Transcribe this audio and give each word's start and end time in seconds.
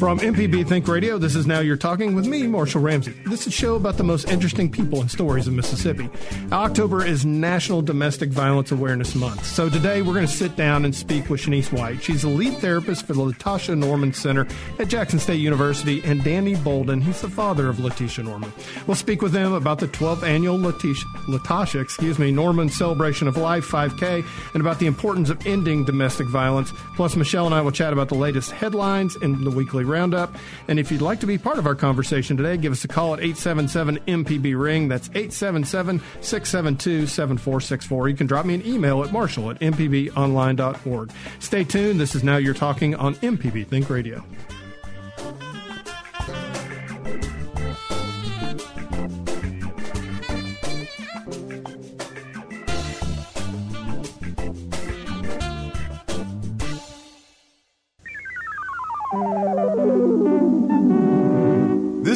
From 0.00 0.18
MPB 0.18 0.66
Think 0.66 0.88
Radio, 0.88 1.18
this 1.18 1.36
is 1.36 1.46
Now 1.46 1.60
You're 1.60 1.76
Talking 1.76 2.14
with 2.14 2.26
me, 2.26 2.46
Marshall 2.46 2.80
Ramsey. 2.80 3.12
This 3.26 3.42
is 3.42 3.48
a 3.48 3.50
show 3.50 3.74
about 3.74 3.98
the 3.98 4.02
most 4.02 4.30
interesting 4.30 4.70
people 4.70 5.02
and 5.02 5.10
stories 5.10 5.46
of 5.46 5.52
Mississippi. 5.52 6.08
October 6.50 7.04
is 7.04 7.26
National 7.26 7.82
Domestic 7.82 8.30
Violence 8.30 8.72
Awareness 8.72 9.14
Month. 9.14 9.44
So 9.44 9.68
today 9.68 10.00
we're 10.00 10.14
going 10.14 10.26
to 10.26 10.32
sit 10.32 10.56
down 10.56 10.86
and 10.86 10.94
speak 10.94 11.28
with 11.28 11.42
Shanice 11.42 11.70
White. 11.70 12.02
She's 12.02 12.22
the 12.22 12.28
lead 12.28 12.54
therapist 12.60 13.06
for 13.06 13.12
the 13.12 13.20
Latasha 13.20 13.76
Norman 13.76 14.14
Center 14.14 14.46
at 14.78 14.88
Jackson 14.88 15.18
State 15.18 15.40
University, 15.40 16.00
and 16.02 16.24
Danny 16.24 16.54
Bolden, 16.54 17.02
he's 17.02 17.20
the 17.20 17.28
father 17.28 17.68
of 17.68 17.78
Letitia 17.78 18.24
Norman. 18.24 18.50
We'll 18.86 18.94
speak 18.94 19.20
with 19.20 19.32
them 19.32 19.52
about 19.52 19.80
the 19.80 19.88
12th 19.88 20.22
annual 20.22 20.56
Latisha, 20.56 21.04
Latasha, 21.26 21.78
excuse 21.78 22.18
me, 22.18 22.32
Norman 22.32 22.70
Celebration 22.70 23.28
of 23.28 23.36
Life 23.36 23.66
5K 23.66 24.24
and 24.54 24.62
about 24.62 24.78
the 24.78 24.86
importance 24.86 25.28
of 25.28 25.46
ending 25.46 25.84
domestic 25.84 26.26
violence. 26.26 26.72
Plus, 26.96 27.16
Michelle 27.16 27.44
and 27.44 27.54
I 27.54 27.60
will 27.60 27.70
chat 27.70 27.92
about 27.92 28.08
the 28.08 28.14
latest 28.14 28.50
headlines 28.50 29.16
in 29.16 29.44
the 29.44 29.50
weekly 29.50 29.89
Roundup. 29.90 30.34
And 30.68 30.78
if 30.78 30.90
you'd 30.90 31.02
like 31.02 31.20
to 31.20 31.26
be 31.26 31.38
part 31.38 31.58
of 31.58 31.66
our 31.66 31.74
conversation 31.74 32.36
today, 32.36 32.56
give 32.56 32.72
us 32.72 32.84
a 32.84 32.88
call 32.88 33.14
at 33.14 33.20
877 33.20 33.98
MPB 34.06 34.58
Ring. 34.60 34.88
That's 34.88 35.08
877 35.08 36.00
672 36.20 37.06
7464. 37.06 38.08
You 38.08 38.16
can 38.16 38.26
drop 38.26 38.46
me 38.46 38.54
an 38.54 38.66
email 38.66 39.02
at 39.04 39.12
marshall 39.12 39.50
at 39.50 39.60
mpbonline.org. 39.60 41.10
Stay 41.40 41.64
tuned. 41.64 42.00
This 42.00 42.14
is 42.14 42.24
Now 42.24 42.36
You're 42.36 42.54
Talking 42.54 42.94
on 42.94 43.14
MPB 43.16 43.66
Think 43.66 43.90
Radio. 43.90 44.24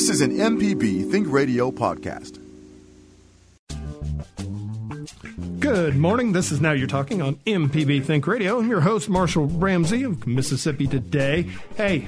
This 0.04 0.20
is 0.20 0.20
an 0.20 0.36
MPB 0.36 1.10
Think 1.10 1.32
Radio 1.32 1.70
podcast. 1.70 2.38
Good 5.58 5.96
morning. 5.96 6.32
This 6.32 6.52
is 6.52 6.60
Now 6.60 6.72
You're 6.72 6.86
Talking 6.88 7.22
on 7.22 7.36
MPB 7.46 8.04
Think 8.04 8.26
Radio. 8.26 8.58
I'm 8.58 8.68
your 8.68 8.82
host, 8.82 9.08
Marshall 9.08 9.46
Ramsey 9.46 10.02
of 10.02 10.26
Mississippi 10.26 10.86
Today. 10.86 11.48
Hey, 11.78 12.06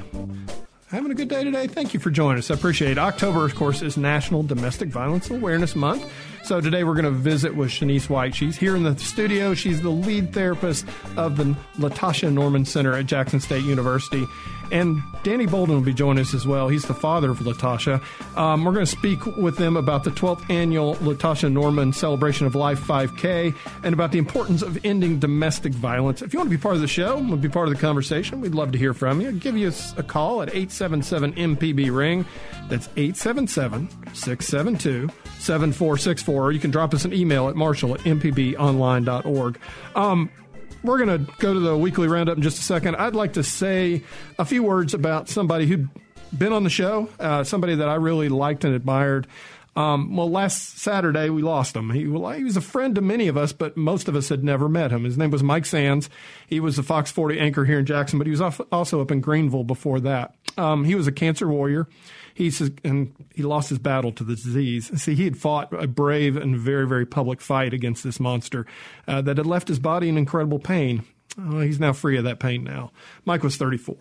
having 0.89 1.11
a 1.11 1.15
good 1.15 1.29
day 1.29 1.43
today? 1.43 1.69
Thank 1.69 1.95
you 1.95 2.01
for 2.01 2.11
joining 2.11 2.41
us. 2.41 2.51
I 2.51 2.55
appreciate 2.55 2.91
it. 2.91 2.99
October, 2.99 3.47
of 3.47 3.55
course, 3.55 3.81
is 3.81 3.97
National 3.97 4.43
Domestic 4.43 4.91
Violence 4.91 5.31
Awareness 5.31 5.75
Month. 5.75 6.05
So 6.47 6.61
today 6.61 6.85
we're 6.85 6.95
going 6.95 7.07
to 7.07 7.11
visit 7.11 7.57
with 7.57 7.71
Shanice 7.71 8.09
White. 8.09 8.33
She's 8.33 8.57
here 8.57 8.77
in 8.77 8.85
the 8.85 8.97
studio. 8.99 9.53
She's 9.53 9.83
the 9.83 9.91
lead 9.91 10.33
therapist 10.33 10.87
of 11.17 11.37
the 11.37 11.57
Latasha 11.77 12.33
Norman 12.33 12.65
Center 12.65 12.93
at 12.93 13.07
Jackson 13.07 13.41
State 13.41 13.65
University. 13.65 14.25
And 14.71 15.03
Danny 15.25 15.47
Bolden 15.47 15.75
will 15.75 15.83
be 15.83 15.93
joining 15.93 16.23
us 16.23 16.35
as 16.35 16.47
well. 16.47 16.69
He's 16.69 16.85
the 16.85 16.95
father 16.95 17.31
of 17.31 17.39
Latasha. 17.41 18.01
Um, 18.37 18.65
we're 18.65 18.73
going 18.73 18.85
to 18.85 18.91
speak 18.91 19.27
with 19.27 19.57
them 19.57 19.77
about 19.77 20.05
the 20.05 20.11
12th 20.11 20.49
annual 20.49 20.95
Latasha 20.97 21.51
Norman 21.51 21.93
Celebration 21.93 22.47
of 22.47 22.55
Life 22.55 22.79
5K 22.81 23.53
and 23.83 23.93
about 23.93 24.13
the 24.13 24.19
importance 24.19 24.63
of 24.63 24.85
ending 24.85 25.19
domestic 25.19 25.73
violence. 25.73 26.23
If 26.23 26.33
you 26.33 26.39
want 26.39 26.51
to 26.51 26.57
be 26.57 26.63
part 26.63 26.77
of 26.77 26.81
the 26.81 26.87
show, 26.87 27.17
want 27.17 27.31
to 27.31 27.37
be 27.39 27.49
part 27.49 27.67
of 27.67 27.75
the 27.75 27.81
conversation, 27.81 28.41
we'd 28.41 28.55
love 28.55 28.71
to 28.71 28.79
hear 28.79 28.95
from 28.95 29.21
you. 29.21 29.33
Give 29.33 29.57
us 29.57 29.97
a 29.97 30.03
call 30.05 30.43
at 30.43 30.51
877 30.51 31.33
MPB 31.35 31.93
Ring. 31.97 32.25
That's 32.69 32.89
877 32.97 33.89
672 34.15 35.09
7464. 35.39 36.36
Or 36.45 36.53
you 36.53 36.61
can 36.61 36.71
drop 36.71 36.95
us 36.95 37.05
an 37.05 37.13
email 37.13 37.49
at 37.49 37.57
marshall 37.57 37.95
at 37.95 38.01
mpbonline.org. 38.01 39.59
Um, 39.95 40.31
we're 40.83 41.05
going 41.05 41.27
to 41.27 41.33
go 41.39 41.55
to 41.55 41.61
the 41.61 41.77
weekly 41.77 42.09
roundup 42.09 42.37
in 42.37 42.43
just 42.43 42.59
a 42.59 42.63
second. 42.63 42.97
I'd 42.97 43.15
like 43.15 43.35
to 43.35 43.43
say 43.43 44.03
a 44.39 44.45
few 44.45 44.63
words 44.63 44.95
about 44.95 45.29
somebody 45.29 45.67
who'd 45.67 45.89
been 46.37 46.53
on 46.53 46.65
the 46.65 46.71
show, 46.71 47.09
uh, 47.19 47.45
somebody 47.45 47.77
that 47.77 47.89
I 47.89 47.95
really 47.95 48.29
liked 48.29 48.65
and 48.65 48.75
admired. 48.75 49.27
Um, 49.75 50.17
well, 50.17 50.31
last 50.31 50.79
Saturday 50.79 51.29
we 51.29 51.43
lost 51.43 51.77
him. 51.77 51.91
He, 51.91 52.07
well, 52.07 52.33
he 52.33 52.45
was 52.45 52.57
a 52.57 52.63
friend 52.63 52.95
to 52.95 53.03
many 53.03 53.29
of 53.29 53.37
us, 53.37 53.53
but 53.53 53.77
most 53.77 54.09
of 54.09 54.17
us 54.17 54.31
had 54.31 54.43
never 54.43 54.71
met 54.71 54.91
him. 54.91 55.05
His 55.05 55.19
name 55.19 55.31
was 55.31 55.43
Mike 55.43 55.67
Sands. 55.67 56.09
He 56.47 56.61
was 56.61 56.77
the 56.77 56.83
Fox 56.83 57.11
40 57.11 57.39
anchor 57.39 57.67
here 57.67 57.79
in 57.79 57.85
Jackson, 57.85 58.19
but 58.19 58.27
he 58.27 58.31
was 58.31 58.41
also 58.41 59.03
up 59.03 59.11
in 59.11 59.21
Greenville 59.21 59.65
before 59.65 60.01
that. 60.01 60.35
Um, 60.57 60.85
he 60.85 60.95
was 60.95 61.07
a 61.07 61.13
cancer 61.13 61.47
warrior. 61.47 61.87
He 62.37 62.51
says, 62.51 62.71
and 62.85 63.15
he 63.35 63.43
lost 63.43 63.71
his 63.71 63.79
battle 63.79 64.13
to 64.13 64.23
the 64.23 64.35
disease. 64.35 64.91
See, 65.01 65.15
he 65.15 65.25
had 65.25 65.39
fought 65.39 65.73
a 65.73 65.87
brave 65.87 66.37
and 66.37 66.55
very, 66.55 66.87
very 66.87 67.07
public 67.07 67.41
fight 67.41 67.73
against 67.73 68.05
this 68.05 68.21
monster 68.21 68.67
uh, 69.09 69.23
that 69.23 69.39
had 69.39 69.47
left 69.47 69.69
his 69.69 69.79
body 69.79 70.11
in 70.11 70.19
incredible 70.19 70.59
pain. 70.59 71.05
Uh, 71.39 71.61
he's 71.61 71.81
now 71.81 71.95
free 71.95 72.19
of 72.19 72.25
that 72.25 72.39
pain 72.39 72.63
now. 72.63 72.93
Mike 73.25 73.43
was 73.43 73.57
34. 73.57 73.97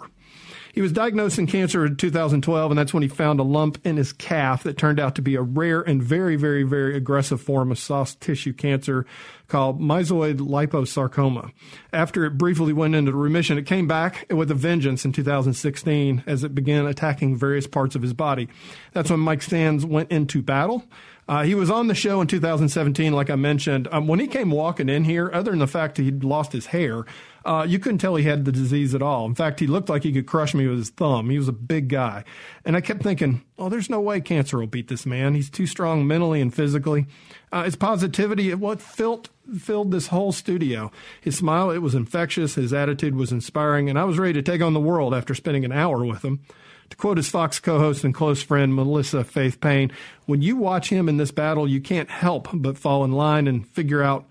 He 0.76 0.82
was 0.82 0.92
diagnosed 0.92 1.40
in 1.40 1.48
cancer 1.48 1.86
in 1.86 1.96
2012, 1.96 2.70
and 2.70 2.78
that's 2.78 2.94
when 2.94 3.02
he 3.02 3.08
found 3.08 3.40
a 3.40 3.44
lump 3.44 3.80
in 3.86 3.96
his 3.96 4.12
calf 4.12 4.64
that 4.64 4.78
turned 4.78 5.00
out 5.00 5.16
to 5.16 5.22
be 5.22 5.36
a 5.36 5.42
rare 5.42 5.80
and 5.82 6.04
very, 6.04 6.36
very, 6.36 6.64
very 6.64 6.98
aggressive 6.98 7.40
form 7.40 7.72
of 7.72 7.80
soft 7.80 8.20
tissue 8.20 8.52
cancer 8.52 9.06
called 9.48 9.80
myxoid 9.80 10.40
liposarcoma. 10.40 11.54
After 11.94 12.26
it 12.26 12.38
briefly 12.38 12.74
went 12.74 12.94
into 12.94 13.14
remission, 13.14 13.58
it 13.58 13.66
came 13.66 13.88
back 13.88 14.26
with 14.30 14.52
a 14.52 14.54
vengeance 14.54 15.06
in 15.06 15.14
2016 15.14 16.26
as 16.28 16.44
it 16.44 16.54
began 16.54 16.86
attacking 16.86 17.38
various 17.38 17.68
parts 17.68 17.96
of 17.96 18.02
his 18.02 18.14
body. 18.14 18.50
That's 18.92 19.10
when 19.10 19.22
Mike 19.22 19.44
Sands 19.44 19.86
went 19.86 20.12
into 20.12 20.42
battle. 20.42 20.84
Uh, 21.28 21.44
he 21.44 21.56
was 21.56 21.72
on 21.72 21.88
the 21.88 21.96
show 21.96 22.22
in 22.22 22.28
2017, 22.28 23.12
like 23.12 23.32
I 23.32 23.36
mentioned. 23.36 23.88
Um, 23.92 24.08
when 24.08 24.20
he 24.20 24.28
came 24.28 24.52
walking 24.52 24.90
in 24.90 25.06
here, 25.06 25.32
other 25.34 25.52
than 25.52 25.60
the 25.60 25.68
fact 25.68 25.96
that 25.96 26.04
he'd 26.04 26.24
lost 26.24 26.52
his 26.52 26.68
hair, 26.68 27.06
uh, 27.46 27.66
you 27.68 27.80
couldn't 27.80 27.98
tell 27.98 28.16
he 28.16 28.24
had 28.24 28.46
the 28.46 28.52
disease 28.52 28.94
at 28.94 29.02
all. 29.02 29.26
In 29.26 29.34
fact, 29.34 29.60
he 29.60 29.66
looked 29.66 29.90
like 29.90 30.04
he 30.04 30.12
could 30.12 30.28
crush 30.28 30.54
me 30.54 30.68
with 30.68 30.78
his 30.78 30.90
thumb. 30.90 31.32
He 31.32 31.38
was 31.38 31.48
a 31.48 31.54
big 31.54 31.88
guy. 31.90 32.24
And 32.64 32.76
I 32.76 32.82
kept 32.82 33.02
thinking, 33.02 33.44
oh, 33.58 33.70
there's 33.70 33.90
no 33.90 34.00
way 34.00 34.22
cancer 34.22 34.60
will 34.60 34.68
beat 34.68 34.88
this 34.88 35.06
man. 35.06 35.34
He's 35.34 35.50
too 35.50 35.66
strong 35.66 36.06
mentally 36.06 36.42
and 36.42 36.54
physically. 36.54 37.08
Uh, 37.52 37.64
his 37.64 37.76
positivity, 37.76 38.54
what 38.54 38.80
filled, 38.80 39.30
filled 39.60 39.92
this 39.92 40.08
whole 40.08 40.32
studio. 40.32 40.92
His 41.22 41.38
smile, 41.38 41.72
it 41.72 41.80
was 41.80 41.96
infectious. 41.96 42.56
His 42.56 42.74
attitude 42.74 43.16
was 43.16 43.32
inspiring. 43.32 43.90
And 43.90 43.98
I 43.98 44.04
was 44.04 44.20
ready 44.20 44.34
to 44.34 44.44
take 44.44 44.62
on 44.62 44.74
the 44.74 44.80
world 44.80 45.16
after 45.16 45.34
spending 45.34 45.66
an 45.66 45.72
hour 45.72 46.06
with 46.06 46.24
him. 46.24 46.42
To 46.90 46.98
quote 46.98 47.18
his 47.18 47.30
Fox 47.30 47.60
co 47.60 47.80
host 47.80 48.04
and 48.04 48.14
close 48.14 48.42
friend, 48.42 48.76
Melissa 48.76 49.24
Faith 49.24 49.60
Payne, 49.60 49.92
when 50.26 50.42
you 50.42 50.56
watch 50.56 50.90
him 50.90 51.10
in 51.10 51.18
this 51.18 51.32
battle, 51.32 51.68
you 51.68 51.82
can't 51.82 52.10
help 52.10 52.48
but 52.54 52.78
fall 52.78 53.04
in 53.04 53.12
line 53.12 53.48
and 53.48 53.68
figure 53.68 54.04
out 54.04 54.26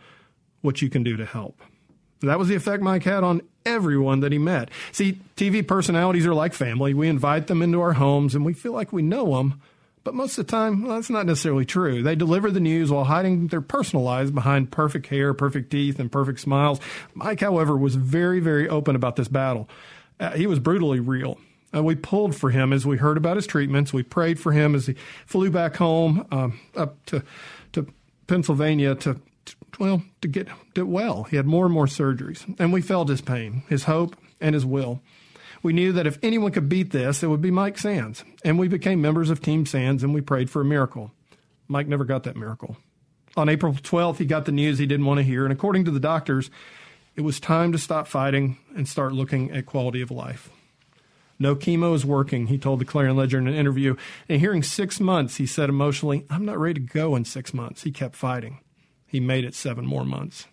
what 0.60 0.80
you 0.80 0.88
can 0.88 1.02
do 1.02 1.16
to 1.16 1.26
help. 1.26 1.60
That 2.20 2.38
was 2.38 2.48
the 2.48 2.54
effect 2.54 2.82
Mike 2.82 3.02
had 3.04 3.22
on 3.22 3.42
everyone 3.66 4.20
that 4.20 4.32
he 4.32 4.38
met. 4.38 4.70
See, 4.92 5.20
TV 5.36 5.66
personalities 5.66 6.26
are 6.26 6.34
like 6.34 6.54
family. 6.54 6.94
We 6.94 7.08
invite 7.08 7.46
them 7.46 7.62
into 7.62 7.80
our 7.80 7.94
homes 7.94 8.34
and 8.34 8.44
we 8.44 8.54
feel 8.54 8.72
like 8.72 8.92
we 8.92 9.02
know 9.02 9.36
them. 9.36 9.60
But 10.04 10.14
most 10.14 10.36
of 10.36 10.46
the 10.46 10.50
time, 10.50 10.82
well, 10.82 10.96
that's 10.96 11.08
not 11.08 11.24
necessarily 11.24 11.64
true. 11.64 12.02
They 12.02 12.14
deliver 12.14 12.50
the 12.50 12.60
news 12.60 12.90
while 12.90 13.04
hiding 13.04 13.46
their 13.48 13.62
personal 13.62 14.04
lives 14.04 14.30
behind 14.30 14.70
perfect 14.70 15.06
hair, 15.06 15.32
perfect 15.32 15.70
teeth, 15.70 15.98
and 15.98 16.12
perfect 16.12 16.40
smiles. 16.40 16.78
Mike, 17.14 17.40
however, 17.40 17.74
was 17.74 17.94
very, 17.94 18.38
very 18.38 18.68
open 18.68 18.96
about 18.96 19.16
this 19.16 19.28
battle. 19.28 19.68
Uh, 20.20 20.32
he 20.32 20.46
was 20.46 20.58
brutally 20.58 21.00
real. 21.00 21.38
Uh, 21.74 21.82
we 21.82 21.94
pulled 21.94 22.36
for 22.36 22.50
him 22.50 22.72
as 22.72 22.86
we 22.86 22.96
heard 22.96 23.16
about 23.16 23.36
his 23.36 23.46
treatments. 23.46 23.92
We 23.92 24.02
prayed 24.02 24.38
for 24.38 24.52
him 24.52 24.74
as 24.74 24.86
he 24.86 24.94
flew 25.26 25.50
back 25.50 25.76
home 25.76 26.26
um, 26.30 26.60
up 26.76 27.04
to 27.06 27.22
to 27.72 27.86
Pennsylvania 28.26 28.94
to, 28.94 29.20
to 29.44 29.54
well 29.78 30.02
to 30.20 30.28
get 30.28 30.48
well. 30.76 31.24
He 31.24 31.36
had 31.36 31.46
more 31.46 31.64
and 31.64 31.74
more 31.74 31.86
surgeries, 31.86 32.44
and 32.58 32.72
we 32.72 32.80
felt 32.80 33.08
his 33.08 33.20
pain, 33.20 33.64
his 33.68 33.84
hope, 33.84 34.16
and 34.40 34.54
his 34.54 34.64
will. 34.64 35.00
We 35.62 35.72
knew 35.72 35.92
that 35.92 36.06
if 36.06 36.18
anyone 36.22 36.52
could 36.52 36.68
beat 36.68 36.90
this, 36.90 37.22
it 37.22 37.28
would 37.28 37.40
be 37.40 37.50
Mike 37.50 37.78
Sands, 37.78 38.22
and 38.44 38.58
we 38.58 38.68
became 38.68 39.00
members 39.00 39.30
of 39.30 39.40
Team 39.40 39.64
Sands, 39.64 40.02
and 40.02 40.12
we 40.12 40.20
prayed 40.20 40.50
for 40.50 40.60
a 40.60 40.64
miracle. 40.64 41.10
Mike 41.68 41.88
never 41.88 42.04
got 42.04 42.24
that 42.24 42.36
miracle. 42.36 42.76
On 43.36 43.48
April 43.48 43.72
12th, 43.72 44.18
he 44.18 44.26
got 44.26 44.44
the 44.44 44.52
news 44.52 44.78
he 44.78 44.86
didn't 44.86 45.06
want 45.06 45.18
to 45.18 45.24
hear, 45.24 45.44
and 45.44 45.52
according 45.52 45.86
to 45.86 45.90
the 45.90 45.98
doctors, 45.98 46.50
it 47.16 47.22
was 47.22 47.40
time 47.40 47.72
to 47.72 47.78
stop 47.78 48.06
fighting 48.06 48.58
and 48.76 48.86
start 48.86 49.12
looking 49.12 49.50
at 49.52 49.64
quality 49.64 50.02
of 50.02 50.10
life. 50.10 50.50
No 51.38 51.56
chemo 51.56 51.94
is 51.94 52.04
working, 52.04 52.46
he 52.46 52.58
told 52.58 52.80
the 52.80 52.84
Clarion 52.84 53.16
Ledger 53.16 53.38
in 53.38 53.48
an 53.48 53.54
interview. 53.54 53.96
And 54.28 54.40
hearing 54.40 54.62
six 54.62 55.00
months, 55.00 55.36
he 55.36 55.46
said 55.46 55.68
emotionally, 55.68 56.24
I'm 56.30 56.44
not 56.44 56.58
ready 56.58 56.74
to 56.74 56.80
go 56.80 57.16
in 57.16 57.24
six 57.24 57.52
months. 57.52 57.82
He 57.82 57.90
kept 57.90 58.14
fighting. 58.14 58.60
He 59.06 59.20
made 59.20 59.44
it 59.44 59.54
seven 59.54 59.84
more 59.84 60.04
months. 60.04 60.46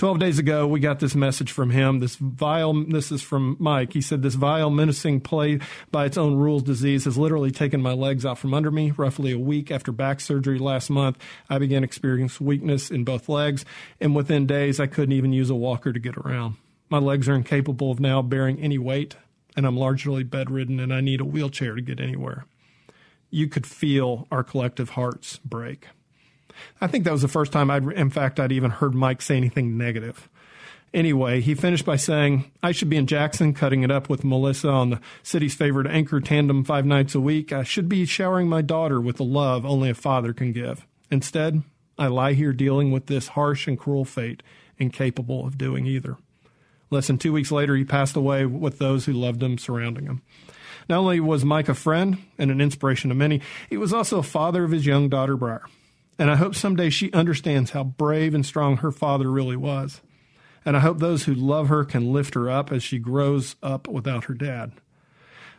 12 0.00 0.18
days 0.18 0.38
ago, 0.38 0.66
we 0.66 0.80
got 0.80 0.98
this 0.98 1.14
message 1.14 1.52
from 1.52 1.68
him. 1.68 1.98
This 1.98 2.16
vile, 2.16 2.72
this 2.84 3.12
is 3.12 3.20
from 3.20 3.56
Mike. 3.60 3.92
He 3.92 4.00
said, 4.00 4.22
This 4.22 4.34
vile, 4.34 4.70
menacing 4.70 5.20
play 5.20 5.60
by 5.90 6.06
its 6.06 6.16
own 6.16 6.36
rules 6.36 6.62
disease 6.62 7.04
has 7.04 7.18
literally 7.18 7.50
taken 7.50 7.82
my 7.82 7.92
legs 7.92 8.24
out 8.24 8.38
from 8.38 8.54
under 8.54 8.70
me. 8.70 8.92
Roughly 8.92 9.32
a 9.32 9.38
week 9.38 9.70
after 9.70 9.92
back 9.92 10.20
surgery 10.20 10.58
last 10.58 10.88
month, 10.88 11.18
I 11.50 11.58
began 11.58 11.84
experiencing 11.84 12.46
weakness 12.46 12.90
in 12.90 13.04
both 13.04 13.28
legs, 13.28 13.66
and 14.00 14.16
within 14.16 14.46
days, 14.46 14.80
I 14.80 14.86
couldn't 14.86 15.12
even 15.12 15.34
use 15.34 15.50
a 15.50 15.54
walker 15.54 15.92
to 15.92 16.00
get 16.00 16.16
around. 16.16 16.56
My 16.88 16.98
legs 16.98 17.28
are 17.28 17.34
incapable 17.34 17.90
of 17.90 18.00
now 18.00 18.22
bearing 18.22 18.58
any 18.58 18.78
weight. 18.78 19.16
And 19.56 19.66
I'm 19.66 19.76
largely 19.76 20.22
bedridden 20.22 20.80
and 20.80 20.92
I 20.92 21.00
need 21.00 21.20
a 21.20 21.24
wheelchair 21.24 21.74
to 21.74 21.82
get 21.82 22.00
anywhere. 22.00 22.46
You 23.30 23.48
could 23.48 23.66
feel 23.66 24.26
our 24.30 24.42
collective 24.42 24.90
hearts 24.90 25.38
break. 25.44 25.88
I 26.80 26.86
think 26.86 27.04
that 27.04 27.12
was 27.12 27.22
the 27.22 27.28
first 27.28 27.52
time 27.52 27.70
I'd, 27.70 27.84
in 27.92 28.10
fact, 28.10 28.40
I'd 28.40 28.52
even 28.52 28.70
heard 28.70 28.94
Mike 28.94 29.22
say 29.22 29.36
anything 29.36 29.78
negative. 29.78 30.28
Anyway, 30.92 31.40
he 31.40 31.54
finished 31.54 31.84
by 31.84 31.94
saying, 31.94 32.50
I 32.62 32.72
should 32.72 32.90
be 32.90 32.96
in 32.96 33.06
Jackson 33.06 33.54
cutting 33.54 33.84
it 33.84 33.92
up 33.92 34.08
with 34.08 34.24
Melissa 34.24 34.68
on 34.68 34.90
the 34.90 35.00
city's 35.22 35.54
favorite 35.54 35.86
anchor 35.86 36.20
tandem 36.20 36.64
five 36.64 36.84
nights 36.84 37.14
a 37.14 37.20
week. 37.20 37.52
I 37.52 37.62
should 37.62 37.88
be 37.88 38.04
showering 38.04 38.48
my 38.48 38.60
daughter 38.60 39.00
with 39.00 39.16
the 39.16 39.24
love 39.24 39.64
only 39.64 39.90
a 39.90 39.94
father 39.94 40.32
can 40.32 40.52
give. 40.52 40.84
Instead, 41.10 41.62
I 41.96 42.08
lie 42.08 42.32
here 42.32 42.52
dealing 42.52 42.90
with 42.90 43.06
this 43.06 43.28
harsh 43.28 43.68
and 43.68 43.78
cruel 43.78 44.04
fate, 44.04 44.42
incapable 44.78 45.46
of 45.46 45.56
doing 45.56 45.86
either. 45.86 46.16
Less 46.90 47.06
than 47.06 47.18
two 47.18 47.32
weeks 47.32 47.52
later, 47.52 47.76
he 47.76 47.84
passed 47.84 48.16
away 48.16 48.44
with 48.46 48.78
those 48.78 49.04
who 49.04 49.12
loved 49.12 49.42
him 49.42 49.58
surrounding 49.58 50.06
him. 50.06 50.22
Not 50.88 50.98
only 50.98 51.20
was 51.20 51.44
Mike 51.44 51.68
a 51.68 51.74
friend 51.74 52.18
and 52.36 52.50
an 52.50 52.60
inspiration 52.60 53.10
to 53.10 53.14
many, 53.14 53.40
he 53.68 53.76
was 53.76 53.92
also 53.92 54.18
a 54.18 54.24
father 54.24 54.64
of 54.64 54.72
his 54.72 54.86
young 54.86 55.08
daughter, 55.08 55.36
Briar. 55.36 55.62
And 56.18 56.30
I 56.30 56.36
hope 56.36 56.54
someday 56.54 56.90
she 56.90 57.12
understands 57.12 57.70
how 57.70 57.84
brave 57.84 58.34
and 58.34 58.44
strong 58.44 58.78
her 58.78 58.90
father 58.90 59.30
really 59.30 59.56
was. 59.56 60.00
And 60.64 60.76
I 60.76 60.80
hope 60.80 60.98
those 60.98 61.24
who 61.24 61.34
love 61.34 61.68
her 61.68 61.84
can 61.84 62.12
lift 62.12 62.34
her 62.34 62.50
up 62.50 62.72
as 62.72 62.82
she 62.82 62.98
grows 62.98 63.56
up 63.62 63.88
without 63.88 64.24
her 64.24 64.34
dad. 64.34 64.72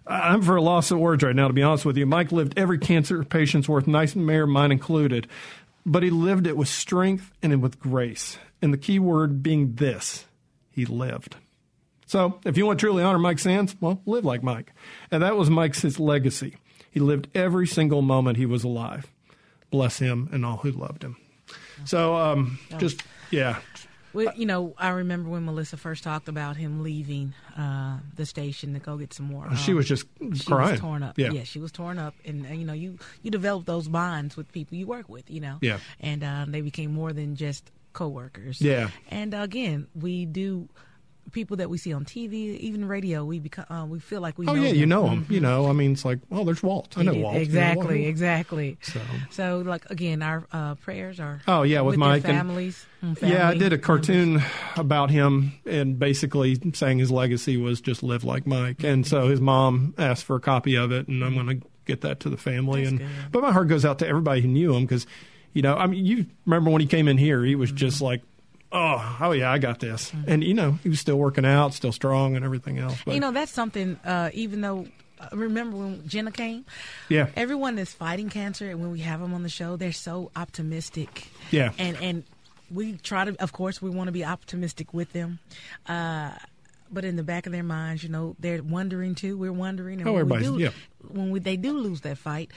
I'm 0.05 0.41
for 0.41 0.55
a 0.55 0.61
loss 0.61 0.91
of 0.91 0.99
words 0.99 1.23
right 1.23 1.35
now, 1.35 1.47
to 1.47 1.53
be 1.53 1.63
honest 1.63 1.85
with 1.85 1.97
you. 1.97 2.05
Mike 2.05 2.31
lived 2.31 2.57
every 2.57 2.77
cancer 2.77 3.23
patient's 3.23 3.69
worth 3.69 3.87
nice 3.87 4.15
nightmare, 4.15 4.45
mine 4.45 4.71
included, 4.71 5.27
but 5.85 6.03
he 6.03 6.09
lived 6.09 6.45
it 6.45 6.57
with 6.57 6.67
strength 6.67 7.31
and 7.41 7.61
with 7.61 7.79
grace. 7.79 8.37
And 8.61 8.73
the 8.73 8.77
key 8.77 8.99
word 8.99 9.41
being 9.41 9.75
this 9.75 10.25
he 10.71 10.85
lived. 10.85 11.35
So 12.05 12.39
if 12.45 12.57
you 12.57 12.65
want 12.65 12.79
to 12.79 12.85
truly 12.85 13.03
honor 13.03 13.19
Mike 13.19 13.39
Sands, 13.39 13.75
well, 13.79 14.01
live 14.05 14.25
like 14.25 14.43
Mike. 14.43 14.73
And 15.11 15.23
that 15.23 15.37
was 15.37 15.49
Mike's 15.49 15.81
his 15.81 15.99
legacy. 15.99 16.57
He 16.89 16.99
lived 16.99 17.29
every 17.33 17.67
single 17.67 18.01
moment 18.01 18.37
he 18.37 18.45
was 18.45 18.63
alive. 18.63 19.07
Bless 19.69 19.99
him 19.99 20.27
and 20.31 20.45
all 20.45 20.57
who 20.57 20.71
loved 20.71 21.03
him. 21.03 21.15
So 21.85 22.15
um, 22.15 22.59
just, 22.77 23.01
yeah, 23.31 23.59
well, 24.13 24.33
you 24.35 24.45
know, 24.45 24.73
I 24.77 24.89
remember 24.89 25.29
when 25.29 25.45
Melissa 25.45 25.77
first 25.77 26.03
talked 26.03 26.27
about 26.27 26.57
him 26.57 26.83
leaving 26.83 27.33
uh, 27.57 27.99
the 28.15 28.25
station 28.25 28.73
to 28.73 28.79
go 28.79 28.97
get 28.97 29.13
some 29.13 29.27
more. 29.27 29.47
Um, 29.47 29.55
she 29.55 29.73
was 29.73 29.87
just 29.87 30.05
she 30.33 30.43
crying. 30.43 30.71
Was 30.71 30.79
torn 30.79 31.03
up. 31.03 31.17
Yeah. 31.17 31.31
yeah, 31.31 31.43
she 31.43 31.59
was 31.59 31.71
torn 31.71 31.97
up, 31.97 32.13
and, 32.25 32.45
and, 32.45 32.59
you 32.59 32.65
know, 32.65 32.73
you 32.73 32.97
you 33.21 33.31
develop 33.31 33.65
those 33.65 33.87
bonds 33.87 34.35
with 34.35 34.51
people 34.51 34.77
you 34.77 34.87
work 34.87 35.07
with. 35.07 35.29
You 35.29 35.41
know, 35.41 35.57
yeah, 35.61 35.79
and 35.99 36.23
uh, 36.23 36.45
they 36.47 36.61
became 36.61 36.93
more 36.93 37.13
than 37.13 37.35
just 37.35 37.71
coworkers. 37.93 38.61
Yeah, 38.61 38.89
and 39.09 39.33
again, 39.33 39.87
we 39.95 40.25
do 40.25 40.69
people 41.31 41.57
that 41.57 41.69
we 41.69 41.77
see 41.77 41.93
on 41.93 42.05
TV, 42.05 42.57
even 42.57 42.85
radio, 42.85 43.23
we 43.23 43.39
become 43.39 43.65
uh, 43.69 43.85
we 43.85 43.99
feel 43.99 44.21
like 44.21 44.37
we. 44.37 44.47
Oh 44.47 44.53
know 44.53 44.61
yeah, 44.61 44.69
them. 44.69 44.77
you 44.77 44.85
know 44.85 45.05
them. 45.05 45.23
Mm-hmm. 45.23 45.33
You 45.33 45.39
know, 45.39 45.67
I 45.67 45.73
mean, 45.73 45.93
it's 45.93 46.05
like, 46.05 46.19
well, 46.29 46.45
there's 46.45 46.61
Walt. 46.61 46.97
I 46.97 47.03
know 47.03 47.13
Walt. 47.13 47.35
Exactly, 47.35 47.99
you 47.99 48.03
know, 48.03 48.09
exactly. 48.09 48.77
So, 48.81 48.99
so 49.29 49.57
like 49.59 49.89
again, 49.89 50.21
our 50.21 50.47
uh, 50.51 50.75
prayers 50.75 51.19
are. 51.19 51.41
Oh 51.47 51.63
yeah, 51.63 51.81
with, 51.81 51.93
with 51.93 51.99
Mike 51.99 52.23
families. 52.23 52.85
And, 53.01 53.17
family 53.17 53.35
yeah, 53.35 53.49
I 53.49 53.55
did 53.55 53.73
a 53.73 53.77
cartoon 53.77 54.35
members. 54.35 54.51
about 54.77 55.09
him, 55.09 55.53
and 55.65 55.97
basically 55.97 56.59
saying 56.73 56.99
his 56.99 57.11
legacy 57.11 57.57
was 57.57 57.81
just 57.81 58.03
live 58.03 58.23
like 58.23 58.45
Mike. 58.45 58.83
And 58.83 59.05
so 59.05 59.27
his 59.27 59.41
mom 59.41 59.93
asked 59.97 60.25
for 60.25 60.35
a 60.35 60.41
copy 60.41 60.75
of 60.75 60.91
it, 60.91 61.07
and 61.07 61.23
I'm 61.23 61.33
going 61.33 61.61
to 61.61 61.67
get 61.85 62.01
that 62.01 62.19
to 62.21 62.29
the 62.29 62.37
family. 62.37 62.81
That's 62.81 62.91
and 62.91 62.99
good. 62.99 63.09
but 63.31 63.41
my 63.41 63.51
heart 63.51 63.67
goes 63.67 63.85
out 63.85 63.99
to 63.99 64.07
everybody 64.07 64.41
who 64.41 64.47
knew 64.47 64.75
him 64.75 64.83
because, 64.83 65.07
you 65.53 65.61
know, 65.61 65.75
I 65.75 65.87
mean, 65.87 66.05
you 66.05 66.25
remember 66.45 66.69
when 66.71 66.81
he 66.81 66.87
came 66.87 67.07
in 67.07 67.17
here, 67.17 67.43
he 67.43 67.55
was 67.55 67.69
Mm-hmm. 67.69 67.77
just 67.77 68.01
like. 68.01 68.21
Oh, 68.73 69.17
oh 69.19 69.31
yeah, 69.33 69.51
I 69.51 69.57
got 69.57 69.79
this. 69.79 70.13
And 70.27 70.41
you 70.45 70.53
know, 70.53 70.79
he 70.81 70.87
was 70.87 70.99
still 71.01 71.17
working 71.17 71.43
out, 71.45 71.73
still 71.73 71.91
strong, 71.91 72.37
and 72.37 72.45
everything 72.45 72.79
else. 72.79 72.97
But, 73.03 73.15
You 73.15 73.19
know, 73.19 73.31
that's 73.31 73.51
something. 73.51 73.99
Uh, 74.05 74.29
even 74.33 74.61
though, 74.61 74.87
uh, 75.19 75.27
remember 75.33 75.75
when 75.75 76.07
Jenna 76.07 76.31
came? 76.31 76.63
yeah, 77.09 77.27
Everyone 77.35 77.75
that's 77.75 77.91
fighting 77.91 78.29
cancer, 78.29 78.69
and 78.69 78.79
when 78.79 78.91
we 78.91 79.01
have 79.01 79.19
them 79.19 79.33
on 79.33 79.43
the 79.43 79.49
show, 79.49 79.75
they're 79.75 79.91
so 79.91 80.31
optimistic. 80.37 81.27
Yeah. 81.51 81.73
and 81.77 81.97
and 81.97 82.23
we 82.73 82.93
try 82.95 83.25
to, 83.25 83.35
of 83.43 83.51
course, 83.51 83.81
we 83.81 83.89
want 83.89 84.07
to 84.07 84.13
be 84.13 84.23
optimistic 84.23 84.93
with 84.93 85.11
them. 85.11 85.39
Uh, 85.85 86.31
but 86.89 87.03
in 87.03 87.17
the 87.17 87.23
back 87.23 87.45
of 87.47 87.51
their 87.51 87.63
minds, 87.63 88.03
you 88.03 88.09
know, 88.09 88.37
they're 88.39 88.63
wondering 88.63 89.15
too. 89.15 89.37
We're 89.37 89.51
wondering, 89.51 89.99
and 89.99 90.07
Oh, 90.07 90.13
when 90.13 90.29
we 90.29 90.35
everybody's- 90.37 90.51
do, 90.51 90.59
yeah. 90.63 91.09
when 91.09 91.31
we, 91.31 91.39
they 91.41 91.57
do 91.57 91.73
lose 91.77 91.99
that 92.01 92.17
fight. 92.17 92.51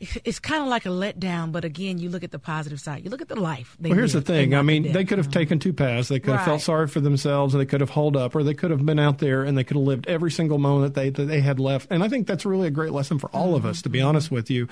It's 0.00 0.38
kind 0.38 0.62
of 0.62 0.68
like 0.68 0.86
a 0.86 0.90
letdown, 0.90 1.52
but 1.52 1.64
again, 1.64 1.98
you 1.98 2.08
look 2.08 2.24
at 2.24 2.30
the 2.30 2.38
positive 2.38 2.80
side. 2.80 3.04
You 3.04 3.10
look 3.10 3.20
at 3.20 3.28
the 3.28 3.38
life. 3.38 3.76
They 3.78 3.90
Well, 3.90 3.98
here's 3.98 4.14
the 4.14 4.22
thing. 4.22 4.54
I 4.54 4.62
mean, 4.62 4.92
they 4.92 5.04
could 5.04 5.18
have 5.18 5.30
taken 5.30 5.58
two 5.58 5.74
paths. 5.74 6.08
They 6.08 6.20
could 6.20 6.34
have 6.34 6.44
felt 6.44 6.62
sorry 6.62 6.86
for 6.86 7.00
themselves, 7.00 7.52
and 7.52 7.60
they 7.60 7.66
could 7.66 7.82
have 7.82 7.90
holed 7.90 8.16
up, 8.16 8.34
or 8.34 8.42
they 8.42 8.54
could 8.54 8.70
have 8.70 8.84
been 8.84 8.98
out 8.98 9.18
there 9.18 9.42
and 9.42 9.58
they 9.58 9.64
could 9.64 9.76
have 9.76 9.84
lived 9.84 10.06
every 10.08 10.30
single 10.30 10.58
moment 10.58 10.94
that 10.94 11.00
they 11.00 11.10
that 11.10 11.26
they 11.26 11.40
had 11.40 11.60
left. 11.60 11.88
And 11.90 12.02
I 12.02 12.08
think 12.08 12.26
that's 12.26 12.46
really 12.46 12.66
a 12.66 12.70
great 12.70 12.92
lesson 12.92 13.18
for 13.18 13.28
all 13.30 13.54
of 13.54 13.66
us, 13.66 13.82
to 13.82 13.90
be 13.90 14.00
honest 14.00 14.30
with 14.30 14.50
you. 14.50 14.68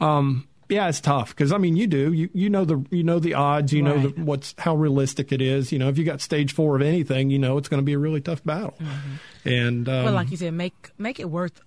Um, 0.00 0.48
yeah, 0.68 0.88
it's 0.88 1.00
tough 1.00 1.30
because 1.30 1.52
I 1.52 1.58
mean, 1.58 1.76
you 1.76 1.86
do 1.86 2.12
you 2.12 2.30
you 2.32 2.50
know 2.50 2.64
the 2.64 2.84
you 2.90 3.02
know 3.02 3.18
the 3.18 3.34
odds, 3.34 3.72
you 3.72 3.82
know 3.82 4.08
the, 4.08 4.08
what's 4.22 4.54
how 4.58 4.74
realistic 4.74 5.30
it 5.30 5.42
is. 5.42 5.70
You 5.70 5.78
know, 5.78 5.88
if 5.88 5.98
you 5.98 6.04
got 6.04 6.20
stage 6.20 6.54
four 6.54 6.74
of 6.74 6.82
anything, 6.82 7.30
you 7.30 7.38
know 7.38 7.58
it's 7.58 7.68
going 7.68 7.80
to 7.80 7.84
be 7.84 7.92
a 7.92 7.98
really 7.98 8.20
tough 8.20 8.42
battle. 8.42 8.74
And 9.44 9.88
um, 9.88 10.04
Well, 10.06 10.14
like 10.14 10.30
you 10.30 10.36
said, 10.36 10.54
make 10.54 10.90
make 10.98 11.20
it 11.20 11.28
worth 11.28 11.60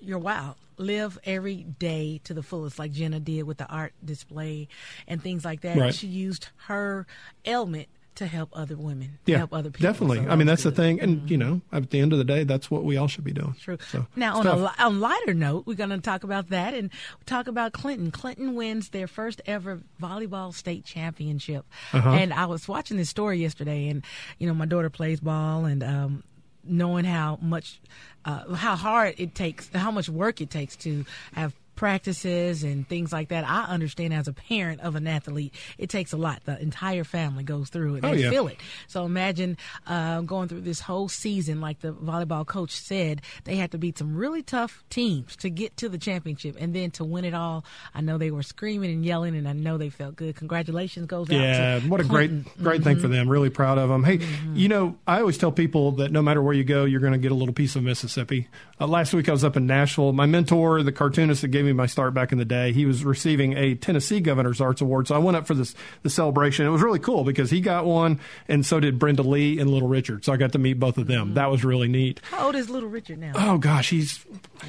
your 0.00 0.18
while. 0.18 0.56
Live 0.76 1.18
every 1.24 1.64
day 1.64 2.20
to 2.24 2.34
the 2.34 2.42
fullest, 2.42 2.78
like 2.78 2.92
Jenna 2.92 3.20
did 3.20 3.44
with 3.44 3.58
the 3.58 3.66
art 3.66 3.94
display 4.04 4.68
and 5.06 5.22
things 5.22 5.44
like 5.44 5.60
that. 5.62 5.76
Right. 5.76 5.94
She 5.94 6.06
used 6.06 6.48
her 6.66 7.06
ailment 7.44 7.88
to 8.16 8.26
help 8.26 8.50
other 8.52 8.76
women, 8.76 9.18
yeah, 9.26 9.38
help 9.38 9.52
other 9.52 9.70
people. 9.70 9.90
definitely. 9.90 10.18
So 10.18 10.28
I 10.28 10.36
mean, 10.36 10.46
that 10.46 10.52
that's 10.52 10.62
the 10.62 10.70
good. 10.70 10.76
thing, 10.76 11.00
and 11.00 11.28
you 11.28 11.36
know, 11.36 11.62
at 11.72 11.90
the 11.90 11.98
end 12.00 12.12
of 12.12 12.18
the 12.18 12.24
day, 12.24 12.44
that's 12.44 12.70
what 12.70 12.84
we 12.84 12.96
all 12.96 13.08
should 13.08 13.24
be 13.24 13.32
doing. 13.32 13.56
True. 13.60 13.78
So, 13.90 14.06
now, 14.14 14.36
on 14.36 14.46
a, 14.46 14.50
tough. 14.50 14.60
li- 14.60 14.84
on 14.84 15.00
lighter 15.00 15.34
note, 15.34 15.66
we're 15.66 15.74
going 15.74 15.90
to 15.90 15.98
talk 15.98 16.22
about 16.22 16.50
that 16.50 16.74
and 16.74 16.90
talk 17.26 17.48
about 17.48 17.72
Clinton. 17.72 18.10
Clinton 18.10 18.54
wins 18.54 18.90
their 18.90 19.08
first 19.08 19.40
ever 19.46 19.80
volleyball 20.00 20.54
state 20.54 20.84
championship. 20.84 21.66
Uh-huh. 21.92 22.10
And 22.10 22.32
I 22.32 22.46
was 22.46 22.68
watching 22.68 22.96
this 22.96 23.08
story 23.08 23.38
yesterday, 23.38 23.88
and 23.88 24.04
you 24.38 24.46
know, 24.46 24.54
my 24.54 24.66
daughter 24.66 24.90
plays 24.90 25.18
ball, 25.20 25.64
and 25.64 25.82
um, 25.82 26.22
knowing 26.66 27.04
how 27.04 27.38
much, 27.40 27.80
uh, 28.24 28.54
how 28.54 28.76
hard 28.76 29.14
it 29.18 29.34
takes, 29.34 29.68
how 29.74 29.90
much 29.90 30.08
work 30.08 30.40
it 30.40 30.50
takes 30.50 30.76
to 30.76 31.04
have 31.32 31.54
practices 31.74 32.62
and 32.64 32.88
things 32.88 33.12
like 33.12 33.28
that. 33.28 33.48
I 33.48 33.64
understand 33.64 34.12
as 34.14 34.28
a 34.28 34.32
parent 34.32 34.80
of 34.80 34.94
an 34.96 35.06
athlete, 35.06 35.54
it 35.78 35.88
takes 35.90 36.12
a 36.12 36.16
lot. 36.16 36.42
The 36.44 36.60
entire 36.60 37.04
family 37.04 37.44
goes 37.44 37.68
through 37.68 37.96
it. 37.96 38.04
Oh, 38.04 38.10
they 38.14 38.22
yeah. 38.22 38.30
feel 38.30 38.48
it. 38.48 38.56
So 38.88 39.04
imagine 39.04 39.56
uh, 39.86 40.22
going 40.22 40.48
through 40.48 40.62
this 40.62 40.80
whole 40.80 41.08
season, 41.08 41.60
like 41.60 41.80
the 41.80 41.92
volleyball 41.92 42.46
coach 42.46 42.72
said, 42.72 43.22
they 43.44 43.56
had 43.56 43.70
to 43.72 43.78
beat 43.78 43.98
some 43.98 44.16
really 44.16 44.42
tough 44.42 44.82
teams 44.90 45.36
to 45.36 45.50
get 45.50 45.76
to 45.78 45.88
the 45.88 45.98
championship 45.98 46.56
and 46.58 46.74
then 46.74 46.90
to 46.92 47.04
win 47.04 47.24
it 47.24 47.34
all. 47.34 47.64
I 47.94 48.00
know 48.00 48.18
they 48.18 48.30
were 48.30 48.42
screaming 48.42 48.90
and 48.90 49.04
yelling, 49.04 49.36
and 49.36 49.48
I 49.48 49.52
know 49.52 49.78
they 49.78 49.90
felt 49.90 50.16
good. 50.16 50.36
Congratulations 50.36 51.06
goes 51.06 51.28
out 51.30 51.36
Yeah, 51.36 51.80
what 51.80 52.00
a 52.00 52.04
Clinton. 52.04 52.42
great 52.56 52.62
great 52.64 52.82
thing 52.84 52.98
for 52.98 53.08
them. 53.08 53.28
Really 53.28 53.50
proud 53.50 53.78
of 53.78 53.88
them. 53.88 54.02
Hey, 54.04 54.18
Mm-hmm. 54.24 54.56
you 54.56 54.68
know, 54.68 54.96
I 55.06 55.20
always 55.20 55.36
tell 55.38 55.52
people 55.52 55.92
that 55.92 56.10
no 56.12 56.22
matter 56.22 56.40
where 56.42 56.54
you 56.54 56.64
go, 56.64 56.84
you're 56.84 57.00
going 57.00 57.12
to 57.12 57.18
get 57.18 57.30
a 57.32 57.34
little 57.34 57.52
piece 57.52 57.76
of 57.76 57.82
Mississippi. 57.82 58.48
Uh, 58.80 58.86
last 58.86 59.12
week 59.12 59.28
I 59.28 59.32
was 59.32 59.44
up 59.44 59.56
in 59.56 59.66
Nashville. 59.66 60.12
My 60.12 60.24
mentor, 60.26 60.82
the 60.82 60.92
cartoonist 60.92 61.42
that 61.42 61.48
gave 61.48 61.63
me 61.64 61.72
my 61.72 61.86
start 61.86 62.14
back 62.14 62.32
in 62.32 62.38
the 62.38 62.44
day, 62.44 62.72
he 62.72 62.86
was 62.86 63.04
receiving 63.04 63.56
a 63.56 63.74
Tennessee 63.74 64.20
Governor's 64.20 64.60
Arts 64.60 64.80
Award. 64.80 65.08
So 65.08 65.14
I 65.14 65.18
went 65.18 65.36
up 65.36 65.46
for 65.46 65.54
this 65.54 65.74
the 66.02 66.10
celebration. 66.10 66.66
It 66.66 66.70
was 66.70 66.82
really 66.82 66.98
cool 66.98 67.24
because 67.24 67.50
he 67.50 67.60
got 67.60 67.84
one, 67.84 68.20
and 68.48 68.64
so 68.64 68.80
did 68.80 68.98
Brenda 68.98 69.22
Lee 69.22 69.58
and 69.58 69.70
Little 69.70 69.88
Richard. 69.88 70.24
So 70.24 70.32
I 70.32 70.36
got 70.36 70.52
to 70.52 70.58
meet 70.58 70.74
both 70.74 70.98
of 70.98 71.06
them. 71.06 71.26
Mm-hmm. 71.26 71.34
That 71.34 71.50
was 71.50 71.64
really 71.64 71.88
neat. 71.88 72.20
How 72.30 72.46
old 72.46 72.54
is 72.54 72.70
Little 72.70 72.88
Richard 72.88 73.18
now? 73.18 73.32
Oh 73.34 73.58
gosh, 73.58 73.90
he's 73.90 74.24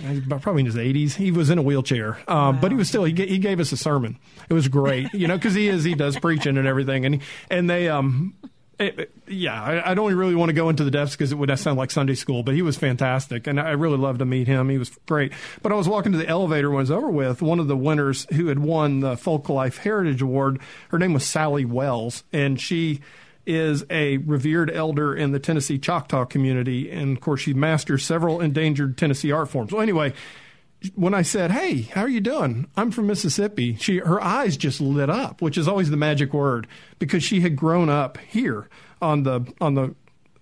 he's 0.07 0.25
probably 0.27 0.61
in 0.61 0.65
his 0.65 0.75
80s. 0.75 1.13
He 1.13 1.31
was 1.31 1.49
in 1.49 1.57
a 1.57 1.61
wheelchair, 1.61 2.19
um, 2.27 2.59
but 2.59 2.71
he 2.71 2.77
was 2.77 2.87
still 2.89 3.03
he, 3.03 3.13
ga- 3.13 3.27
he 3.27 3.37
gave 3.37 3.59
us 3.59 3.71
a 3.71 3.77
sermon. 3.77 4.17
It 4.49 4.53
was 4.53 4.67
great, 4.67 5.13
you 5.13 5.27
know, 5.27 5.35
because 5.35 5.53
he 5.53 5.67
is 5.67 5.83
he 5.83 5.95
does 5.95 6.17
preaching 6.19 6.57
and 6.57 6.67
everything, 6.67 7.05
and 7.05 7.15
he, 7.15 7.21
and 7.49 7.69
they 7.69 7.89
um. 7.89 8.35
It- 8.79 8.99
it- 8.99 9.11
yeah, 9.27 9.61
I, 9.61 9.91
I 9.91 9.93
don't 9.93 10.13
really 10.15 10.35
want 10.35 10.49
to 10.49 10.53
go 10.53 10.69
into 10.69 10.83
the 10.83 10.91
depths 10.91 11.13
because 11.15 11.31
it 11.31 11.35
would 11.35 11.57
sound 11.57 11.77
like 11.77 11.91
Sunday 11.91 12.15
school, 12.15 12.43
but 12.43 12.53
he 12.55 12.61
was 12.61 12.77
fantastic, 12.77 13.47
and 13.47 13.59
I 13.59 13.71
really 13.71 13.97
loved 13.97 14.19
to 14.19 14.25
meet 14.25 14.47
him. 14.47 14.69
He 14.69 14.77
was 14.77 14.91
great. 15.07 15.33
But 15.61 15.71
I 15.71 15.75
was 15.75 15.87
walking 15.87 16.11
to 16.11 16.17
the 16.17 16.27
elevator 16.27 16.69
when 16.69 16.77
I 16.77 16.81
was 16.81 16.91
over 16.91 17.09
with 17.09 17.41
one 17.41 17.59
of 17.59 17.67
the 17.67 17.77
winners 17.77 18.27
who 18.33 18.47
had 18.47 18.59
won 18.59 18.99
the 18.99 19.17
Folk 19.17 19.49
Life 19.49 19.77
Heritage 19.77 20.21
Award. 20.21 20.59
Her 20.89 20.99
name 20.99 21.13
was 21.13 21.25
Sally 21.25 21.65
Wells, 21.65 22.23
and 22.33 22.59
she 22.59 23.01
is 23.47 23.85
a 23.89 24.17
revered 24.17 24.71
elder 24.71 25.15
in 25.15 25.31
the 25.31 25.39
Tennessee 25.39 25.77
Choctaw 25.77 26.25
community, 26.25 26.89
and 26.91 27.15
of 27.15 27.21
course, 27.21 27.41
she 27.41 27.53
masters 27.53 28.03
several 28.03 28.41
endangered 28.41 28.97
Tennessee 28.97 29.31
art 29.31 29.49
forms. 29.49 29.71
Well, 29.71 29.81
anyway, 29.83 30.13
when 30.95 31.13
I 31.13 31.21
said, 31.23 31.51
"Hey, 31.51 31.83
how 31.83 32.01
are 32.01 32.09
you 32.09 32.21
doing? 32.21 32.67
I'm 32.77 32.91
from 32.91 33.07
Mississippi," 33.07 33.75
she 33.79 33.97
her 33.99 34.21
eyes 34.23 34.57
just 34.57 34.79
lit 34.81 35.09
up, 35.09 35.41
which 35.41 35.57
is 35.57 35.67
always 35.67 35.89
the 35.89 35.97
magic 35.97 36.33
word 36.33 36.67
because 36.99 37.23
she 37.23 37.41
had 37.41 37.55
grown 37.55 37.89
up 37.89 38.17
here 38.17 38.69
on 39.01 39.23
the 39.23 39.41
on 39.59 39.73
the 39.75 39.95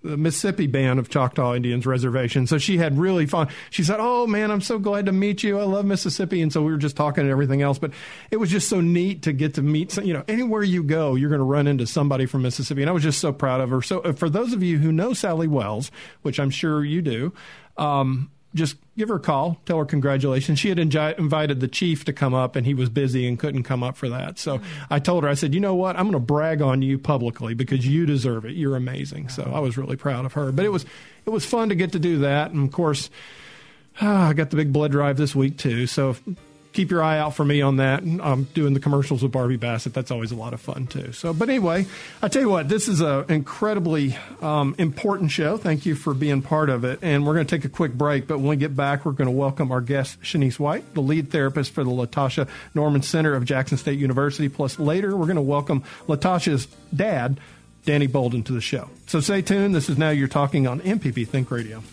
the 0.06 0.18
Mississippi 0.18 0.68
band 0.68 1.00
of 1.00 1.08
Choctaw 1.08 1.56
Indians 1.56 1.86
reservation. 1.86 2.46
So 2.46 2.58
she 2.58 2.78
had 2.78 2.98
really 2.98 3.26
fun. 3.26 3.48
She 3.70 3.84
said, 3.84 3.98
"Oh 4.02 4.28
man, 4.28 4.52
I'm 4.52 4.60
so 4.60 4.78
glad 4.78 5.06
to 5.06 5.14
meet 5.14 5.44
you. 5.44 5.58
I 5.60 5.64
love 5.64 5.86
Mississippi." 5.86 6.42
And 6.42 6.52
so 6.52 6.62
we 6.62 6.74
were 6.74 6.78
just 6.78 6.98
talking 6.98 7.22
and 7.22 7.32
everything 7.32 7.62
else, 7.62 7.80
but 7.80 7.92
it 8.30 8.36
was 8.36 8.50
just 8.52 8.68
so 8.68 8.82
neat 8.82 9.22
to 9.22 9.32
get 9.32 9.54
to 9.54 9.62
meet. 9.62 9.92
Some, 9.94 10.04
you 10.04 10.12
know, 10.14 10.26
anywhere 10.28 10.62
you 10.64 10.84
go, 10.84 11.16
you're 11.16 11.30
going 11.30 11.40
to 11.40 11.46
run 11.46 11.68
into 11.68 11.88
somebody 11.88 12.26
from 12.26 12.42
Mississippi, 12.42 12.82
and 12.82 12.90
I 12.90 12.94
was 12.94 13.04
just 13.04 13.20
so 13.22 13.32
proud 13.32 13.62
of 13.62 13.70
her. 13.70 13.82
So 13.82 14.02
uh, 14.02 14.12
for 14.12 14.30
those 14.30 14.52
of 14.52 14.62
you 14.62 14.78
who 14.78 14.92
know 14.92 15.14
Sally 15.14 15.48
Wells, 15.48 15.90
which 16.22 16.38
I'm 16.38 16.50
sure 16.50 16.84
you 16.84 17.02
do. 17.02 17.32
um, 17.78 18.30
just 18.54 18.78
give 18.98 19.10
her 19.10 19.16
a 19.16 19.20
call, 19.20 19.58
tell 19.66 19.78
her 19.78 19.86
congratulations. 19.86 20.60
She 20.60 20.70
had 20.70 20.78
invited 20.78 21.60
the 21.60 21.68
chief 21.68 22.06
to 22.06 22.14
come 22.14 22.34
up, 22.34 22.56
and 22.56 22.66
he 22.66 22.74
was 22.74 22.90
busy 22.90 23.28
and 23.28 23.38
couldn't 23.40 23.64
come 23.64 23.84
up 23.84 23.98
for 23.98 24.10
that. 24.10 24.38
So 24.38 24.62
I 24.90 25.00
told 25.00 25.24
her, 25.24 25.30
I 25.30 25.34
said, 25.34 25.54
you 25.54 25.60
know 25.60 25.76
what? 25.76 25.96
I'm 25.96 26.04
going 26.04 26.14
to 26.14 26.20
brag 26.20 26.62
on 26.62 26.82
you 26.82 27.00
publicly 27.00 27.54
because 27.54 27.86
you 27.86 28.06
deserve 28.06 28.46
it. 28.46 28.52
You're 28.52 28.76
amazing. 28.76 29.30
So 29.30 29.52
I 29.54 29.60
was 29.60 29.78
really 29.78 29.96
proud 29.96 30.26
of 30.26 30.34
her. 30.34 30.52
But 30.52 30.66
it 30.66 30.70
was 30.70 30.86
it 31.26 31.30
was 31.30 31.46
fun 31.46 31.70
to 31.70 31.76
get 31.76 31.94
to 31.94 32.00
do 32.00 32.20
that, 32.20 32.52
and 32.52 32.68
of 32.68 32.74
course, 32.74 33.10
ah, 34.02 34.28
I 34.30 34.34
got 34.34 34.50
the 34.50 34.58
big 34.58 34.72
blood 34.72 34.92
drive 34.92 35.18
this 35.18 35.36
week 35.36 35.58
too. 35.58 35.88
So 35.88 36.16
keep 36.74 36.92
your 36.92 37.02
eye 37.02 37.20
out 37.20 37.36
for 37.36 37.46
me 37.46 37.62
on 37.62 37.78
that. 37.78 38.04
I'm 38.04 38.44
doing 38.54 38.74
the 38.74 38.80
commercials 38.80 39.24
with 39.24 39.32
Barbie 39.32 39.58
Bassett. 39.58 39.94
That's 39.94 40.12
always 40.12 40.32
a 40.32 40.36
lot 40.36 40.54
of 40.54 40.60
fun 40.60 40.88
too. 40.88 41.12
So, 41.12 41.34
but 41.34 41.50
anyway, 41.50 41.86
I 42.22 42.28
tell 42.28 42.42
you 42.42 42.50
what, 42.50 42.68
this 42.68 42.88
is 42.88 43.00
an 43.00 43.26
incredibly 43.30 44.18
um, 44.42 44.76
important 44.78 45.32
show. 45.32 45.58
Thank 45.58 45.86
you 45.86 45.96
for 45.96 46.14
being 46.14 46.42
part 46.42 46.70
of 46.70 46.84
it. 46.84 47.00
And 47.02 47.26
we're 47.26 47.36
going 47.36 47.46
to 47.46 47.56
take 47.56 47.66
a 47.66 47.70
quick 47.70 47.94
break. 47.94 48.28
But 48.28 48.40
when 48.40 48.48
we 48.48 48.56
get 48.56 48.76
back, 48.76 49.06
we're 49.06 49.12
going 49.14 49.28
to 49.28 49.32
welcome 49.32 49.72
our 49.72 49.82
guest, 49.82 50.20
Shanice 50.22 50.60
White, 50.60 50.94
the 50.94 51.02
lead 51.02 51.32
therapist 51.32 51.72
for 51.72 51.84
the 51.84 51.92
Latasha 51.92 52.50
Norman 52.74 53.04
Center 53.04 53.36
of 53.36 53.46
Jackson 53.46 53.78
State 53.78 54.00
University. 54.00 54.50
Plus, 54.50 54.80
later 54.80 55.16
we're 55.16 55.26
going 55.26 55.36
to 55.36 55.42
welcome 55.42 55.84
Latasha's 56.08 56.68
dad. 56.94 57.40
Danny 57.86 58.08
Bolden 58.08 58.44
to 58.44 58.54
the 58.54 58.62
show. 58.62 58.90
So 59.08 59.20
stay 59.20 59.42
tuned. 59.42 59.76
This 59.76 59.90
is 59.90 59.98
Now 59.98 60.10
You're 60.10 60.30
Talking 60.30 60.68
on 60.68 60.80
MPB 60.80 61.28
Think 61.28 61.52
Radio. 61.52 61.84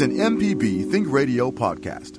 Is 0.00 0.18
an 0.18 0.38
MPB 0.38 0.90
Think 0.90 1.10
Radio 1.10 1.50
podcast. 1.50 2.18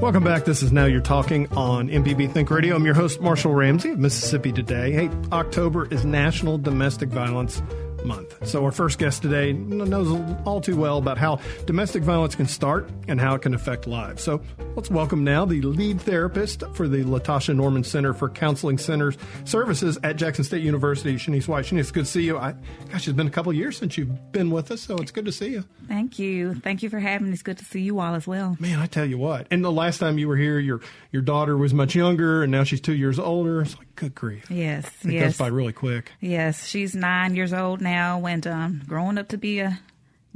Welcome 0.00 0.24
back. 0.24 0.46
This 0.46 0.62
is 0.62 0.72
Now 0.72 0.86
You're 0.86 1.02
Talking 1.02 1.46
on 1.52 1.88
MPB 1.88 2.32
Think 2.32 2.50
Radio. 2.50 2.74
I'm 2.74 2.86
your 2.86 2.94
host, 2.94 3.20
Marshall 3.20 3.52
Ramsey 3.52 3.90
of 3.90 3.98
Mississippi 3.98 4.50
Today. 4.50 4.92
Hey, 4.92 5.10
October 5.30 5.86
is 5.92 6.06
National 6.06 6.56
Domestic 6.56 7.10
Violence 7.10 7.60
Month. 8.04 8.48
So, 8.48 8.64
our 8.64 8.72
first 8.72 8.98
guest 8.98 9.20
today 9.20 9.52
knows 9.52 10.08
all 10.46 10.62
too 10.62 10.76
well 10.76 10.96
about 10.96 11.18
how 11.18 11.40
domestic 11.66 12.02
violence 12.02 12.34
can 12.34 12.46
start 12.46 12.88
and 13.08 13.20
how 13.20 13.34
it 13.34 13.42
can 13.42 13.52
affect 13.52 13.86
lives. 13.86 14.22
So, 14.22 14.40
let's 14.78 14.90
welcome 14.92 15.24
now 15.24 15.44
the 15.44 15.60
lead 15.60 16.00
therapist 16.00 16.62
for 16.72 16.86
the 16.86 16.98
Latasha 17.02 17.52
Norman 17.52 17.82
Center 17.82 18.14
for 18.14 18.28
Counseling 18.28 18.78
Centers 18.78 19.18
Services 19.44 19.98
at 20.04 20.14
Jackson 20.14 20.44
State 20.44 20.62
University, 20.62 21.16
Shanice 21.16 21.48
White. 21.48 21.64
Shanice, 21.64 21.92
good 21.92 22.04
to 22.04 22.10
see 22.12 22.22
you. 22.22 22.38
I, 22.38 22.54
gosh, 22.88 23.08
it's 23.08 23.16
been 23.16 23.26
a 23.26 23.30
couple 23.30 23.52
years 23.52 23.76
since 23.76 23.98
you've 23.98 24.30
been 24.30 24.52
with 24.52 24.70
us, 24.70 24.80
so 24.82 24.96
it's 24.98 25.10
good 25.10 25.24
to 25.24 25.32
see 25.32 25.48
you. 25.48 25.64
Thank 25.88 26.20
you. 26.20 26.54
Thank 26.54 26.84
you 26.84 26.90
for 26.90 27.00
having 27.00 27.26
me. 27.26 27.32
It's 27.32 27.42
good 27.42 27.58
to 27.58 27.64
see 27.64 27.80
you 27.80 27.98
all 27.98 28.14
as 28.14 28.24
well. 28.24 28.56
Man, 28.60 28.78
I 28.78 28.86
tell 28.86 29.04
you 29.04 29.18
what. 29.18 29.48
And 29.50 29.64
the 29.64 29.72
last 29.72 29.98
time 29.98 30.16
you 30.16 30.28
were 30.28 30.36
here, 30.36 30.60
your 30.60 30.80
your 31.10 31.22
daughter 31.22 31.56
was 31.56 31.74
much 31.74 31.96
younger, 31.96 32.44
and 32.44 32.52
now 32.52 32.62
she's 32.62 32.80
two 32.80 32.94
years 32.94 33.18
older. 33.18 33.62
It's 33.62 33.76
like, 33.76 33.96
good 33.96 34.14
grief. 34.14 34.48
Yes, 34.48 34.88
It 35.04 35.10
yes. 35.14 35.24
goes 35.24 35.38
by 35.38 35.48
really 35.48 35.72
quick. 35.72 36.12
Yes, 36.20 36.68
she's 36.68 36.94
nine 36.94 37.34
years 37.34 37.52
old 37.52 37.80
now 37.80 38.24
and 38.26 38.46
um, 38.46 38.82
growing 38.86 39.18
up 39.18 39.26
to 39.30 39.38
be 39.38 39.58
a 39.58 39.80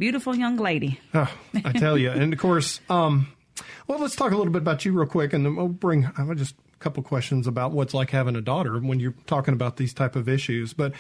beautiful 0.01 0.35
young 0.35 0.57
lady. 0.57 0.99
Oh, 1.15 1.33
I 1.65 1.71
tell 1.75 1.97
you. 1.97 2.11
and 2.11 2.33
of 2.33 2.41
course, 2.41 2.81
um, 2.91 3.29
well, 3.87 3.99
let's 3.99 4.17
talk 4.17 4.33
a 4.33 4.37
little 4.37 4.53
bit 4.53 4.63
about 4.63 4.85
you 4.85 4.93
real 4.93 5.07
quick, 5.07 5.33
and 5.33 5.45
then 5.45 5.57
we'll 5.57 5.69
bring 5.69 6.11
I 6.17 6.35
just 6.35 6.55
a 6.75 6.79
couple 6.79 7.03
questions 7.03 7.47
about 7.47 7.73
what's 7.73 7.95
like 7.95 8.11
having 8.11 8.37
a 8.37 8.41
daughter 8.41 8.79
when 8.79 9.01
you're 9.01 9.15
talking 9.27 9.55
about 9.55 9.77
these 9.77 9.95
type 9.95 10.17
of 10.17 10.29
issues. 10.29 10.73
But 10.73 10.93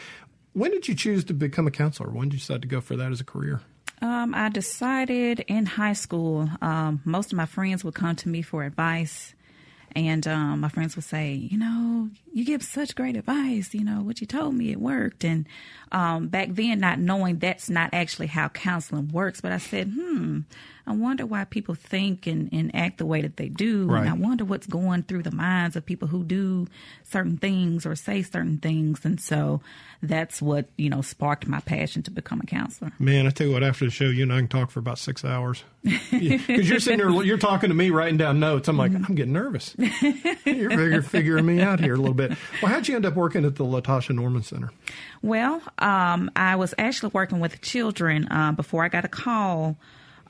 when 0.52 0.70
did 0.70 0.88
you 0.88 0.94
choose 0.94 1.24
to 1.24 1.34
become 1.34 1.66
a 1.66 1.70
counselor? 1.70 2.10
When 2.10 2.28
did 2.28 2.34
you 2.34 2.40
decide 2.40 2.62
to 2.62 2.68
go 2.68 2.80
for 2.80 2.96
that 2.96 3.12
as 3.12 3.20
a 3.20 3.24
career? 3.24 3.60
Um, 4.00 4.34
I 4.34 4.48
decided 4.48 5.44
in 5.46 5.64
high 5.64 5.92
school, 5.92 6.50
um, 6.60 7.00
most 7.04 7.32
of 7.32 7.36
my 7.36 7.46
friends 7.46 7.84
would 7.84 7.94
come 7.94 8.16
to 8.16 8.28
me 8.28 8.42
for 8.42 8.64
advice. 8.64 9.34
And 9.94 10.26
um, 10.26 10.60
my 10.60 10.68
friends 10.70 10.96
would 10.96 11.04
say, 11.04 11.34
you 11.34 11.58
know, 11.58 12.08
you 12.32 12.44
give 12.44 12.62
such 12.62 12.96
great 12.96 13.14
advice. 13.14 13.74
You 13.74 13.84
know, 13.84 14.02
what 14.02 14.20
you 14.20 14.26
told 14.26 14.54
me, 14.54 14.72
it 14.72 14.80
worked. 14.80 15.22
And 15.22 15.46
um, 15.92 16.28
back 16.28 16.48
then, 16.50 16.80
not 16.80 16.98
knowing 16.98 17.38
that's 17.38 17.70
not 17.70 17.90
actually 17.92 18.28
how 18.28 18.48
counseling 18.48 19.08
works, 19.08 19.40
but 19.40 19.52
I 19.52 19.58
said, 19.58 19.92
hmm, 19.94 20.40
I 20.86 20.92
wonder 20.92 21.24
why 21.24 21.44
people 21.44 21.74
think 21.74 22.26
and, 22.26 22.48
and 22.52 22.74
act 22.74 22.98
the 22.98 23.06
way 23.06 23.22
that 23.22 23.36
they 23.36 23.48
do. 23.48 23.86
Right. 23.86 24.00
And 24.00 24.08
I 24.08 24.14
wonder 24.14 24.44
what's 24.44 24.66
going 24.66 25.04
through 25.04 25.22
the 25.22 25.30
minds 25.30 25.76
of 25.76 25.86
people 25.86 26.08
who 26.08 26.24
do 26.24 26.66
certain 27.04 27.36
things 27.36 27.86
or 27.86 27.94
say 27.94 28.22
certain 28.22 28.58
things. 28.58 29.04
And 29.04 29.20
so 29.20 29.60
that's 30.02 30.42
what, 30.42 30.66
you 30.76 30.90
know, 30.90 31.00
sparked 31.00 31.46
my 31.46 31.60
passion 31.60 32.02
to 32.02 32.10
become 32.10 32.40
a 32.40 32.46
counselor. 32.46 32.92
Man, 32.98 33.26
I 33.26 33.30
tell 33.30 33.46
you 33.46 33.52
what, 33.52 33.62
after 33.62 33.84
the 33.84 33.92
show, 33.92 34.06
you 34.06 34.24
and 34.24 34.32
I 34.32 34.38
can 34.38 34.48
talk 34.48 34.70
for 34.70 34.80
about 34.80 34.98
six 34.98 35.24
hours. 35.24 35.62
Because 36.12 36.68
you're 36.68 36.78
sitting 36.78 36.98
there, 36.98 37.24
you're 37.24 37.38
talking 37.38 37.70
to 37.70 37.74
me, 37.74 37.90
writing 37.90 38.16
down 38.16 38.38
notes. 38.38 38.68
I'm 38.68 38.76
like, 38.76 38.94
I'm 38.94 39.14
getting 39.14 39.32
nervous. 39.32 39.74
you're 39.78 40.70
figure, 40.70 41.02
figuring 41.02 41.46
me 41.46 41.60
out 41.60 41.80
here 41.80 41.94
a 41.94 41.96
little 41.96 42.14
bit. 42.14 42.32
Well, 42.62 42.70
how'd 42.70 42.86
you 42.86 42.94
end 42.94 43.06
up 43.06 43.14
working 43.14 43.44
at 43.44 43.56
the 43.56 43.64
Latasha 43.64 44.14
Norman 44.14 44.42
Center? 44.42 44.70
Well, 45.22 45.60
um, 45.78 46.30
I 46.36 46.56
was 46.56 46.74
actually 46.78 47.10
working 47.14 47.40
with 47.40 47.60
children 47.62 48.28
uh, 48.30 48.52
before 48.52 48.84
I 48.84 48.88
got 48.88 49.04
a 49.04 49.08
call 49.08 49.76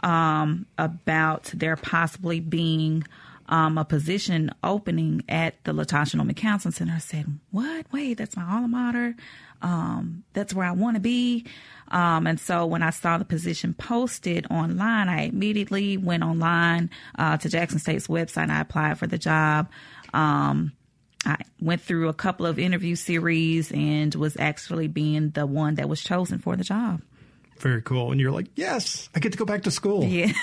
um, 0.02 0.66
about 0.78 1.50
there 1.54 1.76
possibly 1.76 2.40
being 2.40 3.04
um, 3.48 3.76
a 3.76 3.84
position 3.84 4.50
opening 4.62 5.22
at 5.28 5.62
the 5.64 5.72
Latasha 5.72 6.14
Norman 6.14 6.34
Counseling 6.34 6.72
Center. 6.72 6.94
I 6.94 6.98
said, 6.98 7.26
"What? 7.50 7.86
Wait, 7.92 8.14
that's 8.14 8.36
my 8.36 8.44
alma 8.44 8.68
mater. 8.68 9.16
Um, 9.60 10.24
that's 10.32 10.54
where 10.54 10.66
I 10.66 10.72
want 10.72 10.96
to 10.96 11.00
be." 11.00 11.46
Um, 11.92 12.26
and 12.26 12.40
so 12.40 12.64
when 12.66 12.82
I 12.82 12.90
saw 12.90 13.18
the 13.18 13.24
position 13.24 13.74
posted 13.74 14.46
online, 14.50 15.08
I 15.08 15.24
immediately 15.24 15.98
went 15.98 16.22
online 16.22 16.90
uh, 17.18 17.36
to 17.36 17.48
Jackson 17.48 17.78
State's 17.78 18.06
website 18.06 18.44
and 18.44 18.52
I 18.52 18.60
applied 18.60 18.98
for 18.98 19.06
the 19.06 19.18
job. 19.18 19.68
Um, 20.14 20.72
I 21.26 21.36
went 21.60 21.82
through 21.82 22.08
a 22.08 22.14
couple 22.14 22.46
of 22.46 22.58
interview 22.58 22.96
series 22.96 23.70
and 23.70 24.14
was 24.14 24.36
actually 24.38 24.88
being 24.88 25.30
the 25.30 25.46
one 25.46 25.76
that 25.76 25.88
was 25.88 26.02
chosen 26.02 26.38
for 26.38 26.56
the 26.56 26.64
job. 26.64 27.02
Very 27.62 27.80
cool. 27.80 28.10
And 28.10 28.20
you're 28.20 28.32
like, 28.32 28.48
yes, 28.56 29.08
I 29.14 29.20
get 29.20 29.32
to 29.32 29.38
go 29.38 29.44
back 29.44 29.62
to 29.62 29.70
school. 29.70 30.04
Yeah. 30.04 30.32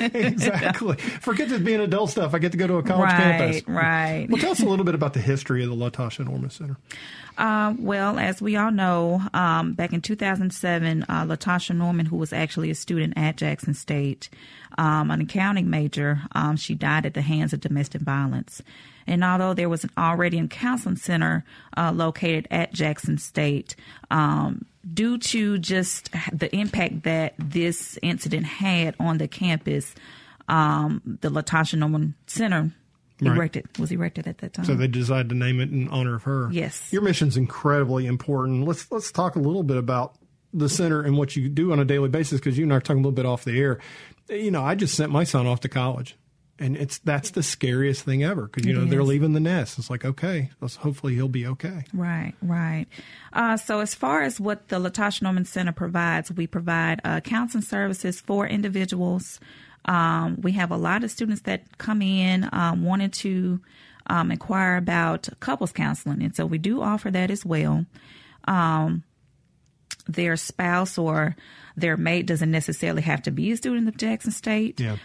Exactly. 0.00 0.96
Forget 0.96 1.48
this 1.48 1.60
being 1.60 1.80
adult 1.80 2.10
stuff. 2.10 2.34
I 2.34 2.38
get 2.38 2.52
to 2.52 2.58
go 2.58 2.66
to 2.66 2.74
a 2.76 2.82
college 2.82 3.10
Right, 3.10 3.20
campus. 3.38 3.68
right. 3.68 3.80
Right. 4.20 4.26
Well, 4.30 4.40
tell 4.40 4.52
us 4.52 4.60
a 4.60 4.66
little 4.66 4.84
bit 4.84 4.94
about 4.94 5.12
the 5.14 5.20
history 5.20 5.62
of 5.62 5.70
the 5.70 5.76
Latasha 5.76 6.24
Norman 6.24 6.50
Center. 6.50 6.76
Uh, 7.38 7.74
well, 7.78 8.18
as 8.18 8.40
we 8.42 8.56
all 8.56 8.70
know, 8.70 9.22
um, 9.34 9.74
back 9.74 9.92
in 9.92 10.00
2007, 10.00 11.04
uh, 11.08 11.24
Latasha 11.24 11.74
Norman, 11.76 12.06
who 12.06 12.16
was 12.16 12.32
actually 12.32 12.70
a 12.70 12.74
student 12.74 13.14
at 13.16 13.36
Jackson 13.36 13.74
State, 13.74 14.28
um, 14.78 15.10
an 15.10 15.20
accounting 15.22 15.70
major, 15.70 16.20
um, 16.32 16.56
she 16.56 16.74
died 16.74 17.06
at 17.06 17.14
the 17.14 17.22
hands 17.22 17.52
of 17.52 17.60
domestic 17.60 18.00
violence. 18.02 18.62
And 19.06 19.24
although 19.24 19.54
there 19.54 19.68
was 19.68 19.84
an 19.84 19.90
already 19.96 20.38
a 20.38 20.46
counseling 20.48 20.96
center 20.96 21.44
uh, 21.76 21.92
located 21.94 22.46
at 22.50 22.72
Jackson 22.72 23.18
State, 23.18 23.74
um, 24.10 24.64
due 24.92 25.18
to 25.18 25.58
just 25.58 26.10
the 26.32 26.54
impact 26.54 27.02
that 27.04 27.34
this 27.38 27.98
incident 28.02 28.46
had 28.46 28.94
on 28.98 29.18
the 29.18 29.28
campus, 29.28 29.94
um, 30.48 31.02
the 31.20 31.30
Latasha 31.30 31.78
Norman 31.78 32.14
Center 32.26 32.72
Right. 33.22 33.36
erected 33.36 33.66
was 33.78 33.92
erected 33.92 34.26
at 34.26 34.38
that 34.38 34.54
time. 34.54 34.64
So 34.64 34.74
they 34.74 34.86
decided 34.88 35.28
to 35.28 35.34
name 35.34 35.60
it 35.60 35.70
in 35.70 35.88
honor 35.88 36.14
of 36.14 36.22
her. 36.22 36.48
Yes. 36.50 36.90
Your 36.90 37.02
mission's 37.02 37.36
incredibly 37.36 38.06
important. 38.06 38.66
Let's 38.66 38.90
let's 38.90 39.12
talk 39.12 39.36
a 39.36 39.38
little 39.40 39.62
bit 39.62 39.76
about 39.76 40.14
the 40.54 40.70
center 40.70 41.02
and 41.02 41.18
what 41.18 41.36
you 41.36 41.50
do 41.50 41.70
on 41.72 41.78
a 41.80 41.84
daily 41.84 42.08
basis 42.08 42.40
because 42.40 42.56
you 42.56 42.64
and 42.64 42.72
I 42.72 42.76
are 42.76 42.80
talking 42.80 43.00
a 43.00 43.02
little 43.02 43.12
bit 43.12 43.26
off 43.26 43.44
the 43.44 43.60
air. 43.60 43.78
You 44.30 44.50
know, 44.50 44.62
I 44.64 44.74
just 44.74 44.94
sent 44.94 45.12
my 45.12 45.24
son 45.24 45.46
off 45.46 45.60
to 45.60 45.68
college. 45.68 46.16
And 46.60 46.76
it's 46.76 46.98
that's 46.98 47.30
the 47.30 47.42
scariest 47.42 48.04
thing 48.04 48.22
ever 48.22 48.42
because 48.42 48.66
you 48.66 48.74
know 48.74 48.84
they're 48.84 49.02
leaving 49.02 49.32
the 49.32 49.40
nest. 49.40 49.78
It's 49.78 49.88
like 49.88 50.04
okay, 50.04 50.50
let's 50.60 50.76
hopefully 50.76 51.14
he'll 51.14 51.26
be 51.26 51.46
okay. 51.46 51.84
Right, 51.94 52.34
right. 52.42 52.86
Uh, 53.32 53.56
so, 53.56 53.80
as 53.80 53.94
far 53.94 54.22
as 54.22 54.38
what 54.38 54.68
the 54.68 54.78
Latasha 54.78 55.22
Norman 55.22 55.46
Center 55.46 55.72
provides, 55.72 56.30
we 56.30 56.46
provide 56.46 57.00
uh, 57.02 57.20
counseling 57.20 57.64
services 57.64 58.20
for 58.20 58.46
individuals. 58.46 59.40
Um, 59.86 60.38
we 60.42 60.52
have 60.52 60.70
a 60.70 60.76
lot 60.76 61.02
of 61.02 61.10
students 61.10 61.42
that 61.42 61.78
come 61.78 62.02
in 62.02 62.46
um, 62.52 62.84
wanting 62.84 63.10
to 63.10 63.62
um, 64.08 64.30
inquire 64.30 64.76
about 64.76 65.30
couples 65.40 65.72
counseling, 65.72 66.22
and 66.22 66.36
so 66.36 66.44
we 66.44 66.58
do 66.58 66.82
offer 66.82 67.10
that 67.10 67.30
as 67.30 67.42
well. 67.42 67.86
Um, 68.44 69.04
their 70.06 70.36
spouse 70.36 70.98
or 70.98 71.36
their 71.76 71.96
mate 71.96 72.26
doesn't 72.26 72.50
necessarily 72.50 73.02
have 73.02 73.22
to 73.22 73.30
be 73.30 73.50
a 73.52 73.56
student 73.56 73.88
of 73.88 73.96
Jackson 73.96 74.32
State 74.32 74.80
Yeah. 74.80 74.96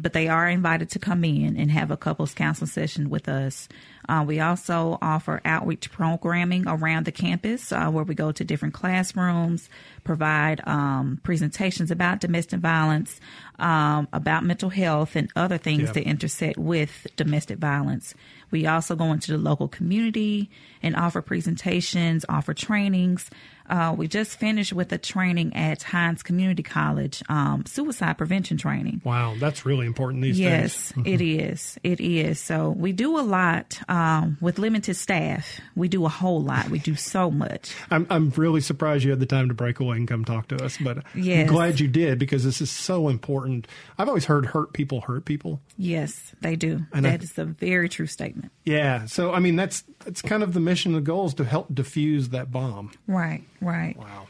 But 0.00 0.12
they 0.12 0.28
are 0.28 0.48
invited 0.48 0.90
to 0.90 0.98
come 0.98 1.24
in 1.24 1.56
and 1.56 1.70
have 1.70 1.90
a 1.90 1.96
couples 1.96 2.34
counseling 2.34 2.68
session 2.68 3.10
with 3.10 3.28
us. 3.28 3.68
Uh, 4.08 4.24
we 4.26 4.40
also 4.40 4.98
offer 5.00 5.40
outreach 5.44 5.90
programming 5.92 6.66
around 6.66 7.04
the 7.04 7.12
campus 7.12 7.70
uh, 7.70 7.88
where 7.90 8.02
we 8.02 8.14
go 8.14 8.32
to 8.32 8.42
different 8.44 8.74
classrooms, 8.74 9.68
provide 10.02 10.60
um, 10.66 11.20
presentations 11.22 11.90
about 11.90 12.20
domestic 12.20 12.58
violence, 12.60 13.20
um, 13.58 14.08
about 14.12 14.42
mental 14.42 14.70
health, 14.70 15.14
and 15.14 15.30
other 15.36 15.58
things 15.58 15.82
Yep. 15.82 15.94
that 15.94 16.02
intersect 16.04 16.58
with 16.58 17.06
domestic 17.16 17.58
violence. 17.58 18.14
We 18.50 18.66
also 18.66 18.96
go 18.96 19.12
into 19.12 19.30
the 19.30 19.38
local 19.38 19.68
community 19.68 20.50
and 20.82 20.96
offer 20.96 21.22
presentations, 21.22 22.24
offer 22.28 22.52
trainings. 22.54 23.30
Uh, 23.70 23.94
we 23.96 24.08
just 24.08 24.36
finished 24.38 24.72
with 24.72 24.92
a 24.92 24.98
training 24.98 25.54
at 25.54 25.82
Hinds 25.82 26.22
Community 26.22 26.62
College, 26.62 27.22
um, 27.28 27.64
suicide 27.66 28.18
prevention 28.18 28.56
training. 28.56 29.00
Wow, 29.04 29.36
that's 29.38 29.64
really 29.64 29.86
important 29.86 30.22
these 30.22 30.38
Yes, 30.38 30.92
days. 30.92 31.04
it 31.06 31.20
is. 31.20 31.78
It 31.84 32.00
is. 32.00 32.40
So 32.40 32.70
we 32.70 32.92
do 32.92 33.18
a 33.18 33.22
lot 33.22 33.78
um, 33.88 34.36
with 34.40 34.58
limited 34.58 34.94
staff. 34.94 35.60
We 35.76 35.88
do 35.88 36.04
a 36.04 36.08
whole 36.08 36.42
lot. 36.42 36.68
We 36.68 36.80
do 36.80 36.94
so 36.96 37.30
much. 37.30 37.72
I'm 37.90 38.06
I'm 38.10 38.30
really 38.30 38.60
surprised 38.60 39.04
you 39.04 39.10
had 39.10 39.20
the 39.20 39.26
time 39.26 39.48
to 39.48 39.54
break 39.54 39.78
away 39.80 39.96
and 39.98 40.08
come 40.08 40.24
talk 40.24 40.48
to 40.48 40.62
us, 40.64 40.76
but 40.78 41.04
I'm 41.14 41.46
glad 41.46 41.78
you 41.80 41.86
did 41.88 42.18
because 42.18 42.44
this 42.44 42.60
is 42.60 42.70
so 42.70 43.08
important. 43.08 43.66
I've 43.98 44.08
always 44.08 44.24
heard 44.24 44.46
hurt 44.46 44.72
people 44.72 45.02
hurt 45.02 45.24
people. 45.24 45.60
Yes, 45.78 46.32
they 46.40 46.56
do. 46.56 46.86
And 46.92 47.06
I- 47.06 47.10
That 47.10 47.22
is 47.22 47.38
a 47.38 47.44
very 47.44 47.88
true 47.88 48.06
statement. 48.06 48.50
Yeah, 48.64 49.06
so 49.06 49.32
I 49.32 49.38
mean 49.40 49.56
that's 49.56 49.84
that's 50.04 50.22
kind 50.22 50.42
of 50.42 50.54
the 50.54 50.60
mission, 50.60 50.92
the 50.92 51.00
goal 51.00 51.26
is 51.26 51.34
to 51.34 51.44
help 51.44 51.74
diffuse 51.74 52.30
that 52.30 52.50
bomb. 52.50 52.90
Right, 53.06 53.42
right. 53.60 53.96
Wow. 53.96 54.26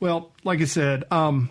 Well, 0.00 0.32
like 0.42 0.60
I 0.60 0.64
said, 0.64 1.04
um, 1.10 1.50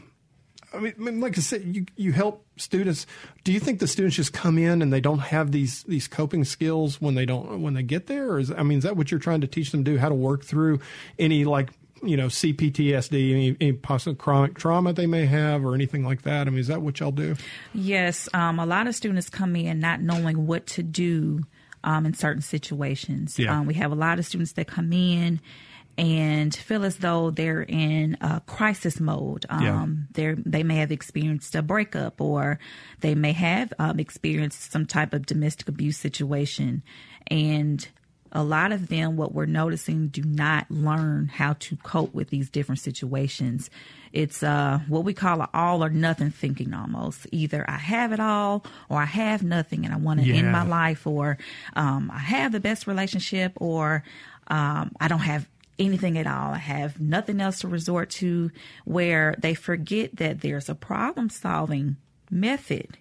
I 0.73 0.79
mean, 0.79 1.19
like 1.19 1.37
I 1.37 1.41
said, 1.41 1.63
you 1.63 1.85
you 1.95 2.11
help 2.11 2.45
students. 2.55 3.05
Do 3.43 3.51
you 3.51 3.59
think 3.59 3.79
the 3.79 3.87
students 3.87 4.15
just 4.15 4.33
come 4.33 4.57
in 4.57 4.81
and 4.81 4.91
they 4.91 5.01
don't 5.01 5.19
have 5.19 5.51
these 5.51 5.83
these 5.83 6.07
coping 6.07 6.43
skills 6.43 7.01
when 7.01 7.15
they 7.15 7.25
don't 7.25 7.61
when 7.61 7.73
they 7.73 7.83
get 7.83 8.07
there? 8.07 8.31
Or 8.31 8.39
is 8.39 8.51
I 8.51 8.63
mean, 8.63 8.77
is 8.77 8.83
that 8.83 8.95
what 8.95 9.11
you're 9.11 9.19
trying 9.19 9.41
to 9.41 9.47
teach 9.47 9.71
them 9.71 9.83
to 9.83 9.91
do? 9.91 9.97
How 9.97 10.09
to 10.09 10.15
work 10.15 10.43
through 10.45 10.79
any 11.19 11.43
like 11.43 11.71
you 12.03 12.15
know 12.15 12.27
CPTSD, 12.27 13.31
any, 13.31 13.57
any 13.59 13.73
possible 13.73 14.15
chronic 14.15 14.55
trauma 14.55 14.93
they 14.93 15.07
may 15.07 15.25
have, 15.25 15.65
or 15.65 15.75
anything 15.75 16.05
like 16.05 16.21
that? 16.21 16.47
I 16.47 16.49
mean, 16.49 16.59
is 16.59 16.67
that 16.67 16.81
what 16.81 16.99
y'all 16.99 17.11
do? 17.11 17.35
Yes, 17.73 18.29
um, 18.33 18.59
a 18.59 18.65
lot 18.65 18.87
of 18.87 18.95
students 18.95 19.29
come 19.29 19.55
in 19.55 19.79
not 19.79 20.01
knowing 20.01 20.47
what 20.47 20.67
to 20.67 20.83
do 20.83 21.41
um, 21.83 22.05
in 22.05 22.13
certain 22.13 22.41
situations. 22.41 23.37
Yeah. 23.37 23.59
Um, 23.59 23.65
we 23.65 23.73
have 23.75 23.91
a 23.91 23.95
lot 23.95 24.19
of 24.19 24.25
students 24.25 24.53
that 24.53 24.67
come 24.67 24.93
in 24.93 25.41
and 25.97 26.55
feel 26.55 26.83
as 26.83 26.97
though 26.97 27.31
they're 27.31 27.61
in 27.63 28.17
a 28.21 28.41
crisis 28.47 28.99
mode. 28.99 29.45
Yeah. 29.49 29.81
Um, 29.81 30.07
they're, 30.13 30.35
they 30.35 30.63
may 30.63 30.77
have 30.77 30.91
experienced 30.91 31.53
a 31.55 31.61
breakup 31.61 32.19
or 32.21 32.59
they 33.01 33.15
may 33.15 33.33
have 33.33 33.73
um, 33.79 33.99
experienced 33.99 34.71
some 34.71 34.85
type 34.85 35.13
of 35.13 35.25
domestic 35.25 35.69
abuse 35.69 35.97
situation. 35.97 36.81
And 37.27 37.87
a 38.31 38.43
lot 38.43 38.71
of 38.71 38.87
them, 38.87 39.17
what 39.17 39.33
we're 39.33 39.45
noticing, 39.45 40.07
do 40.07 40.23
not 40.23 40.71
learn 40.71 41.27
how 41.27 41.53
to 41.59 41.75
cope 41.77 42.13
with 42.13 42.29
these 42.29 42.49
different 42.49 42.79
situations. 42.79 43.69
It's 44.13 44.41
uh, 44.41 44.79
what 44.87 45.03
we 45.03 45.13
call 45.13 45.41
an 45.41 45.47
all 45.53 45.83
or 45.83 45.89
nothing 45.89 46.31
thinking 46.31 46.73
almost. 46.73 47.27
Either 47.33 47.65
I 47.69 47.77
have 47.77 48.13
it 48.13 48.19
all 48.21 48.65
or 48.89 49.01
I 49.01 49.05
have 49.05 49.43
nothing 49.43 49.83
and 49.85 49.93
I 49.93 49.97
want 49.97 50.21
to 50.21 50.25
Yeah. 50.25 50.35
end 50.35 50.51
my 50.51 50.63
life, 50.63 51.05
or 51.05 51.37
um, 51.75 52.09
I 52.13 52.19
have 52.19 52.53
the 52.53 52.59
best 52.61 52.87
relationship, 52.87 53.53
or 53.57 54.03
um, 54.47 54.91
I 54.99 55.07
don't 55.09 55.19
have 55.19 55.47
anything 55.85 56.17
at 56.17 56.27
all. 56.27 56.53
Have 56.53 56.99
nothing 56.99 57.41
else 57.41 57.59
to 57.59 57.67
resort 57.67 58.09
to, 58.11 58.51
where 58.85 59.35
they 59.39 59.53
forget 59.53 60.15
that 60.17 60.41
there's 60.41 60.69
a 60.69 60.75
problem 60.75 61.29
solving 61.29 61.97
method 62.29 62.97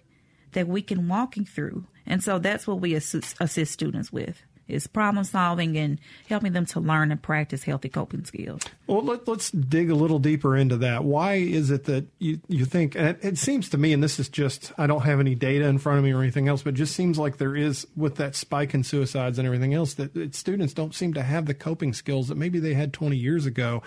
that 0.51 0.67
we 0.67 0.81
can 0.81 1.07
walk 1.07 1.35
through. 1.47 1.85
And 2.05 2.23
so 2.23 2.39
that's 2.39 2.67
what 2.67 2.81
we 2.81 2.93
assist, 2.93 3.35
assist 3.39 3.71
students 3.71 4.11
with 4.11 4.43
is 4.71 4.87
problem 4.87 5.23
solving 5.23 5.77
and 5.77 5.99
helping 6.27 6.53
them 6.53 6.65
to 6.67 6.79
learn 6.79 7.11
and 7.11 7.21
practice 7.21 7.63
healthy 7.63 7.89
coping 7.89 8.25
skills. 8.25 8.61
Well, 8.87 9.03
let, 9.03 9.27
let's 9.27 9.51
dig 9.51 9.89
a 9.89 9.95
little 9.95 10.19
deeper 10.19 10.55
into 10.55 10.77
that. 10.77 11.03
Why 11.03 11.35
is 11.35 11.71
it 11.71 11.85
that 11.85 12.07
you, 12.19 12.39
you 12.47 12.65
think, 12.65 12.95
it, 12.95 13.19
it 13.21 13.37
seems 13.37 13.69
to 13.69 13.77
me, 13.77 13.93
and 13.93 14.03
this 14.03 14.19
is 14.19 14.29
just, 14.29 14.71
I 14.77 14.87
don't 14.87 15.01
have 15.01 15.19
any 15.19 15.35
data 15.35 15.65
in 15.65 15.77
front 15.77 15.99
of 15.99 16.03
me 16.03 16.13
or 16.13 16.21
anything 16.21 16.47
else, 16.47 16.63
but 16.63 16.73
just 16.73 16.95
seems 16.95 17.17
like 17.17 17.37
there 17.37 17.55
is, 17.55 17.87
with 17.95 18.15
that 18.15 18.35
spike 18.35 18.73
in 18.73 18.83
suicides 18.83 19.37
and 19.37 19.45
everything 19.45 19.73
else, 19.73 19.93
that, 19.95 20.13
that 20.13 20.35
students 20.35 20.73
don't 20.73 20.95
seem 20.95 21.13
to 21.13 21.23
have 21.23 21.45
the 21.45 21.53
coping 21.53 21.93
skills 21.93 22.27
that 22.27 22.37
maybe 22.37 22.59
they 22.59 22.73
had 22.73 22.93
20 22.93 23.15
years 23.15 23.45
ago. 23.45 23.83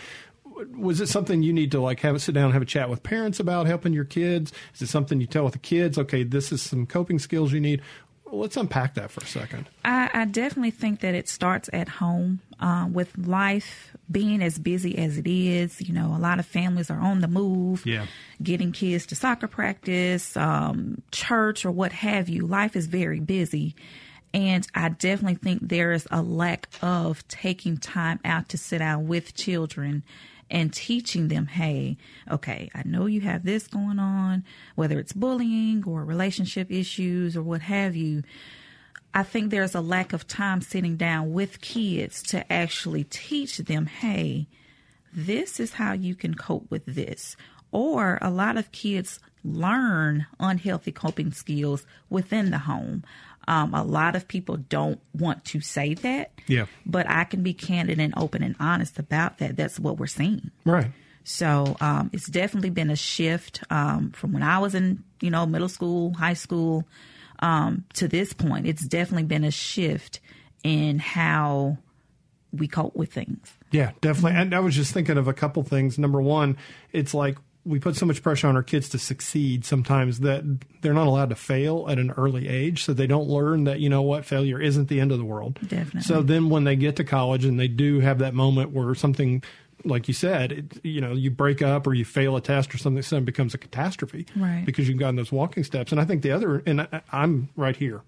Was 0.77 1.01
it 1.01 1.09
something 1.09 1.43
you 1.43 1.53
need 1.53 1.73
to 1.73 1.81
like 1.81 2.01
have 2.01 2.15
a 2.15 2.21
sit 2.21 2.33
down 2.33 2.45
and 2.45 2.53
have 2.53 2.63
a 2.63 2.67
chat 2.67 2.89
with 2.89 3.03
parents 3.03 3.41
about 3.41 3.67
helping 3.67 3.93
your 3.93 4.05
kids? 4.05 4.53
Is 4.75 4.83
it 4.83 4.89
something 4.89 5.21
you 5.21 5.27
tell 5.27 5.43
with 5.43 5.55
the 5.55 5.59
kids? 5.59 5.99
Okay, 5.99 6.23
this 6.23 6.53
is 6.53 6.63
some 6.63 6.87
coping 6.87 7.19
skills 7.19 7.53
you 7.53 7.61
need. 7.61 7.83
Let's 8.35 8.57
unpack 8.57 8.95
that 8.95 9.11
for 9.11 9.21
a 9.21 9.27
second. 9.27 9.69
I, 9.85 10.11
I 10.13 10.25
definitely 10.27 10.71
think 10.73 11.01
that 11.01 11.15
it 11.15 11.29
starts 11.29 11.71
at 11.73 11.89
home 11.89 12.41
uh, 12.61 12.87
with 12.91 13.17
life 13.19 13.97
being 14.11 14.43
as 14.43 14.59
busy 14.59 14.99
as 14.99 15.17
it 15.19 15.27
is. 15.27 15.81
You 15.81 15.95
know, 15.95 16.15
a 16.17 16.19
lot 16.19 16.39
of 16.39 16.47
families 16.47 16.91
are 16.91 17.01
on 17.01 17.21
the 17.21 17.29
move, 17.29 17.87
Yeah. 17.87 18.07
getting 18.43 18.73
kids 18.73 19.07
to 19.07 19.15
soccer 19.15 19.49
practice, 19.49 20.37
um, 20.37 21.03
church, 21.13 21.65
or 21.65 21.71
what 21.71 21.93
have 21.93 22.29
you. 22.29 22.47
Life 22.47 22.77
is 22.77 22.87
very 22.87 23.21
busy. 23.21 23.75
And 24.33 24.67
I 24.75 24.89
definitely 24.89 25.37
think 25.37 25.69
there 25.69 25.93
is 25.93 26.09
a 26.11 26.21
lack 26.21 26.69
of 26.83 27.27
taking 27.29 27.77
time 27.77 28.19
out 28.25 28.49
to 28.49 28.59
sit 28.59 28.79
down 28.79 29.07
with 29.07 29.35
children 29.35 30.03
and 30.51 30.73
teaching 30.73 31.29
them, 31.29 31.47
hey, 31.47 31.97
okay, 32.31 32.71
I 32.75 32.83
know 32.85 33.07
you 33.07 33.21
have 33.23 33.45
this 33.45 33.67
going 33.67 33.99
on, 33.99 34.45
whether 34.75 34.99
it's 34.99 35.13
bullying 35.13 35.85
or 35.87 36.05
relationship 36.05 36.71
issues 36.71 37.37
or 37.37 37.43
what 37.43 37.63
have 37.63 37.97
you. 37.97 38.23
I 39.13 39.23
think 39.23 39.51
there's 39.51 39.75
a 39.75 39.81
lack 39.81 40.13
of 40.13 40.27
time 40.27 40.61
sitting 40.61 40.97
down 40.97 41.33
with 41.33 41.61
kids 41.61 42.23
to 42.25 42.53
actually 42.53 43.05
teach 43.05 43.59
them, 43.59 43.87
hey, 43.87 44.49
this 45.13 45.61
is 45.61 45.75
how 45.75 45.93
you 45.93 46.15
can 46.15 46.35
cope 46.35 46.71
with 46.71 46.85
this. 46.87 47.37
Or 47.71 48.19
a 48.21 48.31
lot 48.31 48.57
of 48.57 48.73
kids 48.73 49.21
learn 49.45 50.27
unhealthy 50.41 50.93
coping 50.93 51.33
skills 51.33 51.87
within 52.09 52.51
the 52.51 52.59
home. 52.59 53.05
Um, 53.47 53.75
a 53.75 53.83
lot 53.83 54.17
of 54.17 54.27
people 54.29 54.57
don't 54.57 55.01
want 55.13 55.45
to 55.47 55.61
say 55.61 55.95
that. 55.95 56.33
Yeah. 56.47 56.67
But 56.87 57.09
I 57.09 57.25
can 57.25 57.43
be 57.43 57.55
candid 57.55 57.99
and 58.01 58.15
open 58.17 58.43
and 58.43 58.57
honest 58.59 58.99
about 58.99 59.39
that. 59.39 59.57
That's 59.57 59.79
what 59.79 59.99
we're 59.99 60.07
seeing. 60.07 60.51
Right. 60.65 60.91
So 61.25 61.77
um, 61.81 62.11
it's 62.13 62.29
definitely 62.29 62.71
been 62.71 62.91
a 62.91 62.97
shift 62.97 63.63
um, 63.71 64.11
from 64.11 64.33
when 64.33 64.43
I 64.43 64.59
was 64.59 64.75
in, 64.75 65.03
you 65.21 65.31
know, 65.31 65.47
middle 65.47 65.71
school, 65.71 66.13
high 66.13 66.35
school, 66.35 66.85
um, 67.41 67.85
to 67.95 68.09
this 68.09 68.33
point. 68.33 68.67
It's 68.67 68.87
definitely 68.87 69.25
been 69.25 69.45
a 69.45 69.51
shift 69.51 70.21
in 70.63 70.99
how 70.99 71.79
we 72.53 72.69
cope 72.69 72.95
with 72.95 73.13
things. 73.13 73.53
Yeah, 73.71 73.93
definitely. 74.01 74.39
And 74.39 74.55
I 74.55 74.61
was 74.61 74.75
just 74.77 74.93
thinking 74.93 75.17
of 75.17 75.27
a 75.27 75.33
couple 75.33 75.63
things. 75.63 75.99
Number 75.99 76.21
one, 76.21 76.57
it's 76.93 77.15
like 77.15 77.39
we 77.67 77.79
put 77.79 77.97
so 77.97 78.05
much 78.05 78.23
pressure 78.23 78.47
on 78.47 78.57
our 78.57 78.63
kids 78.63 78.89
to 78.91 78.99
succeed 78.99 79.65
sometimes 79.65 80.21
that 80.21 80.45
they're 80.83 80.93
not 80.93 81.07
allowed 81.07 81.31
to 81.31 81.35
fail 81.35 81.87
at 81.89 81.99
an 81.99 82.11
early 82.13 82.47
age. 82.47 82.85
So 82.85 82.93
they 82.93 83.07
don't 83.07 83.29
learn 83.29 83.65
that, 83.65 83.81
you 83.81 83.89
know 83.89 84.03
what, 84.03 84.25
failure 84.25 84.61
isn't 84.61 84.89
the 84.89 85.01
end 85.01 85.13
of 85.13 85.19
the 85.19 85.25
world. 85.25 85.59
Definitely. 85.63 86.03
So 86.03 86.23
then 86.23 86.51
when 86.51 86.65
they 86.65 86.77
get 86.77 86.97
to 86.97 87.05
college 87.05 87.45
and 87.45 87.59
they 87.59 87.69
do 87.69 88.01
have 88.01 88.19
that 88.19 88.35
moment 88.35 88.73
where 88.73 88.95
something, 88.95 89.43
like 89.83 90.09
you 90.09 90.15
said, 90.15 90.53
it, 90.53 90.85
you 90.85 91.01
know, 91.01 91.13
you 91.13 91.31
break 91.31 91.63
up 91.63 91.87
or 91.87 91.95
you 91.95 92.05
fail 92.05 92.37
a 92.37 92.41
test 92.41 92.75
or 92.75 92.79
something, 92.79 93.03
suddenly 93.03 93.25
becomes 93.25 93.55
a 93.55 93.59
catastrophe. 93.59 94.27
Right. 94.37 94.63
Because 94.67 94.87
you've 94.87 94.99
gotten 94.99 95.17
those 95.17 95.33
walking 95.33 95.65
steps. 95.65 95.91
And 95.91 96.01
I 96.01 96.05
think 96.05 96.23
the 96.23 96.33
other, 96.33 96.63
and 96.67 96.83
I, 96.83 97.01
I'm 97.13 97.49
right 97.57 97.77
here, 97.77 98.03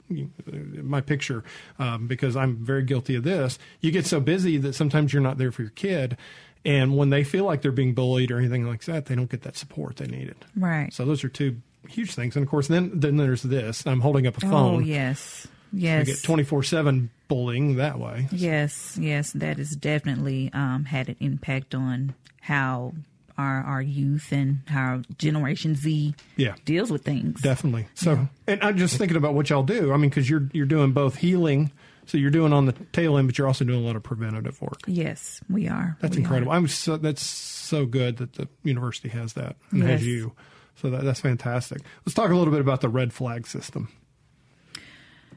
my 0.82 1.00
picture, 1.00 1.44
um, 1.78 2.06
because 2.06 2.36
I'm 2.36 2.56
very 2.56 2.82
guilty 2.82 3.14
of 3.14 3.24
this. 3.24 3.58
You 3.80 3.90
get 3.90 4.06
so 4.06 4.20
busy 4.20 4.58
that 4.58 4.74
sometimes 4.74 5.14
you're 5.14 5.22
not 5.22 5.38
there 5.38 5.50
for 5.50 5.62
your 5.62 5.70
kid. 5.70 6.18
And 6.66 6.96
when 6.96 7.10
they 7.10 7.24
feel 7.24 7.44
like 7.44 7.62
they're 7.62 7.70
being 7.72 7.94
bullied 7.94 8.30
or 8.30 8.38
anything 8.38 8.66
like 8.66 8.84
that, 8.84 9.06
they 9.06 9.14
don't 9.14 9.30
get 9.30 9.42
that 9.42 9.56
support 9.56 9.96
they 9.96 10.06
needed. 10.06 10.36
Right. 10.56 10.92
So 10.92 11.04
those 11.04 11.22
are 11.24 11.28
two 11.28 11.56
huge 11.88 12.14
things. 12.14 12.34
And 12.36 12.42
of 12.42 12.50
course, 12.50 12.66
then 12.68 12.90
then 12.98 13.16
there's 13.16 13.42
this. 13.42 13.86
I'm 13.86 14.00
holding 14.00 14.26
up 14.26 14.36
a 14.36 14.40
phone. 14.40 14.74
oh, 14.74 14.78
yes, 14.80 15.46
yes. 15.72 16.08
Yes. 16.08 16.20
get 16.20 16.24
24 16.26 16.62
7 16.64 17.10
bullying 17.28 17.76
that 17.76 17.98
way. 17.98 18.28
Yes, 18.32 18.98
yes, 19.00 19.30
that 19.32 19.58
has 19.58 19.70
definitely 19.76 20.50
um, 20.52 20.84
had 20.84 21.08
an 21.08 21.16
impact 21.20 21.74
on 21.74 22.14
how 22.40 22.92
our 23.38 23.62
our 23.62 23.82
youth 23.82 24.32
and 24.32 24.60
how 24.66 25.02
Generation 25.18 25.74
Z 25.76 26.14
Yeah. 26.36 26.54
deals 26.64 26.90
with 26.90 27.04
things. 27.04 27.40
Definitely. 27.42 27.86
So, 27.94 28.28
and 28.46 28.62
I'm 28.62 28.76
just 28.78 28.96
thinking 28.96 29.16
about 29.16 29.34
what 29.34 29.50
y'all 29.50 29.62
do. 29.62 29.92
I 29.92 29.96
mean, 29.98 30.10
because 30.10 30.28
you're 30.28 30.48
you're 30.52 30.66
doing 30.66 30.92
both 30.92 31.16
healing, 31.16 31.70
so 32.06 32.18
you're 32.18 32.30
doing 32.30 32.52
on 32.52 32.66
the 32.66 32.72
tail 32.92 33.18
end, 33.18 33.28
but 33.28 33.36
you're 33.36 33.46
also 33.46 33.64
doing 33.64 33.82
a 33.82 33.86
lot 33.86 33.96
of 33.96 34.02
preventative 34.02 34.60
work. 34.62 34.80
Yes, 34.86 35.40
we 35.50 35.68
are. 35.68 35.96
That's 36.00 36.16
We 36.16 36.22
incredible. 36.22 36.52
are. 36.52 36.56
I'm 36.56 36.68
so 36.68 36.96
that's 36.96 37.22
so 37.22 37.84
good 37.84 38.18
that 38.18 38.34
the 38.34 38.48
university 38.62 39.08
has 39.08 39.34
that 39.34 39.56
and 39.70 39.82
has 39.82 40.06
you. 40.06 40.32
So 40.76 40.90
that, 40.90 41.04
that's 41.04 41.20
fantastic. 41.20 41.82
Let's 42.04 42.14
talk 42.14 42.30
a 42.30 42.34
little 42.34 42.52
bit 42.52 42.60
about 42.60 42.80
the 42.80 42.88
red 42.88 43.12
flag 43.12 43.46
system. 43.46 43.88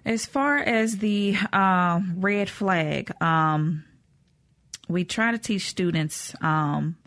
As 0.05 0.25
far 0.25 0.57
as 0.57 0.97
the 0.97 1.37
uh, 1.51 2.01
red 2.15 2.49
flag, 2.49 3.11
um, 3.21 3.83
we 4.87 5.05
try 5.05 5.31
to 5.31 5.37
teach 5.37 5.69
students 5.69 6.33
um, 6.41 6.97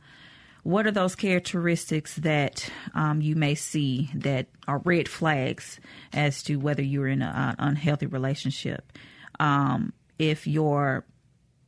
what 0.62 0.86
are 0.86 0.92
those 0.92 1.14
characteristics 1.14 2.16
that 2.16 2.70
um, 2.94 3.20
you 3.20 3.34
may 3.34 3.54
see 3.54 4.10
that 4.14 4.46
are 4.68 4.78
red 4.78 5.08
flags 5.08 5.80
as 6.12 6.42
to 6.44 6.56
whether 6.56 6.82
you're 6.82 7.08
in 7.08 7.22
an 7.22 7.56
unhealthy 7.58 8.06
relationship? 8.06 8.92
Um, 9.40 9.92
if 10.18 10.46
your 10.46 11.04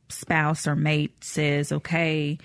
spouse 0.09 0.67
or 0.67 0.75
mate 0.75 1.23
says, 1.23 1.71
okay, 1.71 2.37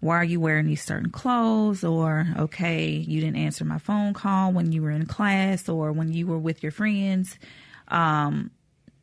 why 0.00 0.16
are 0.16 0.24
you 0.24 0.40
wearing 0.40 0.66
these 0.66 0.82
certain 0.82 1.10
clothes? 1.10 1.84
Or, 1.84 2.26
okay, 2.36 2.88
you 2.88 3.20
didn't 3.20 3.36
answer 3.36 3.64
my 3.64 3.78
phone 3.78 4.14
call 4.14 4.52
when 4.52 4.72
you 4.72 4.82
were 4.82 4.90
in 4.90 5.06
class 5.06 5.68
or 5.68 5.92
when 5.92 6.12
you 6.12 6.26
were 6.26 6.38
with 6.38 6.62
your 6.62 6.72
friends. 6.72 7.38
Um, 7.88 8.50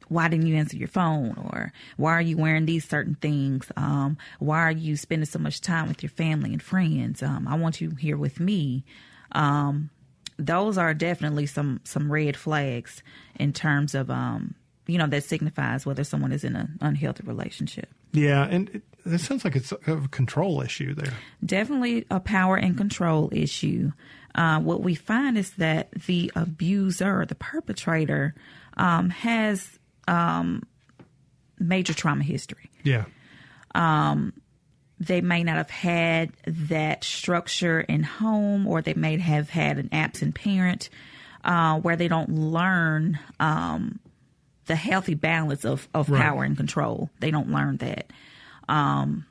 why 0.08 0.28
didn't 0.28 0.48
you 0.48 0.56
answer 0.56 0.78
your 0.78 0.88
phone? 0.88 1.36
Or 1.38 1.74
why 1.98 2.14
are 2.14 2.22
you 2.22 2.38
wearing 2.38 2.66
these 2.66 2.88
certain 2.88 3.16
things? 3.16 3.72
Um, 3.76 4.18
why 4.40 4.60
are 4.60 4.72
you 4.72 4.96
spending 4.96 5.26
so 5.26 5.40
much 5.40 5.62
time 5.62 5.88
with 5.88 6.02
your 6.02 6.10
family 6.10 6.54
and 6.54 6.64
friends? 6.64 7.22
Um, 7.22 7.48
I 7.48 7.56
want 7.56 7.82
you 7.82 7.92
here 7.92 8.18
with 8.18 8.40
me. 8.40 8.86
Um, 9.34 9.90
those 10.38 10.78
are 10.78 10.94
definitely 10.94 11.46
some, 11.46 11.82
some 11.84 12.12
red 12.12 12.38
flags 12.38 13.04
in 13.36 13.54
terms 13.54 13.94
of, 13.94 14.10
um, 14.10 14.56
you 14.88 14.98
know, 14.98 15.08
that 15.08 15.24
signifies 15.24 15.86
whether 15.86 16.04
someone 16.04 16.32
is 16.32 16.44
in 16.44 16.56
an 16.56 16.78
unhealthy 16.82 17.24
relationship. 17.26 17.90
Yeah, 18.14 18.44
and 18.50 18.70
it, 18.70 18.82
it 19.06 19.20
sounds 19.20 19.44
like 19.44 19.56
it's 19.56 19.72
a 19.72 20.08
control 20.10 20.62
issue 20.62 20.96
there. 20.96 21.14
Definitely 21.46 22.06
a 22.10 22.20
power 22.20 22.58
and 22.58 22.78
control 22.78 23.30
issue. 23.32 23.92
Uh, 24.34 24.60
what 24.60 24.82
we 24.82 24.96
find 24.96 25.38
is 25.38 25.52
that 25.52 25.92
the 25.92 26.32
abuser, 26.36 27.26
the 27.26 27.36
perpetrator, 27.36 28.36
um, 28.78 29.10
has 29.10 29.78
um, 30.08 30.64
major 31.60 31.94
trauma 31.94 32.24
history. 32.24 32.70
Yeah. 32.84 33.06
Um, 33.76 34.34
they 35.00 35.22
may 35.22 35.44
not 35.44 35.58
have 35.58 35.70
had 35.70 36.32
that 36.46 37.04
structure 37.04 37.82
in 37.82 38.04
home, 38.04 38.68
or 38.68 38.82
they 38.82 38.96
may 38.96 39.18
have 39.18 39.50
had 39.50 39.78
an 39.78 39.90
absent 39.92 40.36
parent 40.36 40.90
uh, 41.44 41.80
where 41.80 41.96
they 41.96 42.08
don't 42.08 42.30
learn 42.30 43.20
um, 43.40 44.00
the 44.68 44.76
healthy 44.76 45.16
balance 45.16 45.66
of, 45.66 45.88
of 45.94 46.10
right. 46.10 46.22
power 46.22 46.44
and 46.44 46.56
control. 46.56 47.10
They 47.20 47.32
don't 47.32 47.50
learn 47.50 47.78
that. 47.78 48.12
Um, 48.70 49.26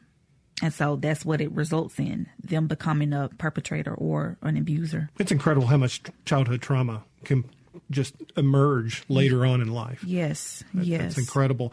and 0.62 0.72
so 0.72 0.96
that's 0.96 1.24
what 1.24 1.40
it 1.40 1.52
results 1.52 1.98
in 1.98 2.26
them 2.42 2.66
becoming 2.66 3.12
a 3.12 3.28
perpetrator 3.38 3.94
or 3.94 4.38
an 4.42 4.56
abuser. 4.56 5.10
It's 5.18 5.30
incredible 5.30 5.66
how 5.66 5.76
much 5.76 6.02
childhood 6.24 6.62
trauma 6.62 7.04
can 7.24 7.44
just 7.90 8.14
emerge 8.36 9.04
later 9.08 9.44
on 9.44 9.60
in 9.60 9.68
life. 9.68 10.02
Yes, 10.04 10.64
that, 10.72 10.86
yes. 10.86 11.02
That's 11.02 11.18
incredible. 11.18 11.72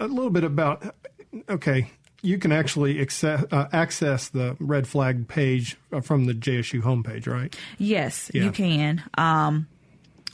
A 0.00 0.06
little 0.06 0.30
bit 0.30 0.44
about, 0.44 0.94
okay, 1.50 1.90
you 2.22 2.38
can 2.38 2.50
actually 2.50 3.00
access, 3.00 3.44
uh, 3.52 3.68
access 3.72 4.30
the 4.30 4.56
red 4.58 4.88
flag 4.88 5.28
page 5.28 5.76
from 6.02 6.24
the 6.24 6.32
JSU 6.32 6.80
homepage, 6.80 7.30
right? 7.30 7.54
Yes, 7.76 8.30
yeah. 8.32 8.44
you 8.44 8.52
can. 8.52 9.02
Um, 9.18 9.68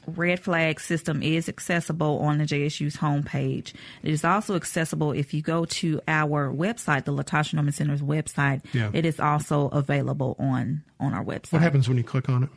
red 0.06 0.40
flag 0.40 0.80
system 0.80 1.22
is 1.22 1.48
accessible 1.48 2.18
on 2.20 2.38
the 2.38 2.44
JSU's 2.44 2.96
homepage. 2.96 3.72
It 4.02 4.10
is 4.10 4.24
also 4.24 4.54
accessible 4.56 5.12
if 5.12 5.34
you 5.34 5.42
go 5.42 5.64
to 5.66 6.00
our 6.08 6.52
website, 6.52 7.04
the 7.04 7.12
Latasha 7.12 7.54
Norman 7.54 7.72
Center's 7.72 8.02
website. 8.02 8.62
Yeah. 8.72 8.90
It 8.92 9.04
is 9.04 9.20
also 9.20 9.68
available 9.68 10.36
on 10.38 10.82
on 10.98 11.14
our 11.14 11.24
website. 11.24 11.52
What 11.52 11.62
happens 11.62 11.88
when 11.88 11.96
you 11.96 12.04
click 12.04 12.28
on 12.28 12.44
it? 12.44 12.50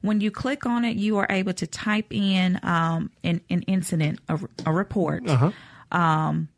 When 0.00 0.20
you 0.20 0.30
click 0.30 0.66
on 0.66 0.84
it, 0.84 0.96
you 0.96 1.18
are 1.18 1.26
able 1.28 1.52
to 1.54 1.66
type 1.66 2.12
in 2.12 2.58
um, 2.62 3.10
an, 3.22 3.40
an 3.50 3.62
incident, 3.62 4.20
a, 4.28 4.38
a 4.66 4.72
report. 4.72 5.28
Uh-huh. 5.28 5.50
Um, 5.90 6.48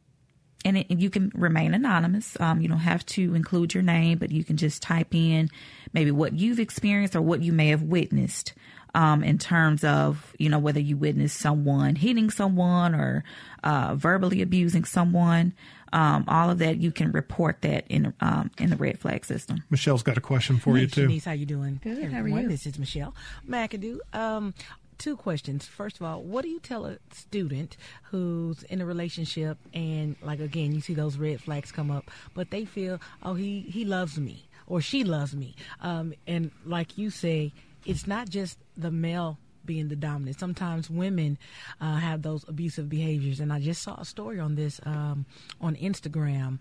and, 0.65 0.79
it, 0.79 0.91
you 0.91 1.11
can 1.11 1.31
remain 1.35 1.75
anonymous. 1.75 2.41
Um, 2.41 2.61
you 2.61 2.69
don't 2.69 2.79
have 2.79 3.05
to 3.07 3.35
include 3.35 3.75
your 3.75 3.83
name, 3.83 4.19
but 4.19 4.31
you 4.31 4.45
can 4.45 4.57
just 4.57 4.81
type 4.81 5.15
in 5.15 5.51
maybe 5.93 6.11
what 6.11 6.33
you've 6.33 6.61
experienced 6.61 7.15
or 7.15 7.21
what 7.21 7.43
you 7.43 7.53
may 7.53 7.69
have 7.69 7.83
witnessed 7.83 8.55
um, 8.95 9.23
in 9.23 9.39
terms 9.39 9.85
of 9.85 10.35
you 10.39 10.49
know 10.49 10.59
whether 10.59 10.81
you 10.81 10.97
witness 10.97 11.33
someone 11.33 11.97
hitting 11.97 12.31
someone 12.31 12.95
or 12.95 13.25
uh, 13.63 13.95
verbally 13.95 14.43
abusing 14.43 14.85
someone. 14.85 15.53
Um, 15.93 16.25
all 16.27 16.51
of 16.51 16.59
that 16.59 16.79
you 16.79 16.91
can 16.91 17.13
report 17.13 17.63
that 17.63 17.85
in 17.89 18.13
um, 18.21 18.51
in 18.59 18.71
the 18.71 18.77
red 18.77 18.99
flag 18.99 19.25
system. 19.25 19.63
Michelle's 19.71 20.03
got 20.03 20.19
a 20.19 20.21
question 20.21 20.59
for 20.59 20.75
hey, 20.75 20.83
you 20.83 20.87
too. 20.89 21.09
Shanice, 21.09 21.25
how 21.25 21.33
you 21.33 21.47
doing? 21.47 21.79
Good. 21.83 22.13
How 22.13 22.21
are 22.21 22.29
you? 22.29 22.49
This 22.49 22.67
is 22.67 22.79
Michelle 22.81 23.15
McAdoo. 23.49 23.99
Um, 24.13 24.55
two 24.99 25.17
questions. 25.17 25.67
First 25.67 25.97
of 25.97 26.03
all, 26.03 26.23
what 26.23 26.43
do 26.43 26.49
you 26.49 26.59
tell 26.59 26.87
a 26.87 26.99
student 27.13 27.77
who's 28.05 28.63
in 28.65 28.81
a 28.81 28.87
relationship 28.87 29.59
and 29.73 30.17
like 30.23 30.41
again 30.41 30.73
you 30.73 30.81
see 30.81 30.95
those 30.95 31.17
red 31.17 31.41
flags 31.41 31.71
come 31.71 31.91
up, 31.91 32.11
but 32.35 32.51
they 32.51 32.65
feel 32.65 33.01
oh 33.23 33.35
he 33.35 33.61
he 33.61 33.85
loves 33.85 34.19
me 34.19 34.49
or 34.67 34.81
she 34.81 35.05
loves 35.05 35.37
me, 35.37 35.55
um, 35.81 36.15
and 36.27 36.51
like 36.65 36.97
you 36.97 37.11
say 37.11 37.53
it's 37.87 38.07
not 38.07 38.29
just 38.29 38.59
the 38.77 38.91
male 38.91 39.39
being 39.65 39.89
the 39.89 39.97
dominant. 39.97 40.39
Sometimes 40.39 40.91
women 40.91 41.39
uh, 41.81 41.97
have 41.97 42.23
those 42.23 42.45
abusive 42.49 42.89
behaviors, 42.89 43.41
and 43.41 43.53
I 43.53 43.61
just 43.61 43.83
saw 43.83 43.95
a 43.99 44.05
story 44.05 44.39
on 44.39 44.55
this 44.55 44.81
um, 44.85 45.27
on 45.61 45.75
Instagram, 45.77 46.61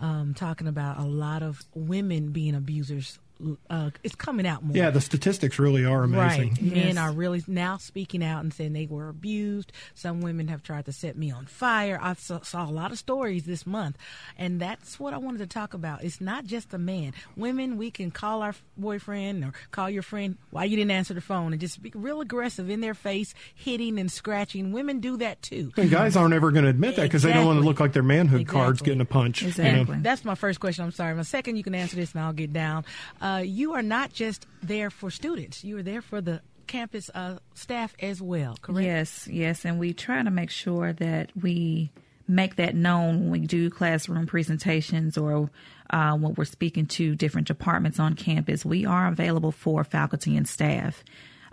um, 0.00 0.34
talking 0.34 0.68
about 0.68 0.98
a 0.98 1.04
lot 1.04 1.42
of 1.42 1.64
women 1.74 2.30
being 2.30 2.54
abusers 2.54 3.18
uh, 3.70 3.90
it's 4.02 4.14
coming 4.14 4.46
out 4.46 4.62
more. 4.64 4.76
Yeah, 4.76 4.90
the 4.90 5.00
statistics 5.00 5.58
really 5.58 5.84
are 5.84 6.02
amazing. 6.04 6.50
Right, 6.50 6.62
yes. 6.62 6.84
men 6.84 6.98
are 6.98 7.12
really 7.12 7.42
now 7.46 7.76
speaking 7.76 8.22
out 8.22 8.42
and 8.42 8.52
saying 8.52 8.72
they 8.72 8.86
were 8.86 9.08
abused. 9.08 9.72
Some 9.94 10.20
women 10.20 10.48
have 10.48 10.62
tried 10.62 10.86
to 10.86 10.92
set 10.92 11.16
me 11.16 11.30
on 11.30 11.46
fire. 11.46 11.98
I 12.00 12.14
saw, 12.14 12.40
saw, 12.42 12.68
a 12.68 12.70
lot 12.70 12.92
of 12.92 12.98
stories 12.98 13.44
this 13.44 13.66
month, 13.66 13.98
and 14.38 14.60
that's 14.60 14.98
what 14.98 15.14
I 15.14 15.18
wanted 15.18 15.38
to 15.38 15.46
talk 15.46 15.74
about. 15.74 16.02
It's 16.02 16.20
not 16.20 16.44
just 16.44 16.70
the 16.70 16.78
man. 16.78 17.12
Women, 17.36 17.76
we 17.76 17.90
can 17.90 18.10
call 18.10 18.42
our 18.42 18.54
boyfriend 18.76 19.44
or 19.44 19.52
call 19.70 19.90
your 19.90 20.02
friend 20.02 20.36
why 20.50 20.64
you 20.64 20.76
didn't 20.76 20.90
answer 20.90 21.14
the 21.14 21.20
phone 21.20 21.52
and 21.52 21.60
just 21.60 21.82
be 21.82 21.92
real 21.94 22.20
aggressive 22.20 22.70
in 22.70 22.80
their 22.80 22.94
face, 22.94 23.34
hitting 23.54 23.98
and 23.98 24.10
scratching. 24.10 24.72
Women 24.72 25.00
do 25.00 25.16
that 25.18 25.42
too. 25.42 25.72
And 25.76 25.90
guys 25.90 26.16
aren't 26.16 26.34
ever 26.34 26.50
going 26.50 26.64
to 26.64 26.70
admit 26.70 26.96
that 26.96 27.02
because 27.02 27.24
exactly. 27.24 27.32
they 27.32 27.38
don't 27.38 27.46
want 27.46 27.60
to 27.60 27.64
look 27.64 27.80
like 27.80 27.92
their 27.92 28.02
manhood 28.02 28.42
exactly. 28.42 28.60
cards 28.60 28.82
getting 28.82 29.00
a 29.00 29.04
punch. 29.04 29.42
Exactly. 29.42 29.98
That's 30.00 30.24
my 30.24 30.34
first 30.34 30.60
question. 30.60 30.84
I'm 30.84 30.90
sorry. 30.92 31.14
My 31.14 31.22
second, 31.22 31.56
you 31.56 31.62
can 31.62 31.74
answer 31.74 31.96
this, 31.96 32.12
and 32.12 32.22
I'll 32.22 32.32
get 32.32 32.52
down. 32.52 32.84
Uh, 33.20 33.33
you 33.38 33.74
are 33.74 33.82
not 33.82 34.12
just 34.12 34.46
there 34.62 34.90
for 34.90 35.10
students; 35.10 35.64
you 35.64 35.78
are 35.78 35.82
there 35.82 36.02
for 36.02 36.20
the 36.20 36.40
campus 36.66 37.10
uh, 37.14 37.38
staff 37.54 37.94
as 38.00 38.20
well. 38.20 38.56
Correct? 38.60 38.84
Yes, 38.84 39.28
yes, 39.30 39.64
and 39.64 39.78
we 39.78 39.92
try 39.92 40.22
to 40.22 40.30
make 40.30 40.50
sure 40.50 40.92
that 40.94 41.30
we 41.40 41.90
make 42.26 42.56
that 42.56 42.74
known 42.74 43.20
when 43.20 43.30
we 43.30 43.46
do 43.46 43.68
classroom 43.68 44.26
presentations 44.26 45.18
or 45.18 45.50
uh, 45.90 46.16
when 46.16 46.34
we're 46.34 46.44
speaking 46.44 46.86
to 46.86 47.14
different 47.14 47.46
departments 47.46 48.00
on 48.00 48.14
campus. 48.14 48.64
We 48.64 48.86
are 48.86 49.08
available 49.08 49.52
for 49.52 49.84
faculty 49.84 50.36
and 50.36 50.48
staff. 50.48 51.04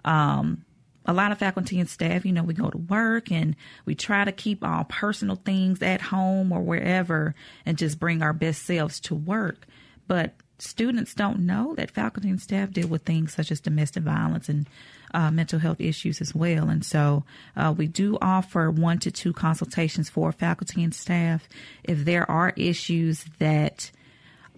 Um, 0.06 0.66
a 1.06 1.14
lot 1.14 1.32
of 1.32 1.40
faculty 1.40 1.80
and 1.80 1.90
staff, 1.90 2.26
you 2.26 2.32
know, 2.32 2.44
we 2.44 2.54
go 2.54 2.70
to 2.70 2.78
work 2.78 3.32
and 3.32 3.56
we 3.86 3.96
try 3.96 4.24
to 4.24 4.32
keep 4.32 4.64
our 4.64 4.86
personal 4.86 5.36
things 5.36 5.82
at 5.82 6.02
home 6.02 6.52
or 6.52 6.62
wherever 6.62 7.34
and 7.66 7.78
just 7.78 8.00
bring 8.00 8.22
our 8.22 8.34
best 8.34 8.64
selves 8.64 9.00
to 9.02 9.16
work. 9.16 9.66
But 10.08 10.36
students 10.62 11.14
don't 11.14 11.40
know 11.40 11.74
that 11.76 11.92
faculty 11.92 12.30
and 12.30 12.42
staff 12.42 12.72
deal 12.72 12.88
with 12.88 13.04
things 13.04 13.34
such 13.34 13.52
as 13.52 13.60
domestic 13.60 14.04
violence 14.04 14.48
and 14.48 14.68
uh, 15.14 15.32
mental 15.32 15.60
health 15.60 15.82
issues 15.82 16.22
as 16.22 16.34
well. 16.36 16.70
And 16.70 16.86
so 16.86 17.24
uh, 17.56 17.74
we 17.76 17.88
do 17.88 18.18
offer 18.22 18.70
one 18.70 19.00
to 19.00 19.12
two 19.12 19.34
consultations 19.34 20.10
for 20.10 20.32
faculty 20.32 20.84
and 20.84 20.94
staff. 20.94 21.50
If 21.84 22.06
there 22.06 22.30
are 22.30 22.54
issues 22.56 23.26
that 23.40 23.92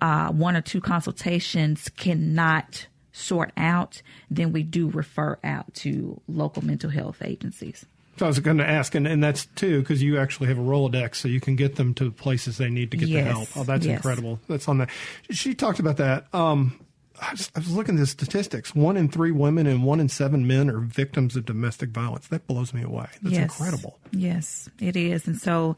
uh, 0.01 0.31
one 0.31 0.55
or 0.55 0.61
two 0.61 0.81
consultations 0.81 1.89
cannot 1.89 2.87
sort 3.13 3.51
out, 3.55 4.01
then 4.29 4.51
we 4.51 4.63
do 4.63 4.89
refer 4.89 5.39
out 5.43 5.73
to 5.75 6.19
local 6.27 6.65
mental 6.65 6.89
health 6.89 7.21
agencies. 7.23 7.85
So 8.17 8.26
I 8.26 8.30
was 8.30 8.39
going 8.39 8.58
to 8.58 8.67
ask, 8.67 8.93
and, 8.93 9.08
and 9.08 9.23
that's 9.23 9.45
too, 9.47 9.80
because 9.80 10.04
you 10.04 10.19
actually 10.19 10.47
have 10.47 10.60
a 10.60 10.62
Rolodex, 10.62 11.15
so 11.15 11.28
you 11.28 11.39
can 11.39 11.56
get 11.56 11.76
them 11.78 11.93
to 11.95 12.12
places 12.12 12.58
they 12.58 12.69
need 12.69 12.91
to 12.91 12.97
get 12.97 13.10
yes. 13.10 13.26
the 13.26 13.32
help. 13.32 13.49
Oh, 13.56 13.63
that's 13.63 13.86
yes. 13.86 13.97
incredible. 13.97 14.39
That's 14.47 14.67
on 14.67 14.78
that. 14.80 14.89
She 15.32 15.56
talked 15.56 15.80
about 15.80 15.97
that. 15.97 16.34
Um, 16.34 16.80
I 17.19 17.32
was, 17.32 17.52
I 17.56 17.60
was, 17.60 17.71
looking 17.71 17.95
at 17.95 18.02
the 18.02 18.08
statistics. 18.08 18.76
One 18.76 18.97
in 18.97 19.10
three 19.10 19.32
women 19.32 19.65
and 19.67 19.84
one 19.84 19.99
in 19.99 20.10
seven 20.10 20.45
men 20.45 20.69
are 20.69 20.80
victims 20.80 21.36
of 21.36 21.45
domestic 21.45 21.89
violence. 21.89 22.28
That 22.28 22.45
blows 22.47 22.73
me 22.73 22.84
away. 22.84 23.08
That's 23.21 23.36
yes. 23.36 23.43
incredible. 23.43 23.99
Yes, 24.12 24.69
it 24.80 24.95
is. 24.95 25.28
And 25.28 25.39
so, 25.39 25.76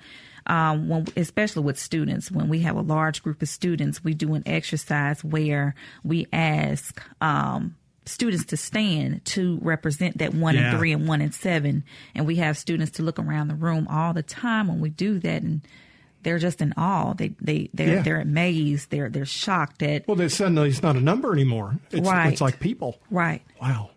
um, 0.47 0.87
when, 0.89 1.05
especially 1.15 1.63
with 1.63 1.79
students, 1.79 2.31
when 2.31 2.49
we 2.49 2.59
have 2.61 2.75
a 2.75 2.81
large 2.81 3.23
group 3.23 3.41
of 3.41 3.49
students, 3.49 4.03
we 4.03 4.13
do 4.13 4.33
an 4.33 4.43
exercise 4.45 5.23
where 5.23 5.75
we 6.03 6.27
ask, 6.31 7.01
um, 7.21 7.75
students 8.05 8.45
to 8.45 8.57
stand 8.57 9.23
to 9.25 9.59
represent 9.61 10.17
that 10.19 10.33
one 10.33 10.55
yeah. 10.55 10.69
and 10.69 10.77
three 10.77 10.91
and 10.91 11.07
one 11.07 11.21
and 11.21 11.33
seven. 11.33 11.83
And 12.13 12.25
we 12.25 12.37
have 12.37 12.57
students 12.57 12.93
to 12.93 13.03
look 13.03 13.19
around 13.19 13.47
the 13.47 13.55
room 13.55 13.87
all 13.89 14.13
the 14.13 14.23
time 14.23 14.67
when 14.67 14.79
we 14.79 14.89
do 14.89 15.19
that 15.19 15.41
and 15.41 15.61
they're 16.23 16.39
just 16.39 16.61
in 16.61 16.73
awe. 16.75 17.13
They 17.13 17.29
they 17.39 17.69
they're 17.73 17.95
yeah. 17.95 18.01
they're 18.01 18.21
amazed. 18.21 18.89
They're 18.89 19.09
they're 19.09 19.25
shocked 19.25 19.83
at 19.83 20.07
Well 20.07 20.15
they 20.15 20.29
suddenly 20.29 20.69
it's 20.69 20.81
not 20.81 20.95
a 20.95 21.01
number 21.01 21.31
anymore. 21.33 21.77
It's 21.91 22.07
right. 22.07 22.31
it's 22.31 22.41
like 22.41 22.59
people. 22.59 22.99
Right. 23.09 23.43
Wow. 23.61 23.91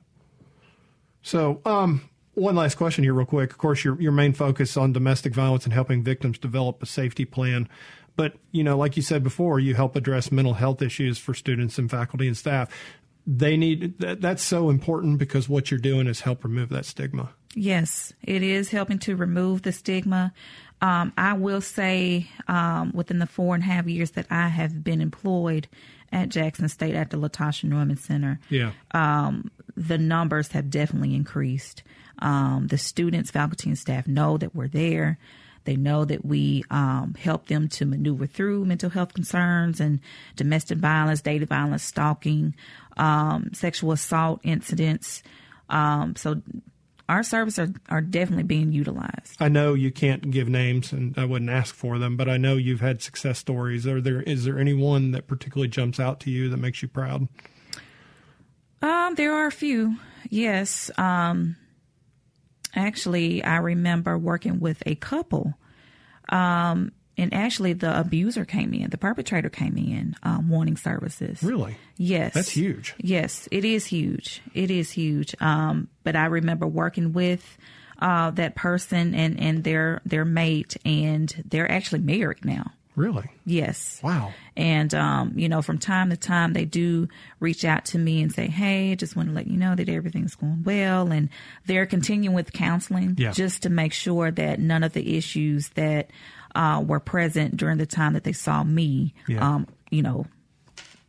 So 1.23 1.61
um 1.65 2.03
one 2.35 2.55
last 2.55 2.77
question 2.77 3.03
here, 3.03 3.15
real 3.15 3.27
quick. 3.27 3.51
Of 3.51 3.59
course, 3.59 3.85
your 3.85 4.01
your 4.01 4.13
main 4.13 4.33
focus 4.33 4.77
on 4.77 4.93
domestic 4.93 5.35
violence 5.35 5.65
and 5.65 5.73
helping 5.73 6.03
victims 6.03 6.39
develop 6.39 6.83
a 6.83 6.87
safety 6.87 7.25
plan. 7.25 7.69
But 8.19 8.35
you 8.51 8.65
know, 8.65 8.77
like 8.77 8.97
you 8.97 9.03
said 9.03 9.23
before, 9.23 9.61
you 9.61 9.75
help 9.75 9.95
address 9.95 10.33
mental 10.33 10.55
health 10.55 10.83
issues 10.83 11.19
for 11.19 11.35
students 11.35 11.79
and 11.79 11.89
faculty 11.89 12.27
and 12.27 12.37
staff. 12.37 12.69
They 13.31 13.59
need 13.59 13.99
that, 13.99 14.23
that's 14.23 14.43
so 14.43 14.71
important 14.71 15.19
because 15.19 15.51
what 15.51 15.71
you're 15.71 15.79
doing 15.79 16.07
is 16.07 16.23
help 16.23 16.45
remove 16.45 16.71
that 16.71 16.87
stigma. 16.87 17.29
Yes, 17.55 18.15
it 18.23 18.43
is 18.43 18.71
helping 18.71 18.99
to 19.01 19.17
remove 19.17 19.63
the 19.63 19.73
stigma. 19.73 20.33
Um, 20.81 21.13
I 21.19 21.35
will 21.35 21.61
say, 21.61 22.31
um, 22.47 22.93
within 22.95 23.19
the 23.19 23.27
four 23.27 23.55
and 23.55 23.63
a 23.63 23.67
half 23.67 23.87
years 23.87 24.13
that 24.13 24.27
I 24.31 24.49
have 24.49 24.83
been 24.83 25.03
employed 25.03 25.69
at 26.11 26.31
Jackson 26.31 26.71
State 26.71 26.95
at 26.95 27.11
the 27.11 27.19
Latasha 27.19 27.65
Norman 27.65 27.97
Center, 27.99 28.41
Yeah. 28.49 28.73
um, 28.93 29.51
the 29.77 29.99
numbers 29.99 30.53
have 30.53 30.71
definitely 30.71 31.15
increased. 31.15 31.83
Um, 32.21 32.69
the 32.69 32.79
students, 32.79 33.31
faculty, 33.31 33.69
and 33.69 33.79
staff 33.79 34.07
know 34.07 34.39
that 34.39 34.55
we're 34.55 34.69
there. 34.69 35.19
They 35.65 35.77
know 35.77 36.07
that 36.07 36.25
we 36.25 36.65
um, 36.71 37.15
help 37.21 37.49
them 37.49 37.69
to 37.71 37.85
maneuver 37.85 38.27
through 38.27 38.65
mental 38.65 38.89
health 38.89 39.13
concerns 39.13 39.81
and 39.81 40.01
domestic 40.35 40.79
violence, 40.79 41.21
daily 41.21 41.45
violence, 41.45 41.83
stalking, 41.83 42.55
um, 42.99 43.51
sexual 43.55 43.93
assault 43.93 44.41
incidents. 44.43 45.23
Um, 45.71 46.17
so 46.17 46.43
our 47.09 47.23
services 47.23 47.71
are, 47.71 47.97
are 47.97 48.01
definitely 48.01 48.45
being 48.45 48.73
utilized. 48.73 49.37
I 49.41 49.49
know 49.49 49.75
you 49.75 49.91
can't 49.91 50.31
give 50.31 50.49
names, 50.49 50.93
and 50.93 51.17
I 51.17 51.25
wouldn't 51.25 51.51
ask 51.51 51.75
for 51.75 51.99
them, 51.99 52.17
but 52.17 52.29
I 52.29 52.37
know 52.37 52.57
you've 52.57 52.81
had 52.81 53.03
success 53.03 53.39
stories. 53.39 53.87
Are 53.87 54.01
there 54.01 54.23
is 54.23 54.45
there 54.45 54.59
any 54.59 54.75
one 54.75 55.13
that 55.13 55.27
particularly 55.27 55.69
jumps 55.69 55.99
out 55.99 56.21
to 56.21 56.31
you 56.31 56.51
that 56.51 56.59
makes 56.59 56.83
you 56.83 56.89
proud? 56.89 57.29
Um, 58.83 59.15
there 59.15 59.33
are 59.33 59.47
a 59.47 59.53
few. 59.53 59.97
Yes. 60.29 60.91
Um, 60.99 61.57
actually, 62.77 63.43
I 63.43 63.57
remember 63.57 64.19
working 64.19 64.61
with 64.61 64.83
a 64.87 64.95
couple. 64.95 65.55
Um, 66.29 66.93
and 67.19 67.35
actually, 67.35 67.73
the 67.75 67.99
abuser 67.99 68.45
came 68.45 68.73
in, 68.73 68.89
the 68.91 68.97
perpetrator 68.99 69.51
came 69.51 69.77
in, 69.77 70.15
um, 70.23 70.49
wanting 70.49 70.77
services. 70.77 71.43
Really? 71.43 71.77
Yes. 71.97 72.33
That's 72.35 72.51
huge. 72.51 72.95
Yes, 72.99 73.49
it 73.51 73.65
is 73.65 73.85
huge. 73.87 74.41
It 74.55 74.71
is 74.71 74.91
huge. 74.91 75.35
Um, 75.41 75.89
but 76.05 76.17
I 76.17 76.27
remember 76.27 76.67
working 76.67 77.13
with 77.13 77.59
uh, 77.99 78.31
that 78.31 78.55
person 78.55 79.15
and, 79.15 79.39
and 79.41 79.65
their 79.65 80.01
their 80.07 80.25
mate, 80.25 80.77
and 80.85 81.43
they're 81.45 81.71
actually 81.71 82.01
married 82.01 82.45
now. 82.45 82.71
Really? 82.95 83.31
Yes. 83.47 84.01
Wow. 84.03 84.33
And, 84.57 84.93
um, 84.93 85.35
you 85.37 85.49
know, 85.49 85.63
from 85.63 85.79
time 85.79 86.11
to 86.11 86.17
time, 86.17 86.53
they 86.53 86.65
do 86.65 87.07
reach 87.39 87.65
out 87.65 87.85
to 87.87 87.99
me 87.99 88.23
and 88.23 88.33
say, 88.33 88.49
Hey, 88.49 88.97
just 88.97 89.15
want 89.15 89.29
to 89.29 89.35
let 89.37 89.47
you 89.47 89.57
know 89.57 89.77
that 89.77 89.89
everything's 89.89 90.35
going 90.35 90.65
well. 90.65 91.13
And 91.13 91.29
they're 91.67 91.87
continuing 91.87 92.35
with 92.35 92.53
counseling 92.53 93.15
Yeah. 93.17 93.31
just 93.31 93.63
to 93.63 93.71
make 93.71 93.93
sure 93.93 94.33
that 94.33 94.59
none 94.59 94.83
of 94.83 94.95
the 94.95 95.17
issues 95.17 95.69
that 95.77 96.11
uh, 96.55 96.83
were 96.87 97.01
present 97.01 97.57
during 97.57 97.79
the 97.79 97.87
time 97.87 98.13
that 98.15 98.25
they 98.25 98.33
saw 98.33 98.63
me, 98.65 99.15
Yeah. 99.27 99.47
um, 99.57 99.67
you 99.91 100.03
know, 100.03 100.27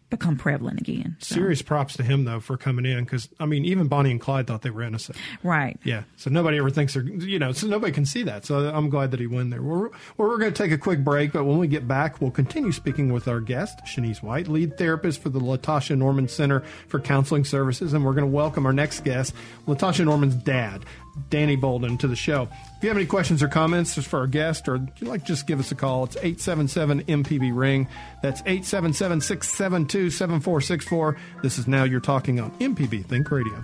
become 0.10 0.36
prevalent 0.38 0.80
again. 0.82 1.16
So, 1.20 1.36
Serious 1.36 1.62
props 1.62 1.96
to 1.98 2.04
him 2.04 2.26
though 2.26 2.40
for 2.40 2.58
coming 2.58 2.84
in 2.84 3.04
because 3.04 3.30
I 3.40 3.46
mean 3.46 3.64
even 3.66 3.88
Bonnie 3.88 4.10
and 4.10 4.20
Clyde 4.20 4.48
thought 4.48 4.64
they 4.64 4.72
were 4.72 4.82
innocent. 4.82 5.20
Right. 5.44 5.80
Yeah, 5.84 6.02
so 6.18 6.32
nobody 6.32 6.58
ever 6.58 6.72
thinks 6.72 6.96
they're 6.96 7.04
you 7.04 7.38
know 7.38 7.52
so 7.52 7.68
nobody 7.68 7.94
can 7.94 8.08
see 8.08 8.24
that. 8.24 8.44
So 8.44 8.70
I'm 8.74 8.90
glad 8.90 9.12
that 9.12 9.20
he 9.20 9.28
went 9.28 9.52
there. 9.52 9.62
We're, 9.62 9.90
well, 9.90 9.92
we're 10.18 10.40
going 10.40 10.52
to 10.52 10.64
take 10.64 10.72
a 10.72 10.80
quick 10.80 11.04
break, 11.04 11.32
but 11.32 11.44
when 11.44 11.60
we 11.60 11.68
get 11.68 11.88
back, 11.88 12.22
we'll 12.22 12.32
continue 12.32 12.72
speaking 12.72 13.14
with 13.14 13.28
our 13.28 13.40
guest 13.40 13.78
Shanice 13.86 14.24
White, 14.24 14.48
lead 14.48 14.80
therapist 14.80 15.22
for 15.22 15.30
the 15.30 15.40
Latasha 15.40 15.96
Norman 15.96 16.28
Center 16.28 16.62
for 16.88 17.00
Counseling 17.00 17.46
Services, 17.46 17.94
and 17.94 18.04
we're 18.04 18.14
going 18.16 18.26
to 18.26 18.36
welcome 18.36 18.66
our 18.66 18.74
next 18.74 19.04
guest, 19.04 19.36
Latasha 19.68 20.06
Norman's 20.06 20.36
dad. 20.36 20.86
Danny 21.30 21.56
Bolden 21.56 21.98
to 22.00 22.08
the 22.08 22.16
show. 22.16 22.48
If 22.78 22.84
you 22.84 22.90
have 22.90 22.98
any 22.98 23.06
questions 23.06 23.44
or 23.44 23.48
comments 23.48 23.96
just 23.96 24.08
for 24.08 24.20
our 24.20 24.28
guest, 24.28 24.68
or 24.68 24.76
if 24.76 25.02
you'd 25.02 25.10
like, 25.10 25.26
just 25.26 25.48
give 25.48 25.60
us 25.60 25.72
a 25.72 25.76
call. 25.76 26.06
It's 26.06 26.16
877 26.16 27.04
MPB 27.04 27.52
Ring. 27.54 27.88
That's 28.22 28.42
877 28.42 29.22
672 29.22 30.10
7464. 30.12 31.18
This 31.44 31.58
is 31.58 31.68
Now 31.68 31.84
You're 31.84 32.00
Talking 32.00 32.40
on 32.40 32.52
MPB 32.60 33.06
Think 33.06 33.30
Radio. 33.32 33.64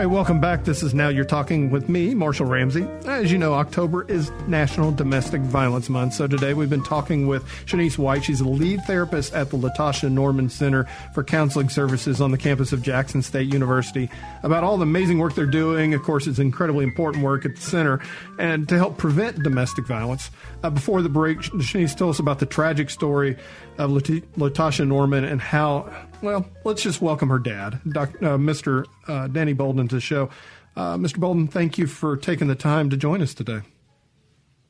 Right, 0.00 0.06
welcome 0.06 0.40
back. 0.40 0.64
This 0.64 0.82
is 0.82 0.94
Now 0.94 1.08
You're 1.08 1.26
Talking 1.26 1.68
with 1.68 1.90
me, 1.90 2.14
Marshall 2.14 2.46
Ramsey. 2.46 2.88
As 3.04 3.30
you 3.30 3.36
know, 3.36 3.52
October 3.52 4.06
is 4.08 4.30
National 4.48 4.90
Domestic 4.92 5.42
Violence 5.42 5.90
Month. 5.90 6.14
So 6.14 6.26
today 6.26 6.54
we've 6.54 6.70
been 6.70 6.82
talking 6.82 7.26
with 7.26 7.44
Shanice 7.66 7.98
White. 7.98 8.24
She's 8.24 8.40
a 8.40 8.48
lead 8.48 8.82
therapist 8.84 9.34
at 9.34 9.50
the 9.50 9.58
Latasha 9.58 10.10
Norman 10.10 10.48
Center 10.48 10.84
for 11.12 11.22
Counseling 11.22 11.68
Services 11.68 12.18
on 12.18 12.30
the 12.30 12.38
campus 12.38 12.72
of 12.72 12.80
Jackson 12.80 13.20
State 13.20 13.52
University 13.52 14.08
about 14.42 14.64
all 14.64 14.78
the 14.78 14.84
amazing 14.84 15.18
work 15.18 15.34
they're 15.34 15.44
doing. 15.44 15.92
Of 15.92 16.02
course, 16.02 16.26
it's 16.26 16.38
incredibly 16.38 16.84
important 16.84 17.22
work 17.22 17.44
at 17.44 17.56
the 17.56 17.60
center 17.60 18.00
and 18.38 18.66
to 18.70 18.78
help 18.78 18.96
prevent 18.96 19.42
domestic 19.42 19.86
violence. 19.86 20.30
Uh, 20.62 20.70
before 20.70 21.02
the 21.02 21.10
break, 21.10 21.40
Shanice 21.40 21.94
told 21.94 22.14
us 22.14 22.18
about 22.18 22.38
the 22.38 22.46
tragic 22.46 22.88
story 22.88 23.36
of 23.76 23.90
Latasha 23.90 24.88
Norman 24.88 25.24
and 25.24 25.42
how, 25.42 25.92
well, 26.22 26.48
let's 26.64 26.82
just 26.82 27.00
welcome 27.00 27.28
her 27.28 27.38
dad, 27.38 27.80
Doc, 27.88 28.10
uh, 28.16 28.36
Mr. 28.36 28.84
Uh, 29.08 29.26
Danny 29.28 29.52
Bolden, 29.52 29.88
to 29.88 29.96
the 29.96 30.00
show. 30.00 30.30
Uh, 30.76 30.96
Mr. 30.96 31.18
Bolden, 31.18 31.48
thank 31.48 31.78
you 31.78 31.86
for 31.86 32.16
taking 32.16 32.48
the 32.48 32.54
time 32.54 32.90
to 32.90 32.96
join 32.96 33.22
us 33.22 33.34
today. 33.34 33.60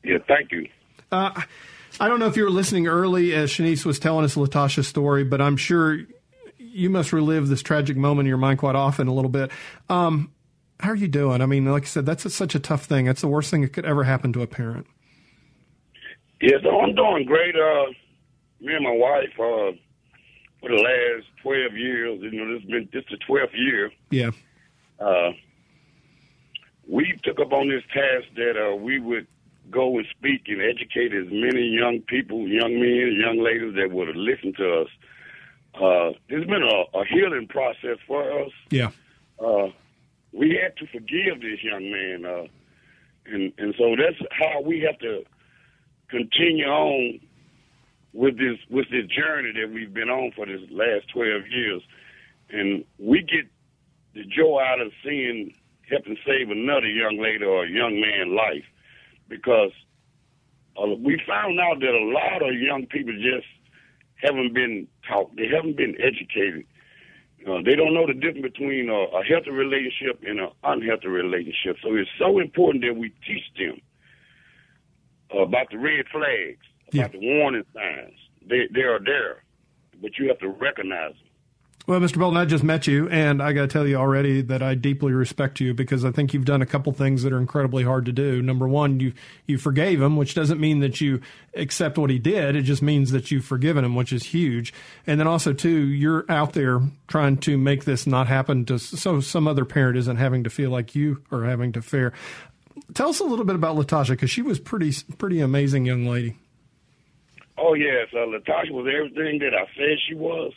Yeah, 0.03 0.17
thank 0.27 0.51
you. 0.51 0.67
Uh, 1.11 1.41
I 1.99 2.07
don't 2.07 2.19
know 2.19 2.27
if 2.27 2.37
you 2.37 2.43
were 2.43 2.49
listening 2.49 2.87
early 2.87 3.33
as 3.33 3.51
Shanice 3.51 3.85
was 3.85 3.99
telling 3.99 4.25
us 4.25 4.35
Latasha's 4.35 4.87
story, 4.87 5.23
but 5.23 5.41
I'm 5.41 5.57
sure 5.57 5.99
you 6.57 6.89
must 6.89 7.11
relive 7.13 7.47
this 7.47 7.61
tragic 7.61 7.97
moment 7.97 8.25
in 8.25 8.29
your 8.29 8.37
mind 8.37 8.59
quite 8.59 8.75
often 8.75 9.07
a 9.07 9.13
little 9.13 9.29
bit. 9.29 9.51
Um, 9.89 10.31
how 10.79 10.91
are 10.91 10.95
you 10.95 11.07
doing? 11.07 11.41
I 11.41 11.45
mean, 11.45 11.65
like 11.65 11.83
I 11.83 11.87
said, 11.87 12.05
that's 12.05 12.25
a, 12.25 12.29
such 12.29 12.55
a 12.55 12.59
tough 12.59 12.85
thing. 12.85 13.05
That's 13.05 13.21
the 13.21 13.27
worst 13.27 13.51
thing 13.51 13.61
that 13.61 13.73
could 13.73 13.85
ever 13.85 14.03
happen 14.03 14.33
to 14.33 14.41
a 14.41 14.47
parent. 14.47 14.87
Yeah, 16.41 16.57
so 16.63 16.79
I'm 16.79 16.95
doing 16.95 17.25
great. 17.25 17.55
Uh, 17.55 17.91
me 18.59 18.73
and 18.73 18.83
my 18.83 18.91
wife, 18.91 19.39
uh, 19.39 19.77
for 20.61 20.69
the 20.69 20.75
last 20.75 21.27
12 21.41 21.73
years, 21.75 22.19
you 22.21 22.31
know, 22.31 22.53
this 22.53 22.61
has 22.61 22.69
been 22.71 22.89
this 22.93 23.03
the 23.09 23.17
12th 23.17 23.53
year. 23.53 23.91
Yeah. 24.11 24.31
Uh, 24.99 25.31
we 26.87 27.19
took 27.23 27.39
up 27.39 27.51
on 27.51 27.69
this 27.69 27.83
task 27.93 28.27
that 28.35 28.53
uh, 28.57 28.75
we 28.75 28.99
would 28.99 29.27
go 29.69 29.97
and 29.97 30.05
speak 30.17 30.43
and 30.47 30.61
educate 30.61 31.13
as 31.13 31.27
many 31.31 31.67
young 31.67 32.01
people, 32.01 32.47
young 32.47 32.73
men, 32.79 33.17
young 33.19 33.43
ladies 33.43 33.73
that 33.75 33.91
would 33.91 34.15
listen 34.15 34.53
to 34.57 34.81
us. 34.81 34.87
Uh, 35.73 36.09
it's 36.29 36.49
been 36.49 36.63
a, 36.63 36.97
a 36.97 37.05
healing 37.05 37.47
process 37.47 37.97
for 38.05 38.43
us. 38.43 38.51
Yeah. 38.69 38.91
uh, 39.43 39.69
we 40.33 40.59
had 40.61 40.77
to 40.77 40.87
forgive 40.87 41.41
this 41.41 41.63
young 41.63 41.91
man, 41.91 42.25
uh, 42.25 42.47
and 43.25 43.53
and 43.57 43.75
so 43.77 43.95
that's 43.95 44.17
how 44.31 44.61
we 44.61 44.79
have 44.81 44.97
to 44.99 45.23
continue 46.09 46.65
on 46.65 47.19
with 48.13 48.37
this 48.37 48.57
with 48.69 48.89
this 48.91 49.05
journey 49.07 49.51
that 49.53 49.71
we've 49.73 49.93
been 49.93 50.09
on 50.09 50.31
for 50.35 50.45
this 50.45 50.61
last 50.69 51.07
twelve 51.13 51.47
years, 51.49 51.81
and 52.49 52.83
we 52.97 53.21
get 53.21 53.45
the 54.13 54.23
joy 54.25 54.61
out 54.61 54.81
of 54.81 54.91
seeing 55.03 55.53
helping 55.89 56.17
save 56.25 56.49
another 56.49 56.87
young 56.87 57.17
lady 57.21 57.43
or 57.43 57.65
a 57.65 57.69
young 57.69 57.99
man 57.99 58.35
life, 58.35 58.65
because 59.27 59.71
uh, 60.81 60.87
we 60.87 61.21
found 61.27 61.59
out 61.59 61.79
that 61.79 61.93
a 61.93 62.05
lot 62.11 62.41
of 62.47 62.55
young 62.55 62.85
people 62.85 63.13
just 63.13 63.47
haven't 64.15 64.53
been 64.53 64.87
taught, 65.07 65.35
they 65.35 65.47
haven't 65.47 65.77
been 65.77 65.95
educated. 65.99 66.65
Uh, 67.47 67.57
they 67.65 67.75
don't 67.75 67.93
know 67.93 68.05
the 68.05 68.13
difference 68.13 68.43
between 68.53 68.87
a, 68.87 68.93
a 68.93 69.23
healthy 69.23 69.49
relationship 69.49 70.21
and 70.27 70.39
an 70.39 70.49
unhealthy 70.63 71.07
relationship. 71.07 71.75
So 71.81 71.95
it's 71.95 72.09
so 72.19 72.39
important 72.39 72.83
that 72.83 72.95
we 72.95 73.09
teach 73.25 73.43
them 73.57 73.81
about 75.35 75.71
the 75.71 75.77
red 75.77 76.05
flags, 76.11 76.61
Yeah. 76.91 77.07
the 77.07 77.19
warning 77.19 77.63
signs. 77.73 78.13
They 78.47 78.67
they 78.73 78.81
are 78.81 78.99
there, 78.99 79.43
but 80.01 80.11
you 80.17 80.27
have 80.29 80.39
to 80.39 80.49
recognize 80.49 81.13
them. 81.13 81.27
Well, 81.87 81.99
Mr. 81.99 82.19
Bolden, 82.19 82.37
I 82.37 82.45
just 82.45 82.63
met 82.63 82.85
you, 82.85 83.09
and 83.09 83.41
I 83.41 83.53
got 83.53 83.61
to 83.61 83.67
tell 83.67 83.87
you 83.87 83.95
already 83.95 84.41
that 84.43 84.61
I 84.61 84.75
deeply 84.75 85.13
respect 85.13 85.59
you 85.59 85.73
because 85.73 86.05
I 86.05 86.11
think 86.11 86.31
you've 86.31 86.45
done 86.45 86.61
a 86.61 86.65
couple 86.65 86.93
things 86.93 87.23
that 87.23 87.33
are 87.33 87.39
incredibly 87.39 87.83
hard 87.83 88.05
to 88.05 88.11
do. 88.11 88.39
Number 88.39 88.67
one, 88.67 88.99
you 88.99 89.13
you 89.47 89.57
forgave 89.57 89.99
him, 89.99 90.15
which 90.15 90.35
doesn't 90.35 90.59
mean 90.59 90.79
that 90.81 91.01
you 91.01 91.21
accept 91.55 91.97
what 91.97 92.11
he 92.11 92.19
did. 92.19 92.55
It 92.55 92.61
just 92.63 92.83
means 92.83 93.09
that 93.11 93.31
you've 93.31 93.45
forgiven 93.45 93.83
him, 93.83 93.95
which 93.95 94.13
is 94.13 94.23
huge. 94.25 94.73
And 95.07 95.19
then 95.19 95.25
also, 95.27 95.53
too, 95.53 95.87
you're 95.87 96.23
out 96.29 96.53
there 96.53 96.81
trying 97.07 97.37
to 97.37 97.57
make 97.57 97.85
this 97.85 98.05
not 98.05 98.27
happen 98.27 98.63
to 98.65 98.77
so 98.77 99.19
some 99.19 99.47
other 99.47 99.65
parent 99.65 99.97
isn't 99.97 100.17
having 100.17 100.43
to 100.43 100.51
feel 100.51 100.69
like 100.69 100.93
you 100.93 101.23
are 101.31 101.45
having 101.45 101.71
to 101.73 101.81
fare. 101.81 102.13
Tell 102.93 103.09
us 103.09 103.19
a 103.19 103.25
little 103.25 103.45
bit 103.45 103.55
about 103.55 103.75
Latasha 103.75 104.09
because 104.11 104.29
she 104.29 104.43
was 104.43 104.59
pretty 104.59 104.93
pretty 105.17 105.39
amazing 105.39 105.85
young 105.87 106.05
lady. 106.05 106.37
Oh 107.61 107.73
yes, 107.75 108.07
uh, 108.13 108.25
Latasha 108.25 108.71
was 108.71 108.87
everything 108.91 109.39
that 109.39 109.53
I 109.53 109.65
said 109.77 109.97
she 110.07 110.15
was. 110.15 110.51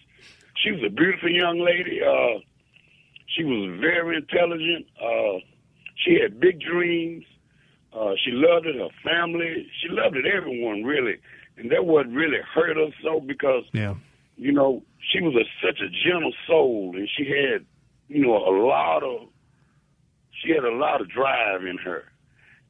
She 0.56 0.70
was 0.70 0.80
a 0.86 0.88
beautiful 0.90 1.30
young 1.30 1.58
lady. 1.60 2.00
Uh, 2.02 2.40
she 3.36 3.44
was 3.44 3.78
very 3.80 4.16
intelligent. 4.16 4.86
Uh, 5.00 5.38
she 5.96 6.18
had 6.20 6.40
big 6.40 6.60
dreams. 6.60 7.24
Uh, 7.92 8.12
she 8.24 8.30
loved 8.32 8.66
it, 8.66 8.76
her 8.76 8.88
family. 9.04 9.66
She 9.82 9.88
loved 9.90 10.16
it, 10.16 10.24
everyone 10.26 10.82
really, 10.84 11.16
and 11.58 11.70
that 11.70 11.84
what 11.84 12.08
really 12.10 12.38
hurt 12.54 12.78
us 12.78 12.92
so 13.02 13.20
because 13.20 13.64
Yeah. 13.72 13.94
you 14.36 14.52
know 14.52 14.82
she 15.12 15.20
was 15.20 15.34
a, 15.36 15.44
such 15.66 15.80
a 15.80 15.88
gentle 16.08 16.32
soul, 16.46 16.92
and 16.96 17.08
she 17.16 17.24
had 17.24 17.64
you 18.08 18.22
know 18.24 18.36
a 18.36 18.54
lot 18.66 19.02
of 19.02 19.28
she 20.42 20.50
had 20.52 20.64
a 20.64 20.74
lot 20.74 21.00
of 21.00 21.08
drive 21.10 21.64
in 21.66 21.76
her, 21.78 22.04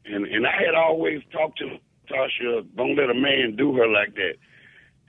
and 0.04 0.26
and 0.26 0.46
I 0.46 0.56
had 0.64 0.74
always 0.74 1.22
talked 1.32 1.58
to 1.60 1.78
Latasha, 2.10 2.66
don't 2.76 2.96
let 2.96 3.10
a 3.10 3.14
man 3.14 3.56
do 3.56 3.74
her 3.74 3.88
like 3.88 4.14
that. 4.14 4.34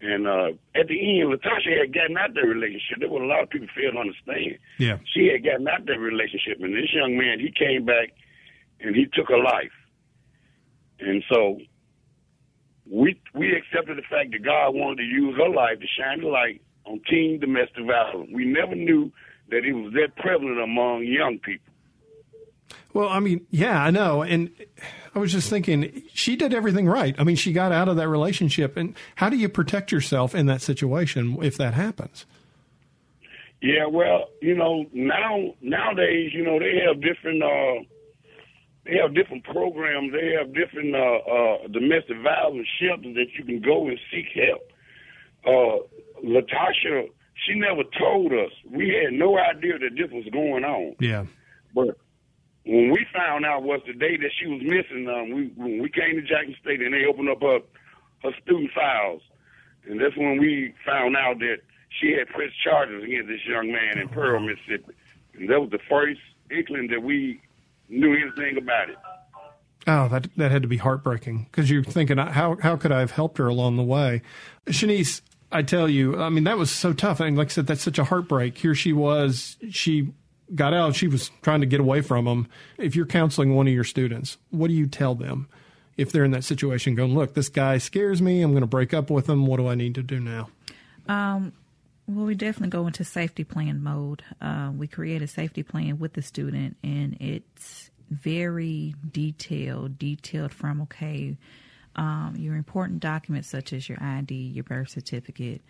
And 0.02 0.28
uh, 0.28 0.50
at 0.76 0.88
the 0.88 1.00
end, 1.00 1.32
Latasha 1.32 1.80
had 1.80 1.94
gotten 1.94 2.18
out 2.18 2.34
that 2.34 2.42
relationship. 2.42 3.00
There 3.00 3.10
were 3.10 3.24
a 3.24 3.28
lot 3.28 3.44
of 3.44 3.50
people 3.50 3.68
fail 3.76 3.92
to 3.92 4.00
understand. 4.00 4.60
Yeah. 4.78 4.98
She 5.14 5.28
had 5.28 5.44
gotten 5.44 5.68
out 5.68 5.82
of 5.82 5.86
that 5.88 6.00
relationship, 6.00 6.60
and 6.62 6.76
this 6.76 6.94
young 6.94 7.18
man, 7.18 7.40
he 7.40 7.52
came 7.52 7.86
back 7.86 8.12
and 8.82 8.96
he 8.96 9.06
took 9.14 9.30
her 9.30 9.42
life. 9.42 9.72
And 11.00 11.24
so 11.30 11.60
we 12.90 13.20
we 13.34 13.52
accepted 13.56 13.98
the 13.98 14.08
fact 14.10 14.32
that 14.32 14.44
God 14.44 14.76
wanted 14.76 14.98
to 14.98 15.04
use 15.04 15.36
her 15.38 15.50
life 15.50 15.80
to 15.80 15.88
shine 16.00 16.22
the 16.22 16.28
light 16.28 16.62
on 16.86 17.02
teen 17.10 17.40
domestic 17.40 17.86
violence. 17.86 18.30
We 18.34 18.46
never 18.46 18.76
knew 18.76 19.12
that 19.50 19.66
it 19.66 19.74
was 19.74 19.94
that 19.94 20.16
prevalent 20.18 20.62
among 20.62 21.04
young 21.04 21.40
people. 21.40 21.74
Well, 22.94 23.10
I 23.10 23.20
mean, 23.20 23.46
yeah, 23.52 23.82
I 23.82 23.92
know. 23.92 24.22
And 24.22 24.50
I 25.14 25.20
was 25.20 25.32
just 25.32 25.50
thinking, 25.50 26.04
she 26.14 26.36
did 26.36 26.54
everything 26.54 26.88
right. 26.88 27.16
I 27.18 27.24
mean, 27.24 27.36
she 27.36 27.54
got 27.54 27.72
out 27.72 27.88
of 27.88 27.98
that 27.98 28.08
relationship. 28.08 28.78
And 28.78 28.96
how 29.16 29.30
do 29.30 29.38
you 29.38 29.50
protect 29.50 29.92
yourself 29.92 30.34
in 30.34 30.46
that 30.48 30.62
situation 30.62 31.38
if 31.42 31.58
that 31.58 31.74
happens? 31.74 32.26
Yeah, 33.62 33.88
well, 33.88 34.30
you 34.42 34.56
know, 34.56 34.86
now 34.94 35.56
nowadays, 35.62 36.32
you 36.34 36.44
know, 36.44 36.60
they 36.60 36.80
have 36.86 37.02
different 37.02 37.42
uh 37.42 37.84
they 38.86 38.98
have 38.98 39.16
different 39.16 39.44
programs, 39.44 40.12
they 40.12 40.34
have 40.38 40.54
different 40.54 40.94
uh 40.96 41.00
uh 41.00 41.68
domestic 41.70 42.18
violence 42.22 42.68
shelters 42.80 43.16
that 43.16 43.28
you 43.38 43.44
can 43.44 43.62
go 43.62 43.88
and 43.88 44.00
seek 44.12 44.28
help. 44.36 44.72
Uh 45.46 46.24
Latasha, 46.24 47.10
she 47.46 47.56
never 47.56 47.84
told 47.98 48.32
us. 48.34 48.52
We 48.70 48.90
had 48.90 49.14
no 49.14 49.38
idea 49.38 49.80
that 49.80 49.96
this 49.98 50.12
was 50.12 50.26
going 50.32 50.64
on. 50.64 50.96
Yeah. 51.00 51.26
But 51.74 51.98
when 52.66 52.92
we 52.92 53.06
found 53.14 53.46
out 53.46 53.64
was 53.64 53.82
the 53.86 53.94
day 53.94 54.18
that 54.18 54.32
she 54.40 54.48
was 54.48 54.62
missing, 54.62 55.08
um, 55.08 55.32
we 55.32 55.52
when 55.56 55.82
we 55.82 55.90
came 55.90 56.16
to 56.16 56.22
Jackson 56.22 56.56
State 56.62 56.82
and 56.82 56.94
they 56.94 57.06
opened 57.06 57.30
up 57.30 57.42
her 57.42 57.60
her 58.24 58.32
student 58.44 58.72
files, 58.74 59.22
and 59.88 60.02
that's 60.02 60.18
when 60.18 60.40
we 60.40 60.74
found 60.86 61.16
out 61.16 61.40
that 61.40 61.58
she 62.00 62.14
had 62.14 62.28
pressed 62.28 62.56
charges 62.64 63.04
against 63.04 63.28
this 63.28 63.46
young 63.48 63.72
man 63.72 64.00
in 64.00 64.10
Pearl, 64.10 64.40
Mississippi, 64.40 64.94
and 65.36 65.50
that 65.50 65.62
was 65.62 65.70
the 65.70 65.80
first 65.88 66.20
inkling 66.50 66.88
that 66.90 67.04
we 67.04 67.40
knew 67.88 68.14
anything 68.14 68.58
about 68.58 68.90
it. 68.90 68.98
Oh, 69.88 70.08
that 70.08 70.28
that 70.36 70.52
had 70.52 70.64
to 70.64 70.68
be 70.68 70.78
heartbreaking 70.78 71.48
because 71.52 71.70
you're 71.70 71.84
thinking, 71.84 72.18
how 72.18 72.58
how 72.60 72.78
could 72.78 72.92
I 72.92 73.00
have 73.00 73.12
helped 73.12 73.38
her 73.38 73.48
along 73.48 73.78
the 73.78 73.84
way? 73.84 74.24
Shanice, 74.66 75.22
I 75.52 75.62
tell 75.62 75.88
you, 75.88 76.20
I 76.20 76.30
mean, 76.30 76.46
that 76.46 76.58
was 76.58 76.72
so 76.72 76.94
tough. 76.94 77.22
I 77.22 77.28
And 77.28 77.38
like 77.38 77.50
I 77.50 77.52
said, 77.52 77.68
that's 77.68 77.84
such 77.84 78.00
a 78.00 78.06
heartbreak. 78.06 78.58
Here 78.58 78.74
she 78.74 78.92
was, 78.92 79.58
she 79.70 80.12
got 80.54 80.74
out, 80.74 80.96
she 80.96 81.08
was 81.08 81.32
trying 81.42 81.62
to 81.62 81.66
get 81.66 81.80
away 81.80 82.02
from 82.02 82.28
him. 82.28 82.48
If 82.78 82.96
you're 82.96 83.06
counseling 83.06 83.56
one 83.56 83.68
of 83.68 83.74
your 83.74 83.84
students, 83.84 84.38
what 84.52 84.68
do 84.68 84.74
you 84.74 84.86
tell 84.86 85.16
them 85.16 85.48
if 85.98 86.12
they're 86.12 86.26
in 86.26 86.32
that 86.32 86.44
situation 86.44 86.96
going, 86.96 87.16
look, 87.16 87.34
this 87.34 87.50
guy 87.50 87.78
scares 87.78 88.22
me, 88.22 88.42
I'm 88.42 88.52
going 88.52 88.62
to 88.62 88.68
break 88.68 88.94
up 88.94 89.10
with 89.10 89.30
him, 89.30 89.46
what 89.46 89.58
do 89.58 89.68
I 89.68 89.76
need 89.76 89.96
to 89.96 90.04
do 90.04 90.20
now? 90.20 90.50
Um, 91.08 91.54
well, 92.08 92.26
we 92.26 92.36
definitely 92.36 92.70
go 92.70 92.86
into 92.86 93.04
safety 93.04 93.44
plan 93.44 93.82
mode. 93.82 94.24
Uh, 94.42 94.72
we 94.76 94.88
create 94.88 95.22
a 95.22 95.28
safety 95.28 95.64
plan 95.64 95.98
with 95.98 96.14
the 96.14 96.22
student, 96.22 96.78
and 96.84 97.18
it's 97.20 97.90
very 98.10 98.94
detailed, 99.12 99.98
detailed 99.98 100.52
from 100.52 100.82
okay, 100.82 101.38
um, 101.96 102.36
your 102.38 102.56
important 102.56 103.00
documents 103.00 103.50
such 103.50 103.74
as 103.74 103.90
your 103.90 104.02
ID, 104.04 104.36
your 104.36 104.64
birth 104.64 104.90
certificate. 104.90 105.62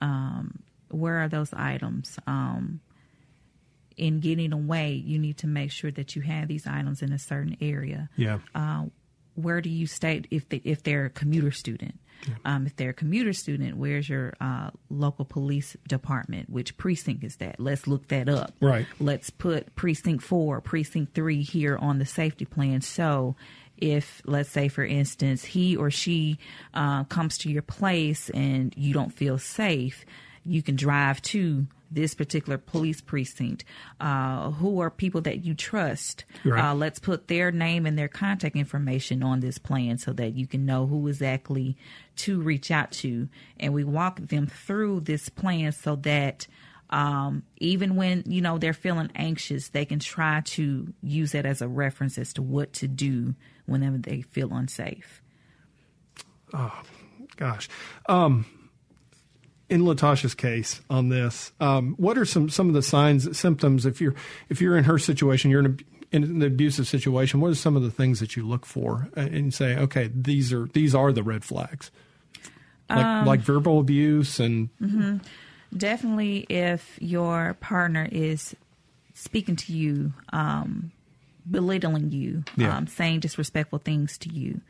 Um, 0.00 0.62
where 0.88 1.18
are 1.18 1.28
those 1.28 1.52
items? 1.52 2.18
Um, 2.26 2.80
in 3.96 4.20
getting 4.20 4.52
away, 4.52 4.92
you 4.94 5.18
need 5.18 5.38
to 5.38 5.46
make 5.46 5.70
sure 5.70 5.90
that 5.90 6.14
you 6.16 6.22
have 6.22 6.48
these 6.48 6.66
items 6.66 7.02
in 7.02 7.12
a 7.12 7.18
certain 7.18 7.56
area 7.60 8.08
Yeah. 8.16 8.38
uh, 8.54 8.86
where 9.34 9.60
do 9.62 9.70
you 9.70 9.86
stay 9.86 10.22
if 10.30 10.48
they 10.50 10.60
if 10.64 10.82
they're 10.82 11.06
a 11.06 11.10
commuter 11.10 11.50
student? 11.50 11.98
Um, 12.44 12.66
if 12.66 12.76
they're 12.76 12.90
a 12.90 12.94
commuter 12.94 13.32
student, 13.32 13.76
where's 13.76 14.08
your 14.08 14.34
uh, 14.40 14.70
local 14.90 15.24
police 15.24 15.76
department? 15.88 16.48
Which 16.50 16.76
precinct 16.76 17.24
is 17.24 17.36
that? 17.36 17.58
Let's 17.58 17.88
look 17.88 18.06
that 18.08 18.28
up. 18.28 18.52
Right. 18.60 18.86
Let's 19.00 19.30
put 19.30 19.74
precinct 19.74 20.22
four, 20.22 20.60
precinct 20.60 21.14
three 21.14 21.42
here 21.42 21.76
on 21.76 21.98
the 21.98 22.06
safety 22.06 22.44
plan. 22.44 22.80
So, 22.82 23.34
if 23.76 24.22
let's 24.24 24.50
say, 24.50 24.68
for 24.68 24.84
instance, 24.84 25.42
he 25.42 25.74
or 25.74 25.90
she 25.90 26.38
uh, 26.74 27.02
comes 27.04 27.38
to 27.38 27.50
your 27.50 27.62
place 27.62 28.30
and 28.30 28.72
you 28.76 28.92
don't 28.94 29.12
feel 29.12 29.36
safe, 29.38 30.04
you 30.44 30.62
can 30.62 30.76
drive 30.76 31.22
to 31.22 31.66
this 31.90 32.14
particular 32.14 32.58
police 32.58 33.00
precinct. 33.00 33.64
Uh, 34.00 34.50
who 34.52 34.80
are 34.80 34.90
people 34.90 35.20
that 35.22 35.44
you 35.44 35.54
trust? 35.54 36.24
Right. 36.44 36.64
Uh, 36.64 36.74
let's 36.74 36.98
put 36.98 37.28
their 37.28 37.52
name 37.52 37.86
and 37.86 37.98
their 37.98 38.08
contact 38.08 38.56
information 38.56 39.22
on 39.22 39.40
this 39.40 39.58
plan 39.58 39.98
so 39.98 40.12
that 40.14 40.34
you 40.34 40.46
can 40.46 40.64
know 40.64 40.86
who 40.86 41.06
exactly 41.08 41.76
to 42.16 42.40
reach 42.40 42.70
out 42.70 42.90
to. 42.92 43.28
And 43.60 43.74
we 43.74 43.84
walk 43.84 44.20
them 44.20 44.46
through 44.46 45.00
this 45.00 45.28
plan 45.28 45.72
so 45.72 45.96
that 45.96 46.46
um, 46.90 47.42
even 47.58 47.96
when 47.96 48.24
you 48.26 48.42
know 48.42 48.58
they're 48.58 48.74
feeling 48.74 49.10
anxious, 49.14 49.68
they 49.68 49.84
can 49.84 49.98
try 49.98 50.42
to 50.44 50.92
use 51.02 51.32
that 51.32 51.46
as 51.46 51.62
a 51.62 51.68
reference 51.68 52.18
as 52.18 52.34
to 52.34 52.42
what 52.42 52.72
to 52.74 52.88
do 52.88 53.34
whenever 53.66 53.96
they 53.96 54.22
feel 54.22 54.52
unsafe. 54.52 55.22
Oh 56.52 56.82
gosh. 57.36 57.70
Um, 58.08 58.44
in 59.72 59.82
Latasha's 59.82 60.34
case 60.34 60.80
on 60.90 61.08
this, 61.08 61.52
um, 61.60 61.94
what 61.96 62.18
are 62.18 62.24
some, 62.26 62.48
some 62.50 62.68
of 62.68 62.74
the 62.74 62.82
signs, 62.82 63.36
symptoms 63.38 63.86
if 63.86 64.00
you're 64.00 64.14
if 64.48 64.60
you're 64.60 64.76
in 64.76 64.84
her 64.84 64.98
situation, 64.98 65.50
you're 65.50 65.64
in, 65.64 65.66
a, 66.12 66.16
in 66.16 66.22
an 66.24 66.42
abusive 66.42 66.86
situation. 66.86 67.40
What 67.40 67.50
are 67.50 67.54
some 67.54 67.74
of 67.76 67.82
the 67.82 67.90
things 67.90 68.20
that 68.20 68.36
you 68.36 68.46
look 68.46 68.66
for 68.66 69.08
uh, 69.16 69.20
and 69.20 69.52
say, 69.54 69.76
okay, 69.76 70.10
these 70.14 70.52
are 70.52 70.66
these 70.74 70.94
are 70.94 71.10
the 71.12 71.22
red 71.22 71.42
flags, 71.44 71.90
like 72.90 73.26
like 73.26 73.40
verbal 73.40 73.80
abuse 73.80 74.38
and 74.38 74.68
Definitely, 75.74 76.44
if 76.50 76.98
your 77.00 77.56
partner 77.60 78.06
is 78.12 78.54
speaking 79.14 79.56
to 79.56 79.72
you, 79.72 80.12
um, 80.32 80.92
belittling 81.50 82.12
you, 82.12 82.44
Yeah. 82.56 82.76
um, 82.76 82.86
saying 82.86 83.20
disrespectful 83.20 83.78
things 83.78 84.18
to 84.18 84.28
you, 84.28 84.60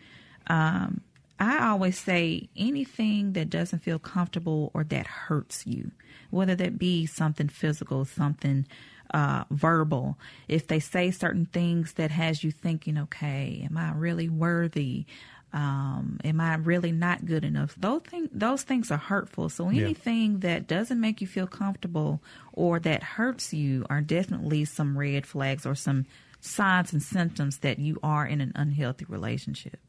um, 0.46 1.00
I 1.42 1.68
always 1.70 1.98
say 1.98 2.48
anything 2.56 3.32
that 3.32 3.50
doesn't 3.50 3.80
feel 3.80 3.98
comfortable 3.98 4.70
or 4.74 4.84
that 4.84 5.08
hurts 5.08 5.66
you, 5.66 5.90
whether 6.30 6.54
that 6.54 6.78
be 6.78 7.04
something 7.04 7.48
physical, 7.48 8.04
something 8.04 8.64
uh, 9.12 9.44
verbal. 9.50 10.16
If 10.46 10.68
they 10.68 10.78
say 10.78 11.10
certain 11.10 11.46
things 11.46 11.94
that 11.94 12.12
has 12.12 12.44
you 12.44 12.52
thinking, 12.52 12.96
okay, 12.96 13.66
am 13.68 13.76
I 13.76 13.90
really 13.90 14.28
worthy? 14.28 15.04
Um, 15.52 16.20
am 16.22 16.40
I 16.40 16.54
really 16.54 16.92
not 16.92 17.26
good 17.26 17.44
enough? 17.44 17.74
Those 17.76 18.02
things, 18.02 18.28
those 18.32 18.62
things 18.62 18.92
are 18.92 18.96
hurtful. 18.96 19.48
So 19.48 19.68
anything 19.68 20.38
that 20.40 20.68
doesn't 20.68 21.00
make 21.00 21.20
you 21.20 21.26
feel 21.26 21.48
comfortable 21.48 22.22
or 22.52 22.78
that 22.78 23.02
hurts 23.02 23.52
you 23.52 23.84
are 23.90 24.00
definitely 24.00 24.64
some 24.64 24.96
red 24.96 25.26
flags 25.26 25.66
or 25.66 25.74
some 25.74 26.06
signs 26.40 26.92
and 26.92 27.02
symptoms 27.02 27.58
that 27.58 27.80
you 27.80 27.98
are 28.00 28.24
in 28.26 28.40
an 28.40 28.52
unhealthy 28.54 29.06
relationship. 29.08 29.80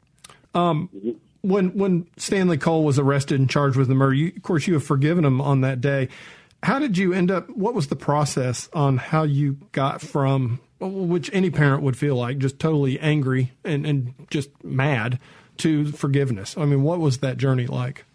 When 1.44 1.76
when 1.76 2.06
Stanley 2.16 2.56
Cole 2.56 2.84
was 2.84 2.98
arrested 2.98 3.38
and 3.38 3.50
charged 3.50 3.76
with 3.76 3.88
the 3.88 3.94
murder, 3.94 4.14
you, 4.14 4.32
of 4.34 4.42
course, 4.42 4.66
you 4.66 4.74
have 4.74 4.84
forgiven 4.84 5.24
him 5.24 5.40
on 5.40 5.60
that 5.60 5.80
day. 5.80 6.08
How 6.62 6.78
did 6.78 6.96
you 6.96 7.12
end 7.12 7.30
up? 7.30 7.50
What 7.50 7.74
was 7.74 7.88
the 7.88 7.96
process 7.96 8.70
on 8.72 8.96
how 8.96 9.24
you 9.24 9.58
got 9.72 10.00
from 10.00 10.60
which 10.80 11.30
any 11.34 11.50
parent 11.50 11.82
would 11.82 11.98
feel 11.98 12.16
like 12.16 12.38
just 12.38 12.58
totally 12.58 12.98
angry 12.98 13.52
and, 13.62 13.86
and 13.86 14.14
just 14.30 14.48
mad 14.64 15.18
to 15.58 15.92
forgiveness? 15.92 16.56
I 16.56 16.64
mean, 16.64 16.82
what 16.82 16.98
was 16.98 17.18
that 17.18 17.36
journey 17.36 17.66
like? 17.66 18.06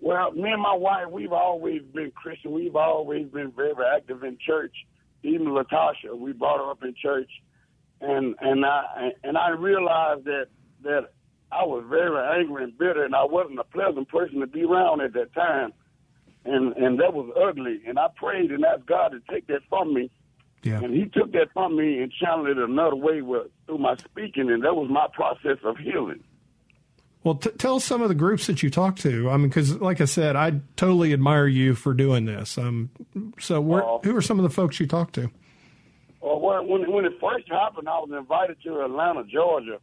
Well, 0.00 0.32
me 0.32 0.50
and 0.50 0.60
my 0.60 0.74
wife, 0.74 1.06
we've 1.12 1.32
always 1.32 1.82
been 1.94 2.10
Christian. 2.10 2.50
We've 2.50 2.74
always 2.74 3.28
been 3.28 3.52
very 3.52 3.74
active 3.94 4.24
in 4.24 4.36
church. 4.44 4.74
Even 5.22 5.46
Latasha, 5.46 6.18
we 6.18 6.32
brought 6.32 6.58
her 6.58 6.72
up 6.72 6.82
in 6.82 6.92
church, 7.00 7.30
and 8.00 8.34
and 8.40 8.66
I 8.66 9.12
and 9.22 9.38
I 9.38 9.50
realized 9.50 10.24
that 10.24 10.46
that 10.82 11.10
I 11.52 11.64
was 11.64 11.84
very 11.88 12.40
angry 12.40 12.64
and 12.64 12.76
bitter, 12.78 13.04
and 13.04 13.14
I 13.14 13.24
wasn't 13.24 13.58
a 13.58 13.64
pleasant 13.64 14.08
person 14.08 14.40
to 14.40 14.46
be 14.46 14.64
around 14.64 15.00
at 15.02 15.12
that 15.12 15.34
time, 15.34 15.72
and 16.44 16.74
and 16.76 16.98
that 17.00 17.12
was 17.12 17.30
ugly. 17.48 17.80
And 17.86 17.98
I 17.98 18.08
prayed 18.16 18.50
and 18.50 18.64
asked 18.64 18.86
God 18.86 19.08
to 19.10 19.20
take 19.32 19.46
that 19.48 19.60
from 19.68 19.92
me, 19.94 20.10
Yeah, 20.62 20.80
and 20.82 20.94
He 20.94 21.04
took 21.06 21.32
that 21.32 21.52
from 21.52 21.76
me 21.76 22.00
and 22.00 22.10
channeled 22.12 22.48
it 22.48 22.58
another 22.58 22.96
way 22.96 23.20
with 23.22 23.48
through 23.66 23.78
my 23.78 23.96
speaking, 23.96 24.50
and 24.50 24.64
that 24.64 24.74
was 24.74 24.88
my 24.90 25.06
process 25.12 25.58
of 25.64 25.76
healing. 25.76 26.24
Well, 27.24 27.36
t- 27.36 27.50
tell 27.50 27.78
some 27.78 28.02
of 28.02 28.08
the 28.08 28.16
groups 28.16 28.48
that 28.48 28.64
you 28.64 28.70
talk 28.70 28.96
to. 28.96 29.30
I 29.30 29.36
mean, 29.36 29.48
because 29.48 29.80
like 29.80 30.00
I 30.00 30.06
said, 30.06 30.34
I 30.34 30.60
totally 30.76 31.12
admire 31.12 31.46
you 31.46 31.76
for 31.76 31.94
doing 31.94 32.24
this. 32.24 32.58
Um, 32.58 32.90
so 33.38 33.60
where, 33.60 33.84
Uh, 33.84 33.98
who 34.02 34.16
are 34.16 34.22
some 34.22 34.40
of 34.40 34.42
the 34.42 34.50
folks 34.50 34.80
you 34.80 34.86
talk 34.88 35.12
to? 35.12 35.30
Well, 36.20 36.64
when 36.66 36.90
when 36.90 37.04
it 37.04 37.12
first 37.20 37.48
happened, 37.48 37.88
I 37.88 37.98
was 37.98 38.10
invited 38.10 38.56
to 38.64 38.80
Atlanta, 38.84 39.22
Georgia, 39.24 39.78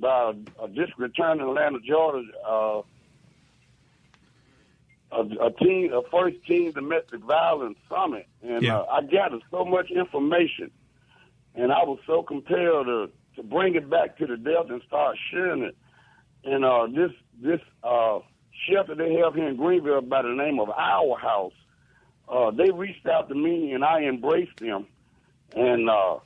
by 0.00 0.32
a, 0.32 0.64
a 0.64 0.68
district 0.68 1.00
attorney 1.18 1.42
in 1.42 1.48
Atlanta, 1.48 1.78
Georgia. 1.86 2.26
Uh, 2.46 2.82
a, 5.12 5.22
a 5.46 5.50
team, 5.52 5.92
a 5.92 6.02
first 6.10 6.36
team 6.46 6.70
domestic 6.70 7.20
violence 7.20 7.76
summit, 7.88 8.28
and 8.42 8.62
Yeah. 8.62 8.78
uh, 8.78 8.86
I 8.92 9.02
gathered 9.02 9.42
so 9.50 9.64
much 9.64 9.90
information, 9.90 10.70
and 11.56 11.72
I 11.72 11.82
was 11.84 11.98
so 12.06 12.22
compelled 12.22 12.86
to 12.86 13.10
to 13.36 13.42
bring 13.44 13.74
it 13.76 13.88
back 13.88 14.18
to 14.18 14.26
the 14.26 14.36
Delta 14.36 14.74
and 14.74 14.82
start 14.86 15.16
sharing 15.30 15.62
it. 15.62 15.76
And 16.44 16.64
uh, 16.64 16.86
this 16.86 17.10
this 17.42 17.60
uh, 17.82 18.20
shelter 18.68 18.94
they 18.94 19.14
have 19.14 19.34
here 19.34 19.48
in 19.48 19.56
Greenville 19.56 20.00
by 20.02 20.22
the 20.22 20.28
name 20.28 20.60
of 20.60 20.70
Our 20.70 21.18
House, 21.18 21.54
uh, 22.28 22.50
they 22.52 22.70
reached 22.70 23.06
out 23.06 23.28
to 23.30 23.34
me, 23.34 23.72
and 23.72 23.84
I 23.84 24.02
embraced 24.02 24.58
them 24.58 24.86
and 25.56 25.90
uh, 25.90 26.18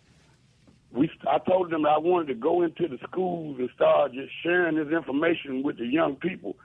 we 0.94 1.10
I 1.30 1.38
told 1.38 1.70
them 1.70 1.84
I 1.84 1.98
wanted 1.98 2.28
to 2.28 2.34
go 2.34 2.62
into 2.62 2.88
the 2.88 2.98
schools 3.08 3.56
and 3.58 3.68
start 3.74 4.12
just 4.12 4.32
sharing 4.42 4.76
this 4.76 4.92
information 4.92 5.62
with 5.62 5.78
the 5.78 5.86
young 5.86 6.16
people, 6.16 6.56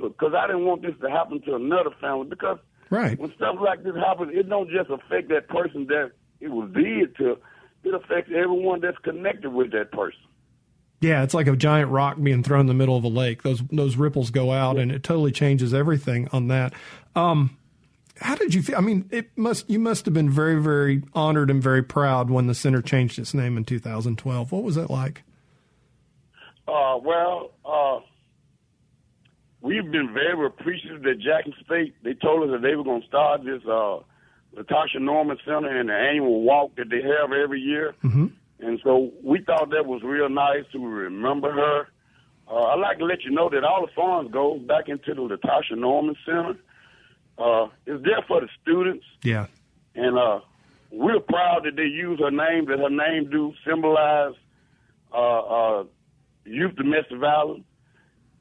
because 0.00 0.34
I 0.36 0.46
didn't 0.46 0.64
want 0.66 0.82
this 0.82 0.94
to 1.00 1.10
happen 1.10 1.40
to 1.42 1.54
another 1.54 1.90
family. 2.00 2.26
Because 2.28 2.58
Right. 2.88 3.18
when 3.18 3.34
stuff 3.34 3.56
like 3.60 3.82
this 3.82 3.96
happens, 3.96 4.30
it 4.34 4.48
don't 4.48 4.70
just 4.70 4.90
affect 4.90 5.28
that 5.30 5.48
person 5.48 5.86
that 5.88 6.12
it 6.40 6.48
was 6.48 6.70
did 6.72 7.16
to; 7.16 7.38
it 7.82 7.94
affects 7.94 8.30
everyone 8.34 8.80
that's 8.80 8.98
connected 8.98 9.52
with 9.52 9.72
that 9.72 9.90
person. 9.92 10.20
Yeah, 11.00 11.22
it's 11.22 11.34
like 11.34 11.46
a 11.46 11.56
giant 11.56 11.90
rock 11.90 12.16
being 12.22 12.42
thrown 12.42 12.60
in 12.60 12.66
the 12.66 12.74
middle 12.74 12.96
of 12.96 13.04
a 13.04 13.08
lake. 13.08 13.42
Those 13.42 13.62
those 13.72 13.96
ripples 13.96 14.30
go 14.30 14.52
out, 14.52 14.78
and 14.78 14.90
it 14.92 15.02
totally 15.02 15.32
changes 15.32 15.74
everything 15.74 16.28
on 16.32 16.48
that. 16.48 16.72
Um, 17.14 17.56
how 18.20 18.34
did 18.34 18.54
you 18.54 18.62
feel? 18.62 18.76
I 18.76 18.80
mean, 18.80 19.08
it 19.10 19.36
must 19.36 19.68
you 19.68 19.78
must 19.78 20.04
have 20.04 20.14
been 20.14 20.30
very 20.30 20.60
very 20.60 21.02
honored 21.14 21.50
and 21.50 21.62
very 21.62 21.82
proud 21.82 22.30
when 22.30 22.46
the 22.46 22.54
center 22.54 22.82
changed 22.82 23.18
its 23.18 23.34
name 23.34 23.56
in 23.56 23.64
2012. 23.64 24.52
What 24.52 24.62
was 24.62 24.74
that 24.76 24.90
like? 24.90 25.22
Uh, 26.68 26.98
well, 27.02 27.52
uh, 27.64 28.00
we've 29.60 29.90
been 29.90 30.12
very 30.12 30.46
appreciative 30.46 31.02
that 31.02 31.20
Jackson 31.20 31.54
State, 31.64 31.94
they 32.02 32.14
told 32.14 32.42
us 32.42 32.52
that 32.52 32.62
they 32.62 32.74
were 32.74 32.84
going 32.84 33.02
to 33.02 33.06
start 33.06 33.44
this 33.44 33.62
uh, 33.66 33.98
Latasha 34.56 35.00
Norman 35.00 35.36
Center 35.44 35.68
and 35.68 35.88
the 35.88 35.94
annual 35.94 36.42
walk 36.42 36.74
that 36.76 36.88
they 36.90 37.02
have 37.02 37.32
every 37.32 37.60
year. 37.60 37.94
Mm-hmm. 38.02 38.26
And 38.60 38.80
so 38.82 39.12
we 39.22 39.42
thought 39.42 39.70
that 39.70 39.86
was 39.86 40.02
real 40.02 40.28
nice 40.28 40.64
to 40.72 40.78
remember 40.78 41.52
her. 41.52 41.88
Uh, 42.48 42.62
I'd 42.68 42.80
like 42.80 42.98
to 42.98 43.04
let 43.04 43.22
you 43.22 43.30
know 43.30 43.50
that 43.50 43.64
all 43.64 43.84
the 43.84 43.92
funds 43.94 44.32
goes 44.32 44.60
back 44.62 44.88
into 44.88 45.14
the 45.14 45.36
Latasha 45.36 45.76
Norman 45.76 46.16
Center. 46.24 46.56
Uh, 47.38 47.66
it's 47.86 48.02
there 48.04 48.24
for 48.26 48.40
the 48.40 48.48
students. 48.62 49.04
Yeah, 49.22 49.46
And 49.94 50.18
uh, 50.18 50.40
we're 50.90 51.20
proud 51.20 51.64
that 51.64 51.76
they 51.76 51.84
use 51.84 52.18
her 52.20 52.30
name, 52.30 52.66
that 52.66 52.78
her 52.78 52.90
name 52.90 53.30
do 53.30 53.52
symbolize 53.66 54.34
uh, 55.12 55.40
uh, 55.40 55.84
youth 56.44 56.76
domestic 56.76 57.18
violence. 57.18 57.64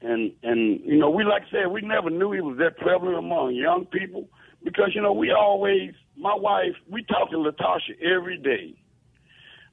And, 0.02 0.32
and, 0.44 0.80
you 0.82 0.98
know, 0.98 1.10
we, 1.10 1.24
like 1.24 1.44
I 1.48 1.52
said, 1.52 1.72
we 1.72 1.82
never 1.82 2.10
knew 2.10 2.34
it 2.34 2.42
was 2.42 2.58
that 2.60 2.78
prevalent 2.78 3.18
among 3.18 3.56
young 3.56 3.86
people 3.86 4.28
because, 4.64 4.92
you 4.94 5.02
know, 5.02 5.14
we 5.14 5.32
always, 5.32 5.94
my 6.16 6.36
wife, 6.36 6.76
we 6.90 7.04
talk 7.04 7.32
to 7.32 7.38
Latasha 7.38 8.00
every 8.02 8.38
day. 8.38 8.76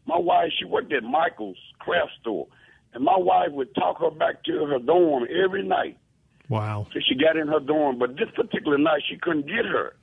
My 0.06 0.18
wife, 0.18 0.50
she 0.58 0.64
worked 0.64 0.92
at 0.92 1.02
Michael's 1.02 1.58
craft 1.78 2.12
store. 2.20 2.46
And 2.94 3.04
my 3.04 3.16
wife 3.16 3.52
would 3.52 3.74
talk 3.74 4.00
her 4.00 4.10
back 4.10 4.42
to 4.44 4.64
her 4.66 4.78
dorm 4.78 5.26
every 5.30 5.62
night 5.66 5.98
wow. 6.52 6.86
till 6.92 7.02
she 7.08 7.14
got 7.14 7.36
in 7.36 7.48
her 7.48 7.60
dorm. 7.60 7.98
But 7.98 8.16
this 8.16 8.28
particular 8.34 8.78
night, 8.78 9.02
she 9.08 9.16
couldn't 9.16 9.46
get 9.46 9.64
her, 9.64 9.96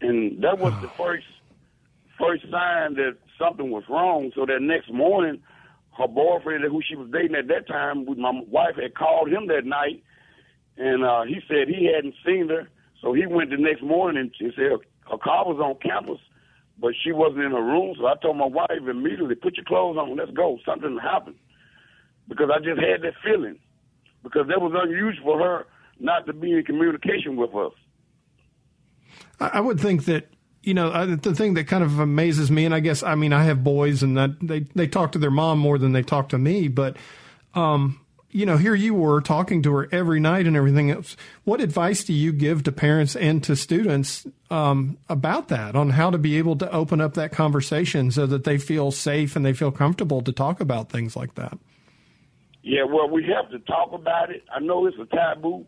and 0.00 0.42
that 0.42 0.58
was 0.58 0.72
the 0.82 0.88
first 0.96 1.26
first 2.18 2.42
sign 2.50 2.94
that 2.94 3.16
something 3.38 3.70
was 3.70 3.84
wrong. 3.88 4.32
So 4.34 4.46
that 4.46 4.60
next 4.60 4.92
morning, 4.92 5.42
her 5.98 6.08
boyfriend, 6.08 6.64
who 6.64 6.80
she 6.86 6.96
was 6.96 7.08
dating 7.12 7.36
at 7.36 7.48
that 7.48 7.68
time, 7.68 8.06
my 8.18 8.42
wife 8.48 8.76
had 8.80 8.94
called 8.94 9.28
him 9.28 9.46
that 9.48 9.64
night, 9.64 10.02
and 10.76 11.04
uh, 11.04 11.22
he 11.22 11.40
said 11.48 11.68
he 11.68 11.90
hadn't 11.94 12.14
seen 12.24 12.48
her. 12.48 12.68
So 13.02 13.12
he 13.12 13.26
went 13.26 13.50
the 13.50 13.58
next 13.58 13.82
morning 13.82 14.20
and 14.22 14.32
he 14.38 14.50
said 14.56 14.72
her 15.10 15.18
car 15.18 15.44
was 15.44 15.60
on 15.60 15.76
campus, 15.78 16.20
but 16.80 16.94
she 17.04 17.12
wasn't 17.12 17.44
in 17.44 17.52
her 17.52 17.62
room. 17.62 17.94
So 17.98 18.06
I 18.06 18.14
told 18.20 18.36
my 18.36 18.46
wife 18.46 18.70
immediately, 18.88 19.34
"Put 19.34 19.56
your 19.56 19.64
clothes 19.64 19.96
on, 19.96 20.16
let's 20.16 20.32
go. 20.32 20.58
Something 20.64 20.98
happened." 20.98 21.36
Because 22.28 22.50
I 22.50 22.58
just 22.58 22.80
had 22.80 23.02
that 23.02 23.14
feeling 23.22 23.60
because 24.22 24.46
that 24.48 24.60
was 24.60 24.72
unusual 24.74 25.24
for 25.24 25.38
her 25.38 25.66
not 25.98 26.26
to 26.26 26.32
be 26.32 26.52
in 26.52 26.62
communication 26.64 27.36
with 27.36 27.54
us. 27.54 27.72
I, 29.40 29.60
would 29.60 29.80
think 29.80 30.06
that 30.06 30.28
you 30.62 30.74
know 30.74 31.16
the 31.16 31.34
thing 31.34 31.54
that 31.54 31.64
kind 31.64 31.84
of 31.84 31.98
amazes 31.98 32.50
me, 32.50 32.64
and 32.64 32.74
I 32.74 32.80
guess 32.80 33.02
I 33.02 33.14
mean 33.14 33.32
I 33.32 33.44
have 33.44 33.62
boys, 33.62 34.02
and 34.02 34.16
that 34.16 34.30
they 34.40 34.60
they 34.74 34.86
talk 34.86 35.12
to 35.12 35.18
their 35.18 35.30
mom 35.30 35.58
more 35.58 35.78
than 35.78 35.92
they 35.92 36.02
talk 36.02 36.30
to 36.30 36.38
me, 36.38 36.68
but 36.68 36.96
um, 37.54 38.00
you 38.36 38.44
know, 38.44 38.58
here 38.58 38.74
you 38.74 38.92
were 38.92 39.22
talking 39.22 39.62
to 39.62 39.72
her 39.72 39.88
every 39.90 40.20
night 40.20 40.46
and 40.46 40.56
everything 40.56 40.90
else. 40.90 41.16
What 41.44 41.62
advice 41.62 42.04
do 42.04 42.12
you 42.12 42.32
give 42.32 42.64
to 42.64 42.72
parents 42.72 43.16
and 43.16 43.42
to 43.44 43.56
students 43.56 44.26
um, 44.50 44.98
about 45.08 45.48
that, 45.48 45.74
on 45.74 45.88
how 45.90 46.10
to 46.10 46.18
be 46.18 46.36
able 46.36 46.56
to 46.56 46.70
open 46.70 47.00
up 47.00 47.14
that 47.14 47.32
conversation 47.32 48.10
so 48.10 48.26
that 48.26 48.44
they 48.44 48.58
feel 48.58 48.90
safe 48.90 49.36
and 49.36 49.44
they 49.46 49.54
feel 49.54 49.70
comfortable 49.70 50.20
to 50.20 50.32
talk 50.32 50.60
about 50.60 50.90
things 50.90 51.16
like 51.16 51.34
that? 51.36 51.58
Yeah, 52.66 52.82
well, 52.82 53.08
we 53.08 53.24
have 53.32 53.48
to 53.52 53.60
talk 53.60 53.92
about 53.92 54.30
it. 54.30 54.42
I 54.52 54.58
know 54.58 54.86
it's 54.86 54.96
a 54.98 55.06
taboo 55.06 55.66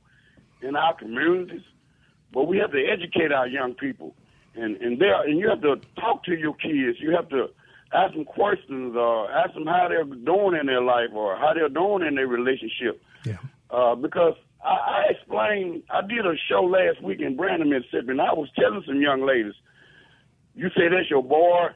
in 0.62 0.74
our 0.74 0.96
communities, 0.96 1.62
but 2.34 2.48
we 2.48 2.58
have 2.58 2.72
to 2.72 2.84
educate 2.84 3.30
our 3.30 3.46
young 3.46 3.74
people, 3.74 4.16
and 4.56 4.76
and 4.78 5.00
there 5.00 5.22
and 5.22 5.38
you 5.38 5.48
have 5.48 5.62
to 5.62 5.76
talk 5.94 6.24
to 6.24 6.36
your 6.36 6.54
kids. 6.54 6.98
You 6.98 7.12
have 7.14 7.28
to 7.28 7.50
ask 7.94 8.14
them 8.14 8.24
questions, 8.24 8.96
or 8.96 9.30
ask 9.30 9.54
them 9.54 9.66
how 9.66 9.86
they're 9.88 10.02
doing 10.02 10.58
in 10.60 10.66
their 10.66 10.82
life, 10.82 11.10
or 11.14 11.36
how 11.36 11.54
they're 11.54 11.68
doing 11.68 12.04
in 12.04 12.16
their 12.16 12.26
relationship. 12.26 13.00
Yeah. 13.24 13.36
Uh, 13.70 13.94
because 13.94 14.34
I, 14.64 14.74
I 14.74 15.04
explained, 15.10 15.84
I 15.90 16.00
did 16.00 16.26
a 16.26 16.34
show 16.48 16.64
last 16.64 17.00
week 17.00 17.20
in 17.20 17.36
Brandon, 17.36 17.70
Mississippi, 17.70 18.10
and 18.10 18.20
I 18.20 18.32
was 18.32 18.48
telling 18.58 18.82
some 18.84 19.00
young 19.00 19.24
ladies, 19.24 19.54
you 20.56 20.68
say 20.70 20.88
that's 20.90 21.08
your 21.08 21.22
boy 21.22 21.68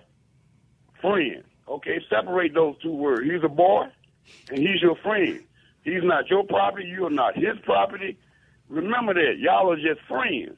friend. 1.00 1.44
Okay, 1.68 2.00
separate 2.10 2.54
those 2.54 2.74
two 2.82 2.92
words. 2.92 3.22
He's 3.30 3.44
a 3.44 3.48
boy, 3.48 3.84
and 4.50 4.58
he's 4.58 4.80
your 4.80 4.96
friend. 4.96 5.40
He's 5.84 6.02
not 6.02 6.28
your 6.28 6.44
property. 6.44 6.86
You 6.86 7.06
are 7.06 7.10
not 7.10 7.36
his 7.36 7.58
property. 7.64 8.18
Remember 8.68 9.14
that. 9.14 9.38
Y'all 9.38 9.70
are 9.70 9.76
just 9.76 10.00
friends. 10.06 10.56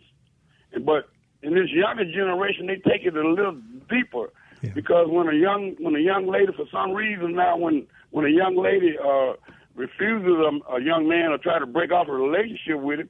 But 0.85 1.09
in 1.43 1.55
this 1.55 1.71
younger 1.71 2.05
generation, 2.05 2.67
they 2.67 2.77
take 2.77 3.05
it 3.05 3.17
a 3.17 3.29
little 3.29 3.59
deeper. 3.91 4.33
Yeah. 4.63 4.71
Because 4.75 5.09
when 5.09 5.29
a 5.29 5.35
young 5.35 5.77
when 5.79 5.95
a 5.95 6.01
young 6.01 6.27
lady, 6.27 6.53
for 6.57 6.67
some 6.73 6.93
reason 6.93 7.35
now, 7.35 7.57
when 7.57 7.87
when 8.11 8.25
a 8.25 8.31
young 8.31 8.57
lady 8.57 8.97
uh, 8.99 9.35
refuses 9.75 10.37
a, 10.39 10.75
a 10.75 10.83
young 10.83 11.09
man 11.09 11.33
or 11.33 11.39
try 11.39 11.59
to 11.59 11.67
break 11.67 11.93
off 11.93 12.09
a 12.09 12.13
relationship 12.13 12.81
with 12.81 13.01
him, 13.01 13.09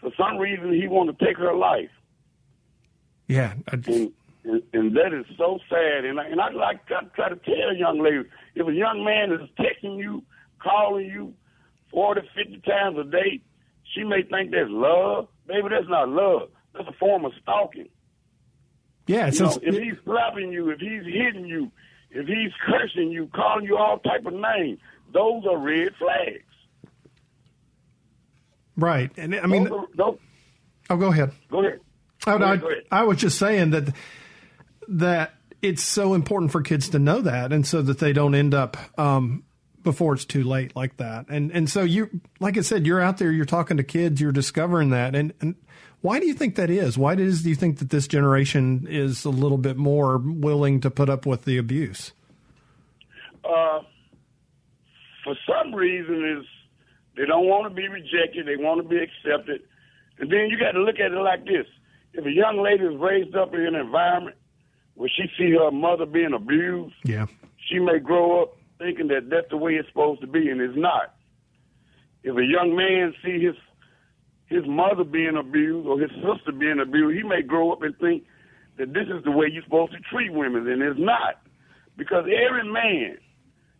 for 0.00 0.10
some 0.16 0.38
reason 0.38 0.72
he 0.72 0.88
want 0.88 1.16
to 1.16 1.24
take 1.24 1.36
her 1.36 1.54
life 1.54 1.90
Yeah. 3.28 3.54
I 3.68 3.76
just, 3.76 3.98
and, 3.98 4.12
and 4.46 4.62
and 4.72 4.96
that 4.96 5.12
is 5.12 5.26
so 5.36 5.58
sad. 5.68 6.04
And 6.04 6.18
I, 6.20 6.26
and 6.26 6.40
I 6.40 6.50
like 6.50 6.86
to 6.86 7.00
try 7.14 7.28
to 7.28 7.36
tell 7.36 7.74
young 7.76 8.02
ladies, 8.02 8.26
if 8.54 8.66
a 8.66 8.72
young 8.72 9.04
man 9.04 9.32
is 9.32 9.48
texting 9.58 9.98
you, 9.98 10.22
calling 10.62 11.06
you 11.06 11.34
forty, 11.90 12.22
fifty 12.34 12.60
times 12.66 12.96
a 12.98 13.04
day, 13.04 13.40
she 13.94 14.04
may 14.04 14.22
think 14.22 14.50
that's 14.52 14.68
love. 14.70 15.28
Baby, 15.46 15.68
that's 15.70 15.88
not 15.88 16.08
love. 16.08 16.48
That's 16.74 16.88
a 16.88 16.92
form 16.98 17.24
of 17.24 17.32
stalking. 17.42 17.88
yeah. 19.06 19.30
You 19.30 19.40
know, 19.40 19.58
if 19.62 19.74
he's 19.74 19.94
slapping 20.04 20.52
you, 20.52 20.70
if 20.70 20.78
he's 20.80 21.04
hitting 21.04 21.46
you, 21.46 21.70
if 22.10 22.26
he's 22.26 22.52
cursing 22.66 23.10
you, 23.10 23.28
calling 23.34 23.64
you 23.64 23.76
all 23.76 23.98
type 23.98 24.26
of 24.26 24.34
names, 24.34 24.78
those 25.12 25.44
are 25.46 25.56
red 25.58 25.92
flags. 25.98 26.42
right. 28.76 29.10
And 29.16 29.34
I 29.34 29.46
mean, 29.46 29.64
those 29.64 29.72
are, 29.72 29.86
those, 29.96 30.18
oh, 30.90 30.96
go 30.96 31.06
ahead. 31.12 31.32
go 31.50 31.60
ahead. 31.64 31.80
Oh, 32.26 32.38
Go 32.38 32.44
ahead, 32.44 32.60
go 32.60 32.70
ahead. 32.70 32.82
I 32.90 33.04
was 33.04 33.18
just 33.18 33.38
saying 33.38 33.70
that 33.70 33.94
that 34.88 35.34
it's 35.62 35.82
so 35.82 36.14
important 36.14 36.52
for 36.52 36.62
kids 36.62 36.88
to 36.90 36.98
know 36.98 37.20
that, 37.20 37.52
and 37.52 37.66
so 37.66 37.82
that 37.82 37.98
they 37.98 38.12
don't 38.12 38.34
end 38.34 38.54
up 38.54 38.76
um, 38.98 39.44
before 39.82 40.14
it's 40.14 40.24
too 40.24 40.44
late 40.44 40.74
like 40.76 40.96
that. 40.98 41.26
And 41.28 41.50
and 41.52 41.68
so 41.68 41.82
you, 41.82 42.20
like 42.40 42.56
I 42.58 42.62
said, 42.62 42.86
you're 42.86 43.00
out 43.00 43.18
there, 43.18 43.30
you're 43.30 43.44
talking 43.44 43.76
to 43.76 43.84
kids, 43.84 44.20
you're 44.20 44.32
discovering 44.32 44.90
that. 44.90 45.14
And 45.14 45.32
and 45.40 45.54
why 46.00 46.20
do 46.20 46.26
you 46.26 46.34
think 46.34 46.56
that 46.56 46.70
is? 46.70 46.96
Why 46.96 47.14
does 47.14 47.42
do 47.42 47.48
you 47.48 47.56
think 47.56 47.78
that 47.78 47.90
this 47.90 48.06
generation 48.06 48.86
is 48.88 49.24
a 49.24 49.30
little 49.30 49.58
bit 49.58 49.76
more 49.76 50.18
willing 50.18 50.80
to 50.82 50.90
put 50.90 51.08
up 51.08 51.26
with 51.26 51.44
the 51.44 51.58
abuse? 51.58 52.12
uh, 53.46 53.80
for 55.24 55.34
some 55.46 55.74
reason 55.74 56.38
is 56.38 56.46
they 57.16 57.24
don't 57.24 57.46
want 57.46 57.68
to 57.68 57.74
be 57.74 57.88
rejected, 57.88 58.46
they 58.46 58.56
want 58.56 58.82
to 58.82 58.88
be 58.88 58.98
accepted. 58.98 59.62
And 60.18 60.30
then 60.30 60.48
you 60.50 60.58
got 60.58 60.72
to 60.72 60.80
look 60.80 60.96
at 60.98 61.12
it 61.12 61.20
like 61.20 61.44
this. 61.44 61.66
If 62.12 62.24
a 62.24 62.30
young 62.30 62.62
lady 62.62 62.84
is 62.84 62.98
raised 62.98 63.36
up 63.36 63.54
in 63.54 63.60
an 63.60 63.74
environment 63.74 64.36
where 64.96 65.08
she 65.14 65.24
see 65.38 65.52
her 65.52 65.70
mother 65.70 66.06
being 66.06 66.32
abused, 66.34 66.94
Yeah, 67.04 67.26
she 67.68 67.78
may 67.78 67.98
grow 67.98 68.42
up 68.42 68.56
thinking 68.78 69.08
that 69.08 69.30
that's 69.30 69.48
the 69.50 69.56
way 69.56 69.72
it's 69.74 69.88
supposed 69.88 70.20
to 70.22 70.26
be, 70.26 70.48
and 70.50 70.60
it's 70.60 70.76
not. 70.76 71.14
if 72.22 72.36
a 72.36 72.44
young 72.44 72.74
man 72.76 73.14
see 73.24 73.40
his 73.44 73.54
his 74.46 74.64
mother 74.66 75.02
being 75.04 75.36
abused 75.36 75.86
or 75.88 75.98
his 75.98 76.10
sister 76.22 76.52
being 76.52 76.78
abused, 76.80 77.16
he 77.16 77.22
may 77.24 77.42
grow 77.42 77.72
up 77.72 77.82
and 77.82 77.96
think 77.98 78.24
that 78.78 78.92
this 78.92 79.08
is 79.08 79.24
the 79.24 79.30
way 79.30 79.46
you're 79.50 79.62
supposed 79.64 79.92
to 79.92 79.98
treat 80.00 80.32
women, 80.32 80.68
and 80.68 80.82
it's 80.82 81.00
not. 81.00 81.40
Because 81.96 82.26
every 82.26 82.70
man, 82.70 83.16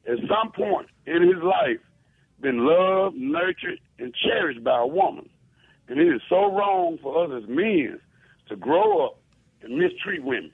at 0.08 0.18
some 0.28 0.50
point 0.52 0.88
in 1.06 1.22
his 1.22 1.40
life, 1.42 1.78
been 2.40 2.66
loved, 2.66 3.14
nurtured, 3.16 3.78
and 3.98 4.12
cherished 4.14 4.64
by 4.64 4.80
a 4.80 4.86
woman. 4.86 5.28
And 5.88 6.00
it 6.00 6.08
is 6.08 6.20
so 6.28 6.50
wrong 6.52 6.98
for 7.00 7.24
us 7.24 7.42
as 7.42 7.48
men 7.48 8.00
to 8.48 8.56
grow 8.56 9.06
up 9.06 9.20
and 9.62 9.78
mistreat 9.78 10.24
women. 10.24 10.50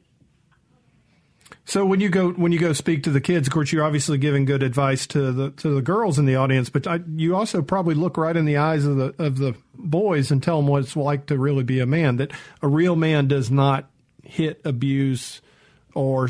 So 1.73 1.87
when 1.87 2.01
you 2.01 2.11
go 2.11 2.33
when 2.33 2.53
you 2.53 2.59
go 2.59 2.75
speak 2.75 3.05
to 3.05 3.11
the 3.11 3.19
kids, 3.19 3.49
of 3.49 3.55
course, 3.55 3.73
you're 3.73 3.83
obviously 3.83 4.19
giving 4.19 4.45
good 4.45 4.63
advice 4.63 5.07
to 5.07 5.33
the 5.33 5.53
to 5.53 5.75
the 5.75 5.81
girls 5.81 6.19
in 6.19 6.27
the 6.27 6.37
audience, 6.37 6.69
but 6.69 6.87
I, 6.87 7.01
you 7.17 7.35
also 7.35 7.63
probably 7.63 7.95
look 7.95 8.19
right 8.19 8.37
in 8.37 8.45
the 8.45 8.59
eyes 8.59 8.85
of 8.85 8.97
the 8.97 9.15
of 9.19 9.39
the 9.39 9.55
boys 9.73 10.31
and 10.31 10.43
tell 10.43 10.59
them 10.59 10.67
what 10.67 10.83
it's 10.83 10.97
like 10.97 11.25
to 11.29 11.39
really 11.39 11.65
be 11.65 11.81
a 11.81 11.87
man. 11.87 12.17
That 12.19 12.33
a 12.61 12.69
real 12.69 12.95
man 12.95 13.27
does 13.27 13.51
not 13.51 13.89
hit, 14.23 14.61
abuse, 14.67 15.41
or 15.95 16.29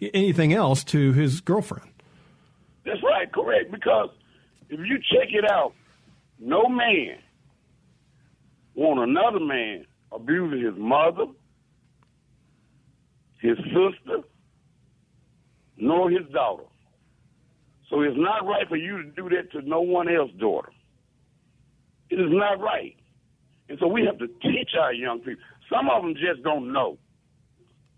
anything 0.00 0.54
else 0.54 0.84
to 0.84 1.12
his 1.12 1.42
girlfriend. 1.42 1.90
That's 2.86 3.02
right, 3.02 3.30
correct. 3.30 3.70
Because 3.70 4.08
if 4.70 4.80
you 4.80 4.96
check 5.00 5.28
it 5.32 5.44
out, 5.50 5.74
no 6.38 6.66
man 6.66 7.18
want 8.74 9.00
another 9.00 9.40
man 9.40 9.84
abusing 10.10 10.64
his 10.64 10.78
mother, 10.78 11.26
his 13.42 13.58
sister, 13.58 14.24
nor 15.78 16.10
his 16.10 16.26
daughter. 16.32 16.64
So 17.88 18.02
it's 18.02 18.16
not 18.18 18.46
right 18.46 18.68
for 18.68 18.76
you 18.76 19.02
to 19.02 19.10
do 19.10 19.28
that 19.30 19.50
to 19.52 19.62
no 19.66 19.80
one 19.80 20.08
else's 20.08 20.38
daughter. 20.38 20.70
It 22.10 22.16
is 22.16 22.30
not 22.30 22.60
right. 22.60 22.96
And 23.68 23.78
so 23.78 23.86
we 23.86 24.04
have 24.04 24.18
to 24.18 24.28
teach 24.42 24.70
our 24.78 24.92
young 24.92 25.20
people. 25.20 25.42
Some 25.72 25.88
of 25.90 26.02
them 26.02 26.14
just 26.14 26.42
don't 26.42 26.72
know. 26.72 26.98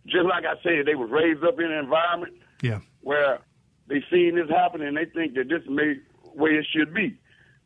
Just 0.07 0.25
like 0.25 0.45
I 0.45 0.61
said, 0.63 0.87
they 0.87 0.95
was 0.95 1.11
raised 1.11 1.45
up 1.45 1.59
in 1.59 1.67
an 1.67 1.79
environment 1.79 2.35
yeah. 2.63 2.81
where 3.03 3.41
they 3.89 4.03
seen 4.11 4.37
this 4.37 4.49
happen 4.49 4.83
and 4.83 4.97
they 4.97 5.05
think 5.05 5.35
that 5.35 5.49
this 5.49 5.63
may 5.69 5.95
way 6.35 6.51
it 6.51 6.67
should 6.75 6.95
be. 6.95 7.19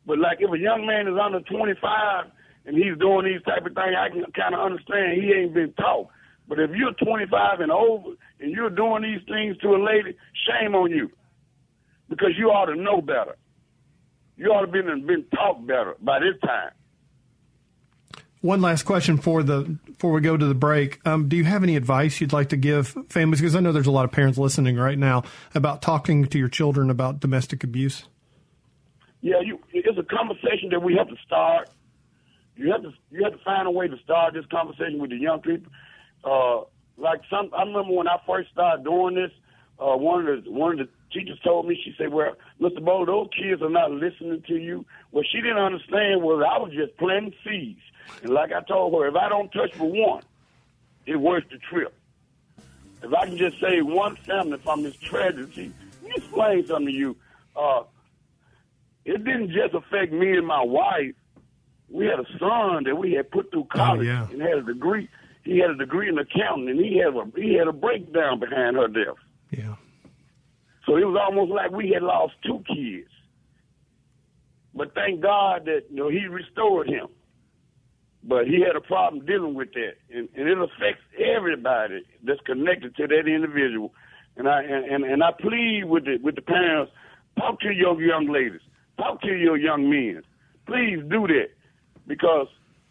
But 0.05 0.19
like 0.19 0.37
if 0.41 0.51
a 0.51 0.57
young 0.57 0.85
man 0.85 1.07
is 1.07 1.17
under 1.19 1.39
25 1.41 2.25
and 2.65 2.75
he's 2.75 2.97
doing 2.99 3.25
these 3.25 3.41
type 3.43 3.65
of 3.65 3.73
things, 3.73 3.95
I 3.97 4.09
can 4.09 4.25
kind 4.33 4.53
of 4.53 4.61
understand 4.61 5.21
he 5.21 5.31
ain't 5.31 5.53
been 5.53 5.73
taught. 5.73 6.09
But 6.47 6.59
if 6.59 6.71
you're 6.71 6.93
25 6.93 7.59
and 7.59 7.71
over 7.71 8.09
and 8.39 8.51
you're 8.51 8.69
doing 8.69 9.03
these 9.03 9.21
things 9.27 9.57
to 9.57 9.75
a 9.75 9.81
lady, 9.83 10.15
shame 10.47 10.75
on 10.75 10.91
you, 10.91 11.11
because 12.09 12.31
you 12.37 12.51
ought 12.51 12.65
to 12.65 12.75
know 12.75 13.01
better. 13.01 13.35
You 14.37 14.47
ought 14.47 14.61
to 14.61 14.67
been 14.67 15.05
been 15.05 15.25
taught 15.33 15.65
better 15.65 15.95
by 16.01 16.19
this 16.19 16.39
time. 16.43 16.71
One 18.41 18.61
last 18.61 18.83
question 18.83 19.17
for 19.17 19.41
the 19.41 19.77
before 19.85 20.11
we 20.11 20.21
go 20.21 20.37
to 20.37 20.45
the 20.45 20.53
break. 20.53 20.99
Um, 21.07 21.27
do 21.27 21.35
you 21.35 21.45
have 21.45 21.63
any 21.63 21.75
advice 21.75 22.21
you'd 22.21 22.33
like 22.33 22.49
to 22.49 22.57
give 22.57 22.89
families? 23.09 23.39
Because 23.39 23.55
I 23.55 23.59
know 23.59 23.71
there's 23.71 23.87
a 23.87 23.91
lot 23.91 24.05
of 24.05 24.11
parents 24.11 24.37
listening 24.37 24.75
right 24.75 24.99
now 24.99 25.23
about 25.55 25.81
talking 25.81 26.25
to 26.25 26.37
your 26.37 26.49
children 26.49 26.91
about 26.91 27.19
domestic 27.19 27.63
abuse. 27.63 28.03
Yeah, 29.21 29.39
you, 29.43 29.59
it's 29.71 29.97
a 29.97 30.03
conversation 30.03 30.69
that 30.69 30.83
we 30.83 30.95
have 30.95 31.07
to 31.07 31.15
start. 31.25 31.69
You 32.55 32.71
have 32.71 32.83
to 32.83 32.93
you 33.09 33.23
have 33.23 33.33
to 33.33 33.43
find 33.43 33.67
a 33.67 33.71
way 33.71 33.87
to 33.87 33.97
start 34.03 34.35
this 34.35 34.45
conversation 34.51 34.99
with 34.99 35.09
the 35.09 35.17
young 35.17 35.41
people. 35.41 35.71
Uh, 36.25 36.61
like 36.97 37.21
some, 37.29 37.51
I 37.55 37.63
remember 37.63 37.93
when 37.93 38.07
I 38.07 38.17
first 38.25 38.51
started 38.51 38.83
doing 38.83 39.15
this. 39.15 39.31
Uh, 39.77 39.95
one 39.97 40.25
of 40.25 40.43
the 40.43 40.51
one 40.51 40.79
of 40.79 40.87
the 40.87 40.89
teachers 41.13 41.37
told 41.43 41.67
me, 41.67 41.79
she 41.83 41.93
said, 41.97 42.11
"Well, 42.11 42.35
Mr. 42.59 42.83
Bowl, 42.83 43.05
those 43.05 43.27
kids 43.37 43.61
are 43.61 43.69
not 43.69 43.91
listening 43.91 44.41
to 44.47 44.55
you." 44.55 44.85
What 45.11 45.25
she 45.31 45.41
didn't 45.41 45.57
understand 45.57 46.21
was 46.21 46.43
I 46.49 46.57
was 46.57 46.71
just 46.73 46.97
planting 46.97 47.33
seeds. 47.43 47.81
And 48.23 48.31
like 48.31 48.51
I 48.51 48.61
told 48.61 48.93
her, 48.93 49.07
if 49.07 49.15
I 49.15 49.29
don't 49.29 49.51
touch 49.51 49.73
for 49.75 49.89
one, 49.89 50.23
it 51.05 51.17
worth 51.17 51.43
the 51.49 51.57
trip. 51.57 51.93
If 53.03 53.13
I 53.13 53.25
can 53.25 53.37
just 53.37 53.59
save 53.59 53.85
one 53.85 54.15
family 54.15 54.57
from 54.59 54.83
this 54.83 54.95
tragedy, 54.95 55.71
let 56.01 56.09
me 56.09 56.15
explain 56.15 56.65
something 56.65 56.87
to 56.87 56.93
you. 56.93 57.15
Uh, 57.55 57.83
it 59.03 59.23
didn't 59.23 59.51
just 59.51 59.73
affect 59.73 60.11
me 60.11 60.37
and 60.37 60.47
my 60.47 60.63
wife. 60.63 61.13
We 61.89 62.07
had 62.07 62.19
a 62.19 62.25
son 62.39 62.83
that 62.85 62.97
we 62.97 63.13
had 63.13 63.29
put 63.29 63.51
through 63.51 63.65
college 63.65 64.07
oh, 64.07 64.11
yeah. 64.11 64.27
and 64.31 64.41
had 64.41 64.57
a 64.57 64.61
degree. 64.63 65.07
He 65.45 65.59
had 65.59 65.69
a 65.69 65.75
degree 65.75 66.09
in 66.09 66.17
accounting, 66.17 66.69
and 66.69 66.79
he 66.79 66.97
had 66.97 67.15
a 67.15 67.23
he 67.39 67.53
had 67.53 67.67
a 67.67 67.71
breakdown 67.71 68.39
behind 68.39 68.75
her 68.75 68.87
death. 68.87 69.15
Yeah. 69.51 69.75
So 70.85 70.97
it 70.97 71.05
was 71.05 71.17
almost 71.21 71.51
like 71.51 71.71
we 71.71 71.91
had 71.91 72.03
lost 72.03 72.33
two 72.43 72.63
kids. 72.67 73.09
But 74.73 74.93
thank 74.93 75.21
God 75.21 75.65
that 75.65 75.83
you 75.89 75.97
know 75.97 76.09
he 76.09 76.27
restored 76.27 76.89
him. 76.89 77.07
But 78.23 78.47
he 78.47 78.59
had 78.61 78.75
a 78.75 78.81
problem 78.81 79.23
dealing 79.23 79.53
with 79.53 79.71
that, 79.73 79.93
and, 80.11 80.27
and 80.35 80.49
it 80.49 80.57
affects 80.57 81.03
everybody 81.15 82.03
that's 82.23 82.41
connected 82.41 82.95
to 82.95 83.07
that 83.07 83.27
individual. 83.27 83.93
And 84.35 84.49
I 84.49 84.63
and, 84.63 85.05
and 85.05 85.23
I 85.23 85.31
plead 85.31 85.83
with 85.85 86.05
the 86.05 86.17
with 86.21 86.35
the 86.35 86.41
parents, 86.41 86.91
talk 87.37 87.59
to 87.61 87.71
your 87.71 88.01
young 88.01 88.27
ladies, 88.27 88.61
talk 88.97 89.21
to 89.21 89.31
your 89.31 89.57
young 89.57 89.89
men. 89.91 90.23
Please 90.65 91.03
do 91.07 91.27
that 91.27 91.49
because 92.07 92.47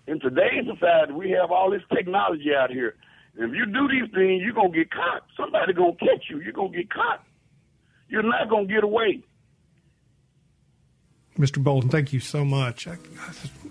in 0.07 0.21
today's 0.21 0.67
society 0.73 1.13
we 1.13 1.31
have 1.31 1.51
all 1.51 1.71
this 1.71 1.83
technology 1.95 2.55
out 2.55 2.71
here. 2.71 2.97
If 3.37 3.53
you 3.53 3.67
do 3.67 3.89
these 3.89 4.11
things, 4.15 4.43
you're 4.43 4.53
gonna 4.53 4.71
get 4.71 4.91
caught. 4.91 5.25
Somebody 5.37 5.73
gonna 5.73 5.97
catch 5.97 6.31
you. 6.31 6.41
You're 6.41 6.53
gonna 6.53 6.69
get 6.69 6.91
caught. 6.91 7.25
You're 8.09 8.23
not 8.23 8.49
gonna 8.49 8.67
get 8.67 8.85
away. 8.85 9.23
Mr. 11.39 11.63
Bolden, 11.63 11.91
thank 11.91 12.13
you 12.13 12.21
so 12.21 12.45
much. 12.45 12.87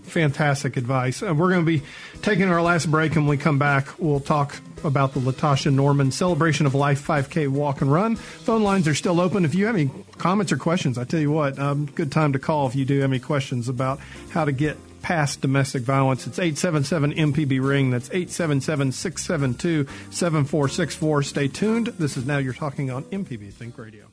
Fantastic 0.04 0.76
advice. 0.76 1.24
Uh, 1.24 1.34
we're 1.34 1.50
going 1.50 1.66
to 1.66 1.66
be 1.66 1.82
taking 2.22 2.50
our 2.50 2.62
last 2.62 2.92
break, 2.92 3.16
and 3.16 3.26
when 3.26 3.38
we 3.38 3.42
come 3.42 3.58
back, 3.58 3.88
we'll 4.00 4.20
talk 4.20 4.58
about 4.84 5.14
the 5.14 5.22
Latasha 5.22 5.74
Norman 5.74 6.12
Celebration 6.12 6.66
of 6.66 6.76
Life 6.76 7.08
5K 7.08 7.48
Walk 7.48 7.80
and 7.80 7.90
Run. 7.90 8.18
Phone 8.18 8.64
lines 8.64 8.86
are 8.90 8.94
still 8.94 9.22
open. 9.22 9.46
If 9.46 9.56
you 9.56 9.66
have 9.68 9.76
any 9.76 9.90
comments 10.18 10.52
or 10.52 10.58
questions, 10.58 10.98
I 10.98 11.06
tell 11.06 11.22
you 11.22 11.32
what, 11.32 11.58
um, 11.58 11.86
good 11.86 12.12
time 12.12 12.34
to 12.34 12.40
call 12.40 12.68
if 12.68 12.76
you 12.76 12.84
do 12.84 13.00
have 13.00 13.10
any 13.10 13.20
questions 13.20 13.70
about 13.70 14.02
how 14.32 14.44
to 14.44 14.52
get 14.52 14.78
past 15.04 15.42
domestic 15.42 15.84
violence. 15.84 16.26
It's 16.26 16.40
877 16.40 17.14
MPB 17.14 17.64
Ring. 17.64 17.92
That's 17.92 18.10
877 18.10 18.92
672 18.92 19.86
7464. 20.10 21.24
Stay 21.24 21.48
tuned. 21.48 21.88
This 22.00 22.18
is 22.18 22.26
Now 22.26 22.40
You're 22.40 22.54
Talking 22.54 22.90
on 22.90 23.04
MPB 23.04 23.54
Think 23.54 23.78
Radio. 23.78 24.08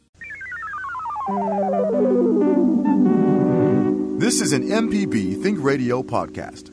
This 4.19 4.43
is 4.43 4.53
an 4.53 4.69
MPB 4.69 5.43
Think 5.43 5.63
Radio 5.63 6.03
podcast. 6.03 6.71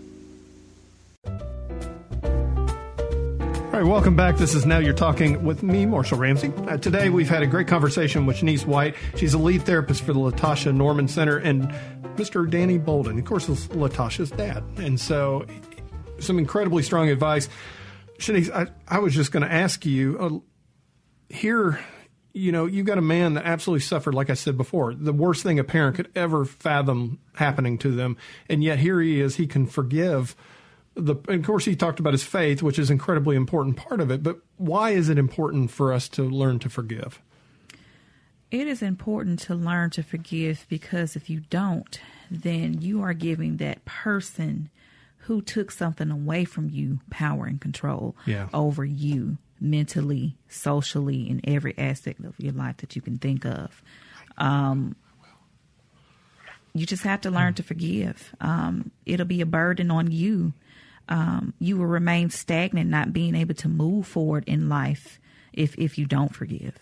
All 3.78 3.84
right, 3.84 3.92
welcome 3.92 4.16
back. 4.16 4.38
This 4.38 4.56
is 4.56 4.66
Now 4.66 4.80
You're 4.80 4.92
Talking 4.92 5.44
with 5.44 5.62
me, 5.62 5.86
Marshall 5.86 6.18
Ramsey. 6.18 6.52
Uh, 6.68 6.78
today 6.78 7.10
we've 7.10 7.30
had 7.30 7.44
a 7.44 7.46
great 7.46 7.68
conversation 7.68 8.26
with 8.26 8.38
Shanice 8.38 8.66
White. 8.66 8.96
She's 9.16 9.36
a 9.36 9.38
lead 9.38 9.68
therapist 9.68 10.02
for 10.02 10.14
the 10.14 10.20
Latasha 10.20 10.74
Norman 10.74 11.08
Center 11.08 11.38
and 11.38 11.70
Mr. 12.16 12.50
Danny 12.50 12.80
Bolden. 12.80 13.20
Of 13.20 13.26
course, 13.26 13.48
is 13.48 13.68
Latasha's 13.68 14.32
dad. 14.32 14.64
And 14.78 15.00
so 15.00 15.46
some 16.18 16.40
incredibly 16.40 16.82
strong 16.82 17.10
advice. 17.10 17.50
Shanice, 18.18 18.50
I, 18.52 18.66
I 18.88 18.98
was 18.98 19.14
just 19.14 19.32
going 19.32 19.44
to 19.44 19.54
ask 19.54 19.86
you 19.86 20.18
uh, 20.20 21.32
here 21.32 21.80
you 22.34 22.52
know, 22.52 22.66
you've 22.66 22.88
got 22.88 22.98
a 22.98 23.02
man 23.02 23.36
that 23.36 23.46
absolutely 23.46 23.82
suffered, 23.82 24.16
like 24.16 24.32
I 24.32 24.36
said 24.36 24.58
before, 24.58 24.96
the 24.96 25.14
worst 25.14 25.44
thing 25.44 25.60
a 25.60 25.64
parent 25.64 25.98
could 25.98 26.10
ever 26.16 26.46
fathom 26.46 27.20
happening 27.36 27.78
to 27.80 27.92
them. 27.92 28.18
And 28.50 28.64
yet 28.64 28.80
here 28.80 29.00
he 29.02 29.22
is, 29.22 29.36
he 29.36 29.46
can 29.46 29.68
forgive 29.68 30.36
the, 30.98 31.16
of 31.28 31.44
course, 31.44 31.66
he 31.66 31.76
talked 31.76 32.00
about 32.00 32.14
his 32.14 32.24
faith, 32.24 32.62
which 32.62 32.80
is 32.80 32.90
an 32.90 32.96
incredibly 32.96 33.36
important 33.36 33.78
part 33.78 34.02
of 34.02 34.12
it. 34.12 34.24
But 34.24 34.40
why 34.58 34.92
is 34.92 35.10
it 35.10 35.18
important 35.18 35.72
for 35.72 35.94
us 35.94 36.10
to 36.10 36.24
learn 36.24 36.60
to 36.60 36.70
forgive? 36.70 37.22
It 38.50 38.68
is 38.68 38.82
important 38.82 39.40
to 39.42 39.56
learn 39.56 39.90
to 39.92 40.04
forgive 40.04 40.66
because 40.70 41.16
if 41.16 41.30
you 41.30 41.42
don't, 41.50 42.00
then 42.32 42.82
you 42.82 43.02
are 43.02 43.14
giving 43.14 43.58
that 43.58 43.84
person 43.86 44.70
who 45.20 45.42
took 45.42 45.72
something 45.72 46.10
away 46.10 46.46
from 46.46 46.70
you 46.70 47.00
power 47.10 47.46
and 47.46 47.60
control 47.60 48.16
yeah. 48.26 48.48
over 48.54 48.86
you 48.86 49.38
mentally, 49.60 50.38
socially, 50.48 51.30
in 51.30 51.42
every 51.44 51.78
aspect 51.78 52.24
of 52.24 52.40
your 52.40 52.54
life 52.54 52.78
that 52.78 52.96
you 52.96 53.02
can 53.02 53.18
think 53.18 53.46
of. 53.46 53.82
Um, 54.38 54.96
you 56.74 56.86
just 56.86 57.04
have 57.04 57.22
to 57.22 57.32
learn 57.32 57.56
to 57.56 57.64
forgive. 57.64 58.34
Um, 58.40 58.92
it'll 59.06 59.26
be 59.26 59.42
a 59.42 59.46
burden 59.46 59.92
on 59.92 60.12
you. 60.12 60.54
Um, 61.10 61.54
you 61.60 61.78
will 61.78 61.86
remain 61.86 62.30
stagnant, 62.30 62.90
not 62.90 63.14
being 63.14 63.36
able 63.36 63.56
to 63.56 63.70
move 63.70 64.08
forward 64.08 64.44
in 64.48 64.70
life 64.70 65.20
if 65.54 65.78
if 65.78 65.98
you 65.98 66.06
don't 66.06 66.34
forgive. 66.34 66.76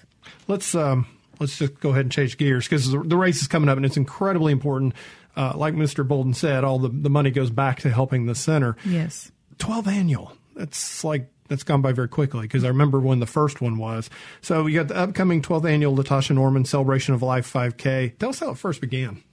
Let's 0.47 0.73
um, 0.75 1.07
let's 1.39 1.57
just 1.57 1.79
go 1.79 1.89
ahead 1.89 2.05
and 2.05 2.11
change 2.11 2.37
gears 2.37 2.65
because 2.65 2.91
the, 2.91 2.99
the, 2.99 3.17
race 3.17 3.41
is 3.41 3.47
coming 3.47 3.69
up 3.69 3.77
and 3.77 3.85
it's 3.85 3.97
incredibly 3.97 4.51
important. 4.51 4.93
Uh, 5.35 5.53
like 5.55 5.73
Mr. 5.73 6.07
Bolden 6.07 6.33
said, 6.33 6.63
all 6.63 6.79
the, 6.79 6.89
the 6.89 7.09
money 7.09 7.29
goes 7.29 7.49
back 7.49 7.79
to 7.79 7.89
helping 7.89 8.25
the 8.25 8.35
center. 8.35 8.77
Yes, 8.85 9.31
twelve 9.57 9.87
annual. 9.87 10.33
That's 10.55 11.03
like 11.03 11.29
that's 11.47 11.63
gone 11.63 11.81
by 11.81 11.91
very 11.91 12.07
quickly 12.07 12.43
because 12.43 12.63
I 12.63 12.69
remember 12.69 12.99
when 12.99 13.19
the 13.19 13.25
first 13.25 13.61
one 13.61 13.77
was. 13.77 14.09
So 14.41 14.65
you 14.65 14.79
got 14.79 14.87
the 14.87 14.97
upcoming 14.97 15.41
12th 15.41 15.69
annual 15.69 15.95
Latasha 15.95 16.31
Norman 16.31 16.65
Celebration 16.65 17.13
of 17.13 17.21
Life 17.21 17.51
5K. 17.51 18.17
Tell 18.17 18.29
us 18.29 18.39
how 18.39 18.51
it 18.51 18.57
first 18.57 18.81
began. 18.81 19.23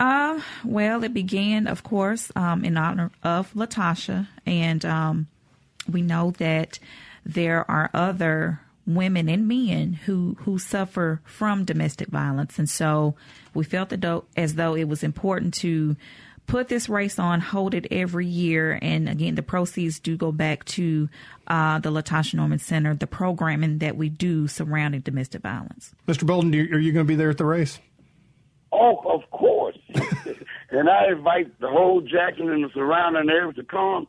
Uh, 0.00 0.40
well, 0.64 1.04
it 1.04 1.12
began, 1.12 1.66
of 1.66 1.82
course, 1.82 2.32
um, 2.34 2.64
in 2.64 2.78
honor 2.78 3.10
of 3.22 3.52
Latasha, 3.52 4.26
and 4.46 4.82
um, 4.86 5.26
we 5.92 6.00
know 6.00 6.30
that 6.38 6.78
there 7.26 7.70
are 7.70 7.90
other 7.92 8.60
women 8.86 9.28
and 9.28 9.46
men 9.46 9.92
who 9.92 10.38
who 10.40 10.58
suffer 10.58 11.20
from 11.24 11.66
domestic 11.66 12.08
violence, 12.08 12.58
and 12.58 12.68
so 12.68 13.14
we 13.52 13.62
felt 13.62 13.92
as 14.38 14.54
though 14.54 14.74
it 14.74 14.88
was 14.88 15.02
important 15.02 15.52
to 15.52 15.94
put 16.46 16.68
this 16.68 16.88
race 16.88 17.18
on, 17.18 17.40
hold 17.40 17.74
it 17.74 17.86
every 17.90 18.26
year, 18.26 18.78
and 18.80 19.06
again, 19.06 19.34
the 19.34 19.42
proceeds 19.42 20.00
do 20.00 20.16
go 20.16 20.32
back 20.32 20.64
to 20.64 21.10
uh, 21.46 21.78
the 21.78 21.90
Latasha 21.90 22.34
Norman 22.34 22.58
Center, 22.58 22.94
the 22.94 23.06
programming 23.06 23.78
that 23.78 23.98
we 23.98 24.08
do 24.08 24.48
surrounding 24.48 25.02
domestic 25.02 25.42
violence. 25.42 25.94
Mr. 26.08 26.26
Bolden, 26.26 26.54
are 26.54 26.78
you 26.78 26.90
going 26.92 27.04
to 27.04 27.08
be 27.08 27.16
there 27.16 27.28
at 27.28 27.36
the 27.36 27.44
race? 27.44 27.78
Oh, 28.72 28.96
of 29.04 29.30
course. 29.30 29.76
and 30.70 30.88
I 30.88 31.10
invite 31.10 31.58
the 31.60 31.68
whole 31.68 32.00
Jackson 32.00 32.50
and 32.50 32.64
the 32.64 32.68
surrounding 32.74 33.30
areas 33.30 33.56
to 33.56 33.64
come 33.64 34.06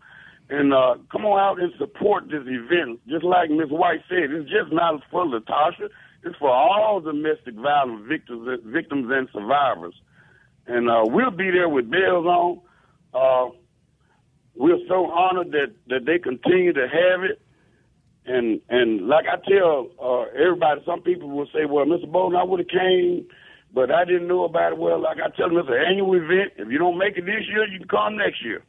and 0.50 0.74
uh, 0.74 0.96
come 1.12 1.26
on 1.26 1.40
out 1.40 1.62
and 1.62 1.72
support 1.78 2.26
this 2.26 2.44
event. 2.46 3.00
Just 3.08 3.24
like 3.24 3.50
Ms. 3.50 3.70
White 3.70 4.02
said, 4.10 4.32
it's 4.32 4.50
just 4.50 4.72
not 4.72 5.02
for 5.10 5.26
Latasha. 5.26 5.90
It's 6.24 6.36
for 6.38 6.50
all 6.50 7.00
domestic 7.00 7.56
violence 7.56 8.06
victims, 8.08 8.48
victims 8.66 9.08
and 9.10 9.28
survivors. 9.34 9.96
And 10.68 10.90
uh, 10.90 11.04
we'll 11.06 11.32
be 11.32 11.50
there 11.50 11.70
with 11.70 11.90
bells 11.90 12.26
on. 12.26 12.62
Uh, 13.14 13.56
we're 14.56 14.78
so 14.88 15.10
honored 15.10 15.52
that, 15.52 15.74
that 15.88 16.06
they 16.06 16.20
continue 16.20 16.74
to 16.74 16.82
have 16.88 17.24
it. 17.24 17.42
And 18.24 18.62
and 18.70 19.08
like 19.08 19.26
I 19.26 19.38
tell 19.50 19.90
uh, 20.00 20.26
everybody, 20.40 20.82
some 20.86 21.02
people 21.02 21.28
will 21.30 21.48
say, 21.48 21.66
"Well, 21.66 21.86
Mr. 21.86 22.10
Bolden, 22.10 22.38
I 22.38 22.44
would 22.44 22.60
have 22.60 22.68
came, 22.68 23.26
but 23.74 23.92
I 23.92 24.06
didn't 24.06 24.28
know 24.28 24.44
about 24.44 24.74
it." 24.74 24.78
Well, 24.78 25.02
like 25.02 25.18
I 25.18 25.30
tell 25.36 25.50
them, 25.50 25.58
it's 25.58 25.70
an 25.70 25.76
annual 25.76 26.14
event. 26.16 26.54
If 26.58 26.70
you 26.70 26.78
don't 26.78 26.98
make 26.98 27.18
it 27.18 27.26
this 27.26 27.48
year, 27.48 27.68
you 27.68 27.80
can 27.80 27.88
come 27.88 28.18
next 28.18 28.44
year. 28.44 28.64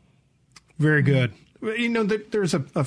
Very 0.79 1.03
good. 1.03 1.33
You 1.61 1.89
know, 1.89 2.03
there's 2.05 2.55
a, 2.55 2.65
a 2.75 2.87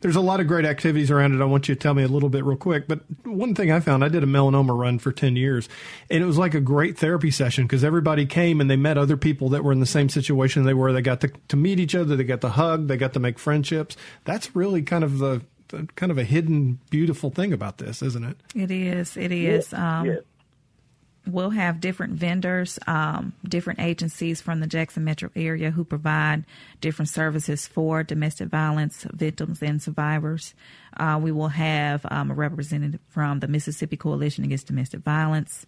there's 0.00 0.16
a 0.16 0.20
lot 0.20 0.40
of 0.40 0.46
great 0.46 0.64
activities 0.64 1.10
around 1.10 1.34
it. 1.34 1.42
I 1.42 1.44
want 1.44 1.68
you 1.68 1.74
to 1.74 1.80
tell 1.80 1.94
me 1.94 2.02
a 2.02 2.08
little 2.08 2.28
bit 2.28 2.44
real 2.44 2.56
quick. 2.56 2.88
But 2.88 3.00
one 3.24 3.54
thing 3.54 3.70
I 3.70 3.80
found, 3.80 4.04
I 4.04 4.08
did 4.08 4.22
a 4.22 4.26
melanoma 4.26 4.76
run 4.76 4.98
for 4.98 5.12
10 5.12 5.36
years, 5.36 5.68
and 6.10 6.22
it 6.22 6.26
was 6.26 6.38
like 6.38 6.54
a 6.54 6.60
great 6.60 6.98
therapy 6.98 7.30
session 7.30 7.64
because 7.64 7.84
everybody 7.84 8.26
came 8.26 8.60
and 8.60 8.70
they 8.70 8.76
met 8.76 8.98
other 8.98 9.16
people 9.16 9.48
that 9.50 9.64
were 9.64 9.72
in 9.72 9.80
the 9.80 9.86
same 9.86 10.08
situation 10.08 10.64
they 10.64 10.74
were. 10.74 10.92
They 10.92 11.02
got 11.02 11.20
to, 11.22 11.28
to 11.48 11.56
meet 11.56 11.80
each 11.80 11.94
other, 11.94 12.16
they 12.16 12.24
got 12.24 12.40
to 12.42 12.50
hug, 12.50 12.88
they 12.88 12.96
got 12.96 13.12
to 13.14 13.20
make 13.20 13.38
friendships. 13.38 13.96
That's 14.24 14.54
really 14.54 14.82
kind 14.82 15.04
of 15.04 15.18
the, 15.18 15.42
the 15.68 15.88
kind 15.96 16.12
of 16.12 16.18
a 16.18 16.24
hidden, 16.24 16.80
beautiful 16.90 17.30
thing 17.30 17.52
about 17.52 17.78
this, 17.78 18.02
isn't 18.02 18.24
it? 18.24 18.36
It 18.54 18.70
is. 18.70 19.16
It 19.16 19.32
is. 19.32 19.72
Um, 19.72 20.06
yeah 20.06 20.16
we'll 21.26 21.50
have 21.50 21.80
different 21.80 22.14
vendors, 22.14 22.78
um, 22.86 23.32
different 23.44 23.80
agencies 23.80 24.40
from 24.40 24.60
the 24.60 24.66
Jackson 24.66 25.04
metro 25.04 25.30
area 25.36 25.70
who 25.70 25.84
provide 25.84 26.44
different 26.80 27.08
services 27.08 27.66
for 27.66 28.02
domestic 28.02 28.48
violence 28.48 29.06
victims 29.12 29.62
and 29.62 29.82
survivors. 29.82 30.54
Uh, 30.96 31.18
we 31.22 31.32
will 31.32 31.48
have 31.48 32.04
um, 32.10 32.30
a 32.30 32.34
representative 32.34 33.00
from 33.08 33.40
the 33.40 33.48
Mississippi 33.48 33.96
Coalition 33.96 34.44
Against 34.44 34.66
Domestic 34.66 35.00
Violence. 35.00 35.66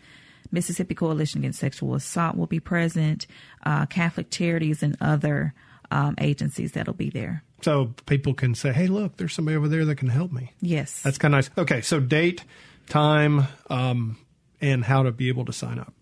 Mississippi 0.51 0.95
Coalition 0.95 1.41
Against 1.41 1.61
Sexual 1.61 1.95
Assault 1.95 2.37
will 2.37 2.47
be 2.47 2.61
present, 2.61 3.27
uh, 3.65 3.87
Catholic 3.87 4.31
Charities, 4.31 4.83
and 4.83 4.97
other 5.01 5.55
um, 5.91 6.15
agencies 6.19 6.73
that'll 6.73 6.95
be 6.95 7.11
there. 7.11 7.43
So 7.63 7.95
people 8.07 8.35
can 8.35 8.55
say, 8.55 8.73
hey, 8.73 8.89
look, 8.89 9.17
there's 9.17 9.33
somebody 9.33 9.57
over 9.57 9.69
there 9.69 9.85
that 9.85 9.97
can 9.97 10.09
help 10.09 10.33
me. 10.33 10.53
Yes. 10.61 11.03
That's 11.03 11.19
kind 11.19 11.35
of 11.35 11.49
nice. 11.49 11.51
Okay, 11.57 11.81
so 11.81 12.01
date, 12.01 12.45
time, 12.89 13.47
um, 13.71 14.17
and 14.63 14.85
how 14.85 15.03
to 15.03 15.13
be 15.13 15.29
able 15.29 15.45
to 15.45 15.53
sign 15.53 15.79
up? 15.79 15.93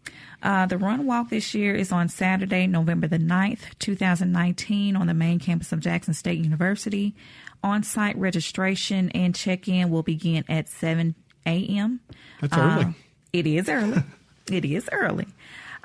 Uh, 0.42 0.66
the 0.66 0.78
run 0.78 1.06
walk 1.06 1.30
this 1.30 1.54
year 1.54 1.74
is 1.74 1.92
on 1.92 2.08
Saturday, 2.08 2.66
November 2.66 3.06
the 3.06 3.18
9th, 3.18 3.78
2019, 3.78 4.96
on 4.96 5.06
the 5.06 5.14
main 5.14 5.38
campus 5.38 5.72
of 5.72 5.80
Jackson 5.80 6.14
State 6.14 6.38
University. 6.38 7.14
On 7.62 7.82
site 7.82 8.16
registration 8.16 9.10
and 9.10 9.34
check 9.34 9.68
in 9.68 9.90
will 9.90 10.02
begin 10.02 10.44
at 10.48 10.68
7 10.68 11.14
a.m. 11.44 12.00
That's 12.40 12.56
early. 12.56 12.84
Uh, 12.84 12.92
it 13.32 13.46
is 13.46 13.68
early. 13.68 14.02
it 14.50 14.64
is 14.64 14.88
early. 14.92 15.26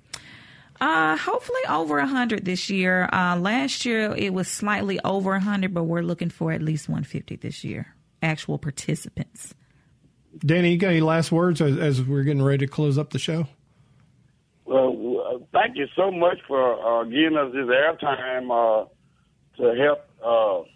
Uh, 0.79 1.17
hopefully 1.17 1.61
over 1.69 1.99
a 1.99 2.07
hundred 2.07 2.45
this 2.45 2.69
year. 2.69 3.09
Uh, 3.11 3.37
last 3.37 3.85
year 3.85 4.13
it 4.15 4.33
was 4.33 4.47
slightly 4.47 4.99
over 5.03 5.33
a 5.33 5.39
hundred, 5.39 5.73
but 5.73 5.83
we're 5.83 6.01
looking 6.01 6.29
for 6.29 6.51
at 6.51 6.61
least 6.61 6.89
150 6.89 7.37
this 7.37 7.63
year. 7.63 7.95
Actual 8.21 8.57
participants. 8.57 9.53
Danny, 10.39 10.71
you 10.71 10.77
got 10.77 10.89
any 10.89 11.01
last 11.01 11.31
words 11.31 11.61
as, 11.61 11.77
as 11.77 12.01
we're 12.01 12.23
getting 12.23 12.41
ready 12.41 12.65
to 12.65 12.71
close 12.71 12.97
up 12.97 13.11
the 13.11 13.19
show? 13.19 13.47
Thank 15.64 15.78
you 15.78 15.88
so 15.95 16.11
much 16.11 16.39
for 16.45 16.76
uh, 16.76 17.05
giving 17.05 17.38
us 17.38 17.53
this 17.53 17.68
airtime 17.68 18.51
uh, 18.51 18.86
to 19.55 19.82
help, 19.82 20.05
uh, 20.22 20.68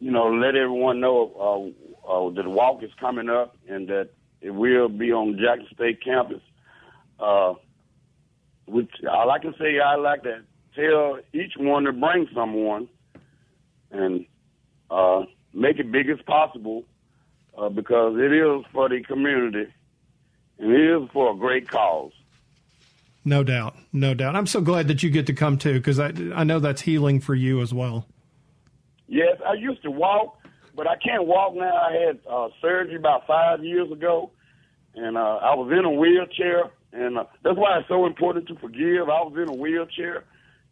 you 0.00 0.10
know, 0.10 0.26
let 0.26 0.54
everyone 0.54 1.00
know 1.00 1.72
uh, 2.06 2.12
uh, 2.12 2.30
that 2.34 2.42
the 2.42 2.50
walk 2.50 2.82
is 2.82 2.90
coming 3.00 3.30
up 3.30 3.56
and 3.66 3.88
that 3.88 4.10
it 4.42 4.50
will 4.50 4.90
be 4.90 5.12
on 5.12 5.38
Jackson 5.42 5.66
State 5.74 6.04
campus. 6.04 6.42
Uh, 7.18 7.54
which 8.66 8.90
all 9.10 9.30
I 9.30 9.38
can 9.38 9.54
say, 9.58 9.78
I 9.80 9.94
like 9.94 10.24
to 10.24 10.42
tell 10.76 11.18
each 11.32 11.54
one 11.56 11.84
to 11.84 11.92
bring 11.92 12.28
someone 12.34 12.90
and 13.92 14.26
uh, 14.90 15.22
make 15.54 15.78
it 15.78 15.90
big 15.90 16.10
as 16.10 16.20
possible 16.26 16.84
because 17.74 18.16
it 18.18 18.30
is 18.30 18.62
for 18.74 18.90
the 18.90 19.00
community 19.04 19.72
and 20.58 20.70
it 20.70 21.02
is 21.02 21.08
for 21.14 21.32
a 21.32 21.34
great 21.34 21.66
cause. 21.70 22.12
No 23.24 23.44
doubt, 23.44 23.76
no 23.92 24.14
doubt. 24.14 24.34
I'm 24.34 24.46
so 24.46 24.60
glad 24.60 24.88
that 24.88 25.02
you 25.02 25.10
get 25.10 25.26
to 25.26 25.32
come 25.32 25.56
too, 25.56 25.74
because 25.74 26.00
I 26.00 26.12
I 26.34 26.44
know 26.44 26.58
that's 26.58 26.82
healing 26.82 27.20
for 27.20 27.34
you 27.34 27.60
as 27.60 27.72
well. 27.72 28.06
Yes, 29.06 29.36
I 29.46 29.54
used 29.54 29.82
to 29.82 29.90
walk, 29.90 30.38
but 30.74 30.86
I 30.88 30.96
can't 30.96 31.26
walk 31.26 31.54
now. 31.54 31.74
I 31.76 31.92
had 31.92 32.18
uh, 32.28 32.48
surgery 32.60 32.96
about 32.96 33.26
five 33.26 33.62
years 33.62 33.92
ago, 33.92 34.30
and 34.94 35.16
uh, 35.16 35.36
I 35.42 35.54
was 35.54 35.70
in 35.70 35.84
a 35.84 35.90
wheelchair, 35.90 36.70
and 36.92 37.18
uh, 37.18 37.24
that's 37.44 37.56
why 37.56 37.78
it's 37.78 37.88
so 37.88 38.06
important 38.06 38.48
to 38.48 38.56
forgive. 38.56 39.08
I 39.08 39.22
was 39.22 39.34
in 39.36 39.48
a 39.48 39.56
wheelchair, 39.56 40.24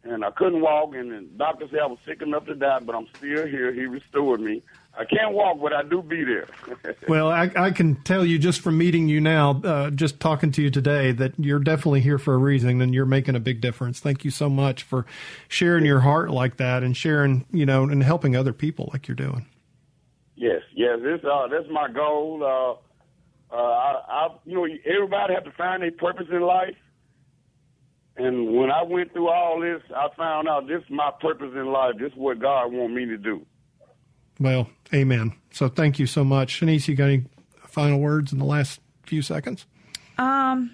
and 0.03 0.25
I 0.25 0.31
couldn't 0.31 0.61
walk, 0.61 0.93
and 0.95 1.11
the 1.11 1.21
doctor 1.37 1.67
said 1.69 1.79
I 1.79 1.85
was 1.85 1.99
sick 2.05 2.21
enough 2.21 2.45
to 2.47 2.55
die, 2.55 2.79
but 2.79 2.95
I'm 2.95 3.07
still 3.15 3.47
here. 3.47 3.71
He 3.71 3.85
restored 3.85 4.41
me. 4.41 4.61
I 4.97 5.05
can't 5.05 5.33
walk, 5.33 5.57
but 5.61 5.71
I 5.71 5.83
do 5.83 6.01
be 6.01 6.23
there. 6.23 6.47
well, 7.07 7.29
I, 7.29 7.49
I, 7.55 7.71
can 7.71 7.95
tell 8.03 8.25
you 8.25 8.37
just 8.37 8.59
from 8.59 8.77
meeting 8.77 9.07
you 9.07 9.21
now, 9.21 9.61
uh, 9.63 9.89
just 9.89 10.19
talking 10.19 10.51
to 10.51 10.61
you 10.61 10.69
today, 10.69 11.13
that 11.13 11.33
you're 11.37 11.59
definitely 11.59 12.01
here 12.01 12.17
for 12.17 12.33
a 12.33 12.37
reason, 12.37 12.81
and 12.81 12.93
you're 12.93 13.05
making 13.05 13.35
a 13.35 13.39
big 13.39 13.61
difference. 13.61 14.01
Thank 14.01 14.25
you 14.25 14.31
so 14.31 14.49
much 14.49 14.83
for 14.83 15.05
sharing 15.47 15.85
your 15.85 16.01
heart 16.01 16.29
like 16.31 16.57
that, 16.57 16.83
and 16.83 16.95
sharing, 16.95 17.45
you 17.51 17.65
know, 17.65 17.83
and 17.83 18.03
helping 18.03 18.35
other 18.35 18.51
people 18.51 18.89
like 18.91 19.07
you're 19.07 19.15
doing. 19.15 19.45
Yes, 20.35 20.61
yes, 20.75 20.99
this 21.01 21.21
uh, 21.23 21.47
that's 21.47 21.69
my 21.71 21.87
goal. 21.89 22.43
Uh, 22.43 23.55
uh, 23.55 23.57
I, 23.57 24.01
I, 24.07 24.27
you 24.45 24.55
know, 24.55 24.67
everybody 24.85 25.33
have 25.33 25.45
to 25.45 25.51
find 25.51 25.83
a 25.83 25.91
purpose 25.91 26.27
in 26.29 26.41
life, 26.41 26.75
and 28.17 28.57
when 28.57 28.69
I 28.71 28.83
went 28.83 29.13
through 29.13 29.29
all 29.29 29.61
this, 29.61 29.81
I 29.95 30.09
found 30.17 30.49
out 30.49 30.67
this 30.67 30.83
is 30.83 30.89
my 30.89 31.11
purpose 31.21 31.51
in 31.53 31.67
life. 31.67 31.93
This 31.97 32.11
is 32.11 32.17
what 32.17 32.39
God 32.39 32.73
want 32.73 32.93
me 32.93 33.05
to 33.05 33.17
do. 33.17 33.45
Well, 34.41 34.69
amen. 34.91 35.33
So 35.51 35.67
thank 35.69 35.99
you 35.99 36.07
so 36.07 36.23
much. 36.23 36.59
Shanice, 36.59 36.87
you 36.87 36.95
got 36.95 37.05
any 37.05 37.25
final 37.67 37.99
words 37.99 38.33
in 38.33 38.39
the 38.39 38.45
last 38.45 38.79
few 39.03 39.21
seconds? 39.21 39.67
Um, 40.17 40.71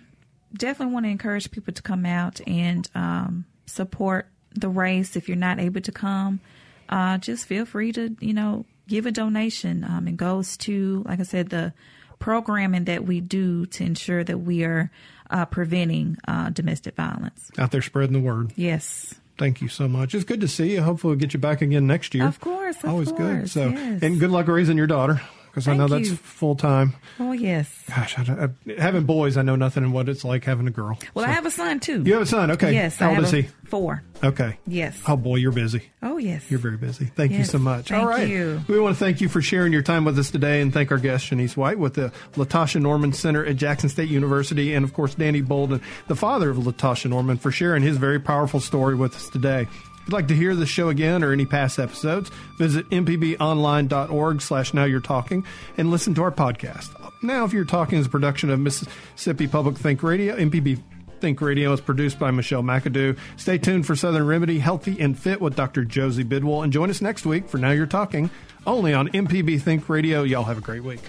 definitely 0.54 0.94
want 0.94 1.06
to 1.06 1.10
encourage 1.10 1.52
people 1.52 1.74
to 1.74 1.82
come 1.82 2.06
out 2.06 2.40
and 2.48 2.90
um, 2.96 3.46
support 3.66 4.30
the 4.54 4.70
race. 4.70 5.18
If 5.18 5.28
you're 5.28 5.36
not 5.36 5.60
able 5.60 5.82
to 5.82 5.92
come, 5.92 6.40
uh, 6.88 7.18
just 7.18 7.46
feel 7.46 7.66
free 7.66 7.92
to, 7.92 8.16
you 8.22 8.34
know, 8.34 8.66
give 8.88 9.06
a 9.06 9.12
donation. 9.12 9.84
Um, 9.84 10.08
it 10.08 10.16
goes 10.16 10.56
to, 10.58 11.04
like 11.06 11.20
I 11.20 11.24
said, 11.24 11.50
the 11.50 11.74
programming 12.20 12.86
that 12.86 13.04
we 13.04 13.20
do 13.20 13.66
to 13.66 13.84
ensure 13.84 14.24
that 14.24 14.38
we 14.38 14.64
are 14.64 14.90
uh, 15.30 15.46
preventing 15.46 16.18
uh, 16.26 16.52
domestic 16.52 16.96
violence. 16.96 17.52
Out 17.58 17.72
there 17.72 17.82
spreading 17.82 18.14
the 18.14 18.22
word. 18.22 18.54
Yes. 18.56 19.14
Thank 19.38 19.62
you 19.62 19.68
so 19.68 19.88
much. 19.88 20.16
It's 20.16 20.24
good 20.24 20.42
to 20.42 20.48
see 20.48 20.74
you. 20.74 20.82
Hopefully, 20.82 21.12
we'll 21.12 21.20
get 21.20 21.34
you 21.34 21.40
back 21.40 21.62
again 21.62 21.86
next 21.86 22.16
year. 22.16 22.26
Of 22.26 22.40
course, 22.40 22.84
of 22.84 22.90
always 22.90 23.12
good. 23.12 23.50
So, 23.50 23.70
yes. 23.70 24.02
and 24.02 24.20
good 24.20 24.32
luck 24.32 24.48
raising 24.48 24.78
your 24.78 24.88
daughter 24.88 25.22
because 25.58 25.68
I 25.68 25.76
know 25.76 25.88
that's 25.88 26.10
you. 26.12 26.16
full 26.16 26.56
time. 26.56 26.94
Oh, 27.20 27.32
yes. 27.32 27.84
Gosh, 27.90 28.20
I, 28.20 28.48
I, 28.68 28.80
having 28.80 29.06
boys, 29.06 29.38
I 29.38 29.42
know 29.42 29.56
nothing 29.56 29.84
in 29.84 29.92
what 29.92 30.08
it's 30.08 30.24
like 30.24 30.44
having 30.46 30.68
a 30.68 30.72
girl. 30.72 31.00
Well, 31.16 31.26
So- 31.26 31.32
I 31.32 31.34
have 31.34 31.48
a 31.48 31.52
son 31.52 31.80
too. 31.80 32.04
you 32.06 32.14
have 32.14 32.22
a 32.22 32.26
son. 32.28 32.52
Okay, 32.52 32.74
Yes. 32.74 32.98
How 32.98 33.10
old 33.10 33.24
is 33.24 33.32
he? 33.32 33.48
Four. 33.66 34.04
Okay. 34.24 34.58
Yes. 34.68 35.02
Oh 35.08 35.18
boy, 35.18 35.36
you're 35.38 35.52
busy. 35.52 35.82
Oh, 36.02 36.18
yes. 36.18 36.50
You're 36.50 36.60
very 36.60 36.78
busy. 36.78 37.06
Thank 37.06 37.32
you 37.34 37.44
so 37.44 37.58
much. 37.58 37.90
thank 37.90 38.02
All 38.02 38.08
right. 38.08 38.28
you. 38.28 38.62
We 38.68 38.80
want 38.80 38.96
to 38.96 39.00
thank 39.04 39.20
you 39.20 39.28
for 39.30 39.42
sharing 39.42 39.74
your 39.74 39.82
time 39.82 40.06
with 40.06 40.18
us 40.20 40.30
today 40.32 40.62
and 40.62 40.72
thank 40.72 40.92
our 40.92 40.98
guest, 40.98 41.30
Shanice 41.30 41.58
White, 41.58 41.78
with 41.80 41.96
the 41.96 42.12
Latasha 42.36 42.80
Norman 42.80 43.12
Center 43.14 43.46
at 43.46 43.56
Jackson 43.58 43.90
State 43.90 44.10
University, 44.10 44.74
and 44.74 44.86
of 44.86 44.94
course, 44.94 45.16
Danny 45.16 45.42
Bolden, 45.42 45.82
the 46.08 46.16
father 46.16 46.50
of 46.52 46.58
Latasha 46.58 47.10
Norman, 47.10 47.38
for 47.38 47.52
sharing 47.52 47.84
his 47.84 47.98
very 47.98 48.20
powerful 48.20 48.60
story 48.62 48.96
with 48.96 49.16
us 49.16 49.28
today. 49.30 49.68
You'd 50.08 50.14
like 50.14 50.30
to 50.30 50.36
hear 50.36 50.56
the 50.56 50.66
show 50.66 50.88
again 50.88 51.22
or 51.22 51.34
any 51.34 51.46
past 51.46 51.80
episodes, 51.80 52.32
visit 52.58 52.90
mpbonline.org 52.92 54.42
slash 54.42 54.74
now 54.74 54.86
you're 54.86 55.02
talking 55.02 55.46
and 55.78 55.92
listen 55.92 56.16
to 56.16 56.24
our 56.24 56.32
podcast. 56.32 56.96
Now, 57.22 57.44
if 57.44 57.52
you're 57.52 57.66
talking 57.66 58.00
is 58.00 58.06
a 58.06 58.10
production 58.10 58.50
of 58.50 58.58
Mississippi 58.58 59.48
Public 59.48 59.76
Think 59.76 60.02
Radio, 60.04 60.38
MPB 60.38 60.82
Think 61.20 61.42
Radio 61.42 61.74
is 61.74 61.82
produced 61.82 62.20
by 62.20 62.32
Michelle 62.32 62.64
McAdoo. 62.64 63.18
Stay 63.36 63.58
tuned 63.58 63.86
for 63.86 63.98
Southern 63.98 64.26
Remedy, 64.26 64.60
Healthy 64.60 64.98
and 65.02 65.20
Fit 65.20 65.42
with 65.42 65.58
Dr. 65.58 65.84
Josie 65.84 66.24
Bidwell. 66.24 66.64
And 66.64 66.72
join 66.72 66.90
us 66.90 67.02
next 67.02 67.26
week 67.26 67.50
for 67.50 67.58
Now 67.58 67.72
You're 67.72 67.86
Talking, 67.86 68.30
only 68.66 68.94
on 68.94 69.10
MPB 69.10 69.62
Think 69.62 69.90
Radio. 69.90 70.24
Y'all 70.24 70.46
have 70.46 70.58
a 70.58 70.62
great 70.62 70.86
week. 70.86 71.02